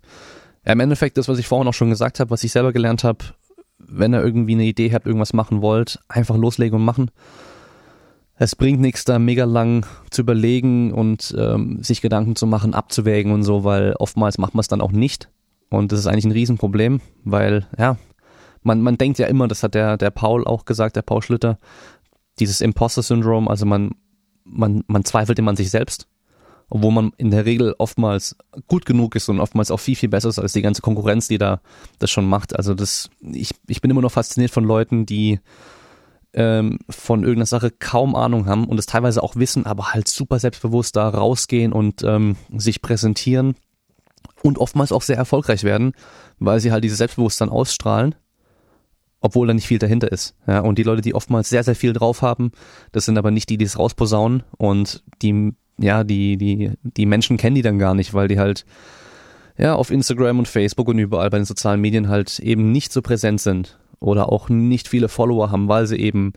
im 0.65 0.81
Endeffekt 0.81 1.19
das, 1.19 1.29
was 1.29 1.39
ich 1.39 1.49
vorhin 1.49 1.69
auch 1.69 1.75
schon 1.75 1.91
gesagt 1.91 2.21
habe, 2.21 2.31
was 2.31 2.45
ich 2.45 2.53
selber 2.53 2.73
gelernt 2.73 3.05
habe, 3.05 3.25
wenn 3.79 4.15
ihr 4.15 4.23
irgendwie 4.23 4.55
eine 4.55 4.65
Idee 4.65 4.93
habt, 4.93 5.07
irgendwas 5.07 5.33
machen 5.33 5.61
wollt, 5.61 5.99
einfach 6.09 6.37
loslegen 6.37 6.79
und 6.79 6.85
machen. 6.85 7.11
Es 8.37 8.57
bringt 8.57 8.81
nichts, 8.81 9.05
da 9.05 9.19
mega 9.19 9.45
lang 9.45 9.87
zu 10.11 10.23
überlegen 10.23 10.93
und 10.93 11.35
ähm, 11.39 11.83
sich 11.83 12.01
Gedanken 12.01 12.37
zu 12.37 12.47
machen, 12.47 12.75
abzuwägen 12.75 13.33
und 13.33 13.43
so, 13.43 13.65
weil 13.65 13.95
oftmals 13.99 14.39
macht 14.39 14.55
man 14.55 14.61
es 14.61 14.69
dann 14.69 14.81
auch 14.81 14.93
nicht. 14.93 15.29
Und 15.69 15.93
das 15.93 16.01
ist 16.01 16.07
eigentlich 16.07 16.25
ein 16.25 16.33
Riesenproblem, 16.33 17.01
weil, 17.25 17.67
ja, 17.79 17.97
man, 18.63 18.81
man 18.83 18.99
denkt 18.99 19.19
ja 19.19 19.27
immer, 19.27 19.49
das 19.49 19.63
hat 19.63 19.75
der, 19.75 19.97
der 19.97 20.11
Paul 20.11 20.47
auch 20.47 20.65
gesagt, 20.65 20.97
der 20.97 21.03
Paul 21.03 21.23
Schlitter, 21.23 21.59
dieses 22.43 22.61
Imposter-Syndrom, 22.61 23.49
also 23.49 23.67
man, 23.67 23.93
man, 24.45 24.85
man 24.87 25.05
zweifelt 25.05 25.39
immer 25.39 25.51
an 25.51 25.57
sich 25.57 25.71
selbst 25.71 26.07
obwohl 26.75 26.91
man 26.91 27.13
in 27.19 27.31
der 27.31 27.45
Regel 27.45 27.75
oftmals 27.77 28.35
gut 28.67 28.87
genug 28.87 29.15
ist 29.15 29.29
und 29.29 29.41
oftmals 29.41 29.71
auch 29.71 29.77
viel, 29.77 29.95
viel 29.95 30.09
besser 30.09 30.31
ist 30.31 30.39
als 30.39 30.55
die 30.55 30.63
ganze 30.63 30.81
Konkurrenz, 30.81 31.29
die 31.29 31.37
da 31.37 31.61
das 31.99 32.11
schon 32.11 32.27
macht. 32.27 32.57
Also 32.57 32.73
das, 32.73 33.11
ich, 33.21 33.51
ich 33.67 33.83
bin 33.83 33.91
immer 33.91 34.01
noch 34.01 34.13
fasziniert 34.13 34.51
von 34.51 34.65
Leuten, 34.65 35.05
die 35.05 35.39
ähm, 36.33 36.79
von 36.89 37.25
irgendeiner 37.25 37.45
Sache 37.45 37.71
kaum 37.71 38.15
Ahnung 38.15 38.47
haben 38.47 38.65
und 38.65 38.79
es 38.79 38.87
teilweise 38.87 39.23
auch 39.23 39.37
wissen, 39.37 39.67
aber 39.67 39.93
halt 39.93 40.09
super 40.09 40.39
selbstbewusst 40.39 40.97
da 40.97 41.11
rausgehen 41.11 41.75
und 41.75 42.05
ähm, 42.05 42.37
sich 42.57 42.81
präsentieren 42.81 43.55
und 44.43 44.57
oftmals 44.57 44.93
auch 44.93 45.03
sehr 45.03 45.19
erfolgreich 45.19 45.65
werden, 45.65 45.93
weil 46.39 46.59
sie 46.61 46.73
halt 46.73 46.85
dieses 46.85 46.97
Selbstbewusstsein 46.97 47.51
ausstrahlen 47.51 48.15
obwohl 49.23 49.47
da 49.47 49.55
nicht 49.55 49.67
viel 49.67 49.79
dahinter 49.79 50.13
ist. 50.13 50.35
Ja, 50.47 50.61
und 50.61 50.79
die 50.79 50.83
Leute, 50.83 51.01
die 51.01 51.15
oftmals 51.15 51.49
sehr, 51.49 51.65
sehr 51.65 51.77
viel 51.77 51.93
drauf 51.93 52.21
haben, 52.21 52.53
das 52.91 53.07
sind 53.07 53.17
aber 53.17 53.31
nicht 53.31 53.49
die, 53.49 53.57
die 53.57 53.65
es 53.65 53.79
rausposaunen 53.79 54.43
und 54.59 55.03
die 55.23 55.55
ja, 55.79 56.05
die, 56.05 56.37
die, 56.37 56.73
die 56.83 57.07
Menschen 57.07 57.39
kennen 57.39 57.57
die 57.57 57.63
dann 57.63 57.79
gar 57.79 57.95
nicht, 57.95 58.15
weil 58.15 58.29
die 58.29 58.39
halt 58.39 58.65
ja 59.57 59.75
auf 59.75 59.91
Instagram 59.91 60.39
und 60.39 60.49
Facebook 60.49 60.89
und 60.89 60.99
überall 60.99 61.31
bei 61.31 61.39
den 61.39 61.45
sozialen 61.45 61.81
Medien 61.81 62.09
halt 62.09 62.39
eben 62.41 62.73
nicht 62.73 62.93
so 62.93 63.03
präsent 63.03 63.41
sind 63.41 63.79
oder 64.01 64.31
auch 64.31 64.49
nicht 64.49 64.89
viele 64.89 65.09
Follower 65.09 65.51
haben, 65.51 65.69
weil 65.69 65.87
sie 65.87 65.97
eben 65.97 66.33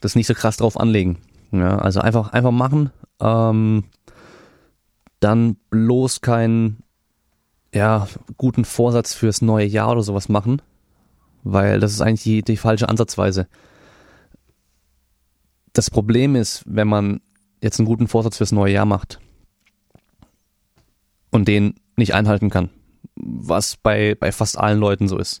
das 0.00 0.14
nicht 0.14 0.26
so 0.26 0.34
krass 0.34 0.58
drauf 0.58 0.78
anlegen. 0.78 1.18
Ja, 1.50 1.78
also 1.78 2.00
einfach, 2.00 2.32
einfach 2.32 2.50
machen, 2.50 2.90
ähm, 3.20 3.84
dann 5.20 5.56
bloß 5.70 6.20
keinen 6.20 6.82
ja, 7.74 8.06
guten 8.36 8.64
Vorsatz 8.64 9.14
fürs 9.14 9.42
neue 9.42 9.66
Jahr 9.66 9.92
oder 9.92 10.02
sowas 10.02 10.28
machen, 10.28 10.62
weil 11.52 11.80
das 11.80 11.92
ist 11.92 12.00
eigentlich 12.00 12.22
die, 12.22 12.42
die 12.42 12.56
falsche 12.56 12.88
Ansatzweise. 12.88 13.48
Das 15.72 15.90
Problem 15.90 16.36
ist, 16.36 16.62
wenn 16.66 16.88
man 16.88 17.20
jetzt 17.62 17.78
einen 17.78 17.86
guten 17.86 18.08
Vorsatz 18.08 18.36
fürs 18.36 18.52
neue 18.52 18.72
Jahr 18.72 18.86
macht 18.86 19.18
und 21.30 21.48
den 21.48 21.74
nicht 21.96 22.14
einhalten 22.14 22.50
kann, 22.50 22.70
was 23.16 23.76
bei, 23.76 24.14
bei 24.14 24.30
fast 24.30 24.58
allen 24.58 24.78
Leuten 24.78 25.08
so 25.08 25.18
ist. 25.18 25.40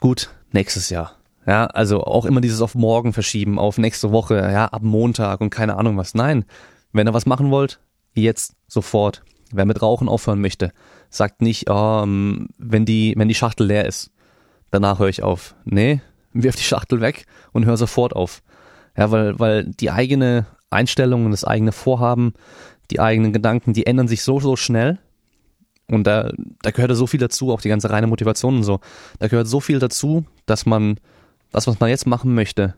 Gut, 0.00 0.30
nächstes 0.52 0.90
Jahr. 0.90 1.16
Ja, 1.46 1.66
also 1.66 2.02
auch 2.02 2.24
immer 2.24 2.40
dieses 2.40 2.60
auf 2.60 2.74
morgen 2.74 3.12
verschieben, 3.12 3.58
auf 3.58 3.78
nächste 3.78 4.10
Woche, 4.10 4.36
ja, 4.36 4.66
ab 4.66 4.82
Montag 4.82 5.40
und 5.40 5.50
keine 5.50 5.76
Ahnung 5.76 5.96
was. 5.96 6.14
Nein, 6.14 6.44
wenn 6.92 7.08
ihr 7.08 7.14
was 7.14 7.26
machen 7.26 7.50
wollt, 7.50 7.80
jetzt, 8.12 8.56
sofort. 8.66 9.22
Wer 9.52 9.64
mit 9.64 9.80
Rauchen 9.80 10.08
aufhören 10.08 10.40
möchte, 10.40 10.72
sagt 11.10 11.42
nicht, 11.42 11.68
oh, 11.68 12.04
wenn 12.04 12.84
die, 12.84 13.14
wenn 13.16 13.28
die 13.28 13.34
Schachtel 13.34 13.66
leer 13.66 13.86
ist, 13.86 14.10
danach 14.70 14.98
höre 14.98 15.08
ich 15.08 15.22
auf. 15.22 15.54
Nee, 15.64 16.00
wirf 16.32 16.56
die 16.56 16.62
Schachtel 16.62 17.00
weg 17.00 17.26
und 17.52 17.66
hör 17.66 17.76
sofort 17.76 18.14
auf. 18.14 18.42
Ja, 18.96 19.10
weil, 19.10 19.38
weil 19.38 19.64
die 19.64 19.90
eigene 19.90 20.46
Einstellung 20.70 21.24
und 21.24 21.30
das 21.30 21.44
eigene 21.44 21.72
Vorhaben, 21.72 22.34
die 22.90 23.00
eigenen 23.00 23.32
Gedanken, 23.32 23.72
die 23.72 23.86
ändern 23.86 24.08
sich 24.08 24.22
so, 24.22 24.40
so 24.40 24.56
schnell. 24.56 24.98
Und 25.88 26.06
da, 26.06 26.32
da 26.62 26.70
gehört 26.70 26.96
so 26.96 27.06
viel 27.06 27.20
dazu, 27.20 27.52
auch 27.52 27.60
die 27.60 27.68
ganze 27.68 27.90
reine 27.90 28.06
Motivation 28.06 28.56
und 28.56 28.64
so. 28.64 28.80
Da 29.18 29.28
gehört 29.28 29.46
so 29.46 29.60
viel 29.60 29.78
dazu, 29.78 30.24
dass 30.44 30.66
man 30.66 30.96
das, 31.52 31.66
was 31.66 31.78
man 31.78 31.90
jetzt 31.90 32.06
machen 32.06 32.34
möchte, 32.34 32.74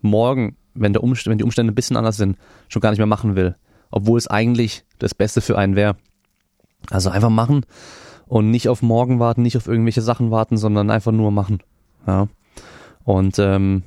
morgen, 0.00 0.56
wenn, 0.74 0.92
der 0.92 1.02
Umst 1.02 1.26
wenn 1.26 1.38
die 1.38 1.44
Umstände 1.44 1.72
ein 1.72 1.74
bisschen 1.74 1.96
anders 1.96 2.16
sind, 2.16 2.38
schon 2.68 2.80
gar 2.80 2.90
nicht 2.90 2.98
mehr 2.98 3.06
machen 3.06 3.36
will. 3.36 3.56
Obwohl 3.90 4.18
es 4.18 4.28
eigentlich 4.28 4.84
das 4.98 5.14
Beste 5.14 5.40
für 5.40 5.58
einen 5.58 5.76
wäre. 5.76 5.96
Also 6.90 7.10
einfach 7.10 7.30
machen 7.30 7.66
und 8.26 8.50
nicht 8.50 8.68
auf 8.68 8.82
morgen 8.82 9.18
warten, 9.18 9.42
nicht 9.42 9.56
auf 9.56 9.66
irgendwelche 9.66 10.02
Sachen 10.02 10.30
warten, 10.30 10.56
sondern 10.56 10.90
einfach 10.90 11.12
nur 11.12 11.30
machen. 11.30 11.62
Ja. 12.06 12.28
Und 13.04 13.38
ähm, 13.38 13.82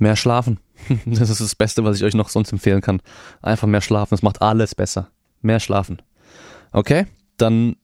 Mehr 0.00 0.16
schlafen. 0.16 0.58
Das 1.04 1.28
ist 1.28 1.42
das 1.42 1.54
Beste, 1.54 1.84
was 1.84 1.96
ich 1.96 2.04
euch 2.04 2.14
noch 2.14 2.30
sonst 2.30 2.50
empfehlen 2.52 2.80
kann. 2.80 3.00
Einfach 3.42 3.68
mehr 3.68 3.82
schlafen. 3.82 4.14
Es 4.14 4.22
macht 4.22 4.40
alles 4.42 4.74
besser. 4.74 5.10
Mehr 5.42 5.60
schlafen. 5.60 6.00
Okay, 6.72 7.06
dann 7.36 7.76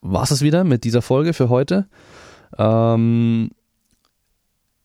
war's 0.00 0.30
es 0.30 0.40
wieder 0.40 0.62
mit 0.62 0.84
dieser 0.84 1.02
Folge 1.02 1.32
für 1.32 1.48
heute. 1.48 1.88
Ähm, 2.56 3.50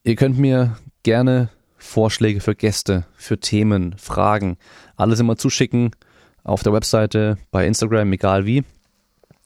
ihr 0.02 0.16
könnt 0.16 0.38
mir 0.38 0.78
gerne 1.04 1.48
Vorschläge 1.76 2.40
für 2.40 2.56
Gäste, 2.56 3.06
für 3.14 3.38
Themen, 3.38 3.94
Fragen, 3.96 4.56
alles 4.96 5.20
immer 5.20 5.36
zuschicken 5.36 5.92
auf 6.48 6.62
der 6.62 6.72
Webseite, 6.72 7.38
bei 7.50 7.66
Instagram, 7.66 8.12
egal 8.12 8.46
wie. 8.46 8.64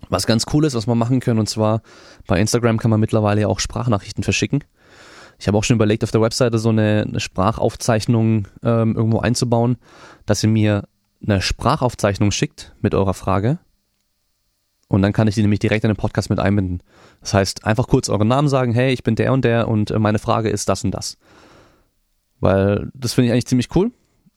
Was 0.08 0.26
ganz 0.26 0.46
cool 0.52 0.64
ist, 0.64 0.74
was 0.74 0.86
wir 0.86 0.94
machen 0.94 1.20
können, 1.20 1.40
und 1.40 1.48
zwar 1.48 1.82
bei 2.26 2.40
Instagram 2.40 2.78
kann 2.78 2.90
man 2.90 3.00
mittlerweile 3.00 3.48
auch 3.48 3.60
Sprachnachrichten 3.60 4.24
verschicken. 4.24 4.64
Ich 5.38 5.48
habe 5.48 5.58
auch 5.58 5.64
schon 5.64 5.76
überlegt, 5.76 6.04
auf 6.04 6.10
der 6.10 6.20
Webseite 6.20 6.58
so 6.58 6.68
eine, 6.68 7.04
eine 7.08 7.20
Sprachaufzeichnung 7.20 8.46
ähm, 8.62 8.96
irgendwo 8.96 9.20
einzubauen, 9.20 9.76
dass 10.26 10.42
ihr 10.42 10.48
mir 10.48 10.84
eine 11.24 11.40
Sprachaufzeichnung 11.40 12.30
schickt 12.30 12.74
mit 12.80 12.94
eurer 12.94 13.14
Frage. 13.14 13.58
Und 14.88 15.02
dann 15.02 15.12
kann 15.12 15.26
ich 15.26 15.34
die 15.34 15.42
nämlich 15.42 15.60
direkt 15.60 15.84
in 15.84 15.88
den 15.88 15.96
Podcast 15.96 16.30
mit 16.30 16.38
einbinden. 16.38 16.82
Das 17.20 17.32
heißt, 17.32 17.64
einfach 17.64 17.88
kurz 17.88 18.08
euren 18.08 18.28
Namen 18.28 18.48
sagen, 18.48 18.72
hey, 18.74 18.92
ich 18.92 19.02
bin 19.02 19.14
der 19.14 19.32
und 19.32 19.44
der 19.44 19.68
und 19.68 19.90
meine 19.98 20.18
Frage 20.18 20.50
ist 20.50 20.68
das 20.68 20.84
und 20.84 20.90
das. 20.90 21.16
Weil 22.40 22.90
das 22.92 23.14
finde 23.14 23.28
ich 23.28 23.32
eigentlich 23.32 23.46
ziemlich 23.46 23.74
cool. 23.74 23.92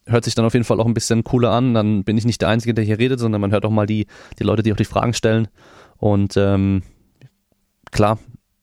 Hört 0.06 0.24
sich 0.24 0.34
dann 0.34 0.44
auf 0.44 0.54
jeden 0.54 0.64
Fall 0.64 0.80
auch 0.80 0.86
ein 0.86 0.94
bisschen 0.94 1.24
cooler 1.24 1.50
an. 1.50 1.74
Dann 1.74 2.04
bin 2.04 2.16
ich 2.16 2.24
nicht 2.24 2.40
der 2.40 2.48
Einzige, 2.48 2.74
der 2.74 2.84
hier 2.84 2.98
redet, 2.98 3.18
sondern 3.18 3.40
man 3.40 3.50
hört 3.50 3.64
auch 3.64 3.70
mal 3.70 3.86
die, 3.86 4.06
die 4.38 4.44
Leute, 4.44 4.62
die 4.62 4.72
auch 4.72 4.76
die 4.76 4.84
Fragen 4.84 5.14
stellen. 5.14 5.48
Und 5.98 6.36
ähm, 6.36 6.82
klar, 7.90 8.18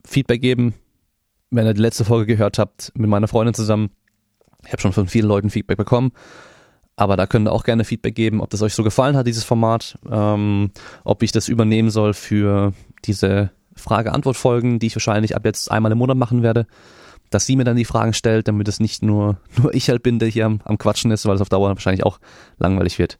Feedback 0.06 0.40
geben, 0.40 0.74
wenn 1.50 1.66
ihr 1.66 1.74
die 1.74 1.82
letzte 1.82 2.04
Folge 2.04 2.26
gehört 2.26 2.58
habt, 2.58 2.92
mit 2.94 3.08
meiner 3.10 3.28
Freundin 3.28 3.54
zusammen, 3.54 3.90
ich 4.64 4.72
habe 4.72 4.80
schon 4.80 4.92
von 4.92 5.06
vielen 5.06 5.26
Leuten 5.26 5.50
Feedback 5.50 5.76
bekommen, 5.76 6.12
aber 6.96 7.16
da 7.16 7.26
könnt 7.26 7.48
ihr 7.48 7.52
auch 7.52 7.64
gerne 7.64 7.84
Feedback 7.84 8.14
geben, 8.14 8.40
ob 8.40 8.50
das 8.50 8.62
euch 8.62 8.74
so 8.74 8.84
gefallen 8.84 9.16
hat, 9.16 9.26
dieses 9.26 9.44
Format, 9.44 9.98
ähm, 10.10 10.70
ob 11.04 11.22
ich 11.22 11.32
das 11.32 11.48
übernehmen 11.48 11.90
soll 11.90 12.14
für 12.14 12.72
diese 13.04 13.50
Frage-Antwort-Folgen, 13.74 14.78
die 14.78 14.86
ich 14.86 14.96
wahrscheinlich 14.96 15.36
ab 15.36 15.44
jetzt 15.44 15.70
einmal 15.70 15.92
im 15.92 15.98
Monat 15.98 16.16
machen 16.16 16.42
werde, 16.42 16.66
dass 17.34 17.46
sie 17.46 17.56
mir 17.56 17.64
dann 17.64 17.76
die 17.76 17.84
Fragen 17.84 18.12
stellt, 18.12 18.46
damit 18.46 18.68
es 18.68 18.80
nicht 18.80 19.02
nur, 19.02 19.38
nur 19.56 19.74
ich 19.74 19.90
halt 19.90 20.02
bin, 20.02 20.18
der 20.18 20.28
hier 20.28 20.46
am, 20.46 20.60
am 20.64 20.78
Quatschen 20.78 21.10
ist, 21.10 21.26
weil 21.26 21.34
es 21.34 21.40
auf 21.40 21.48
Dauer 21.48 21.68
wahrscheinlich 21.68 22.04
auch 22.04 22.20
langweilig 22.58 22.98
wird. 22.98 23.18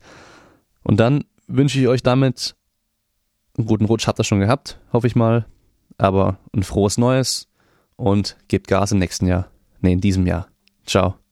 Und 0.83 1.01
dann 1.01 1.25
wünsche 1.47 1.81
ich 1.81 1.89
euch 1.89 2.03
damit 2.03 2.55
einen 3.57 3.67
guten 3.67 3.85
Rutsch, 3.85 4.07
habt 4.07 4.21
ihr 4.21 4.25
schon 4.25 4.41
gehabt, 4.41 4.79
hoffe 4.93 5.07
ich 5.07 5.17
mal, 5.17 5.47
aber 5.99 6.39
ein 6.55 6.63
frohes 6.63 6.99
Neues 6.99 7.49
und 7.97 8.37
gebt 8.49 8.69
Gas 8.69 8.93
im 8.93 8.99
nächsten 8.99 9.27
Jahr. 9.27 9.49
Ne, 9.81 9.93
in 9.93 10.01
diesem 10.01 10.27
Jahr. 10.27 10.49
Ciao. 10.87 11.24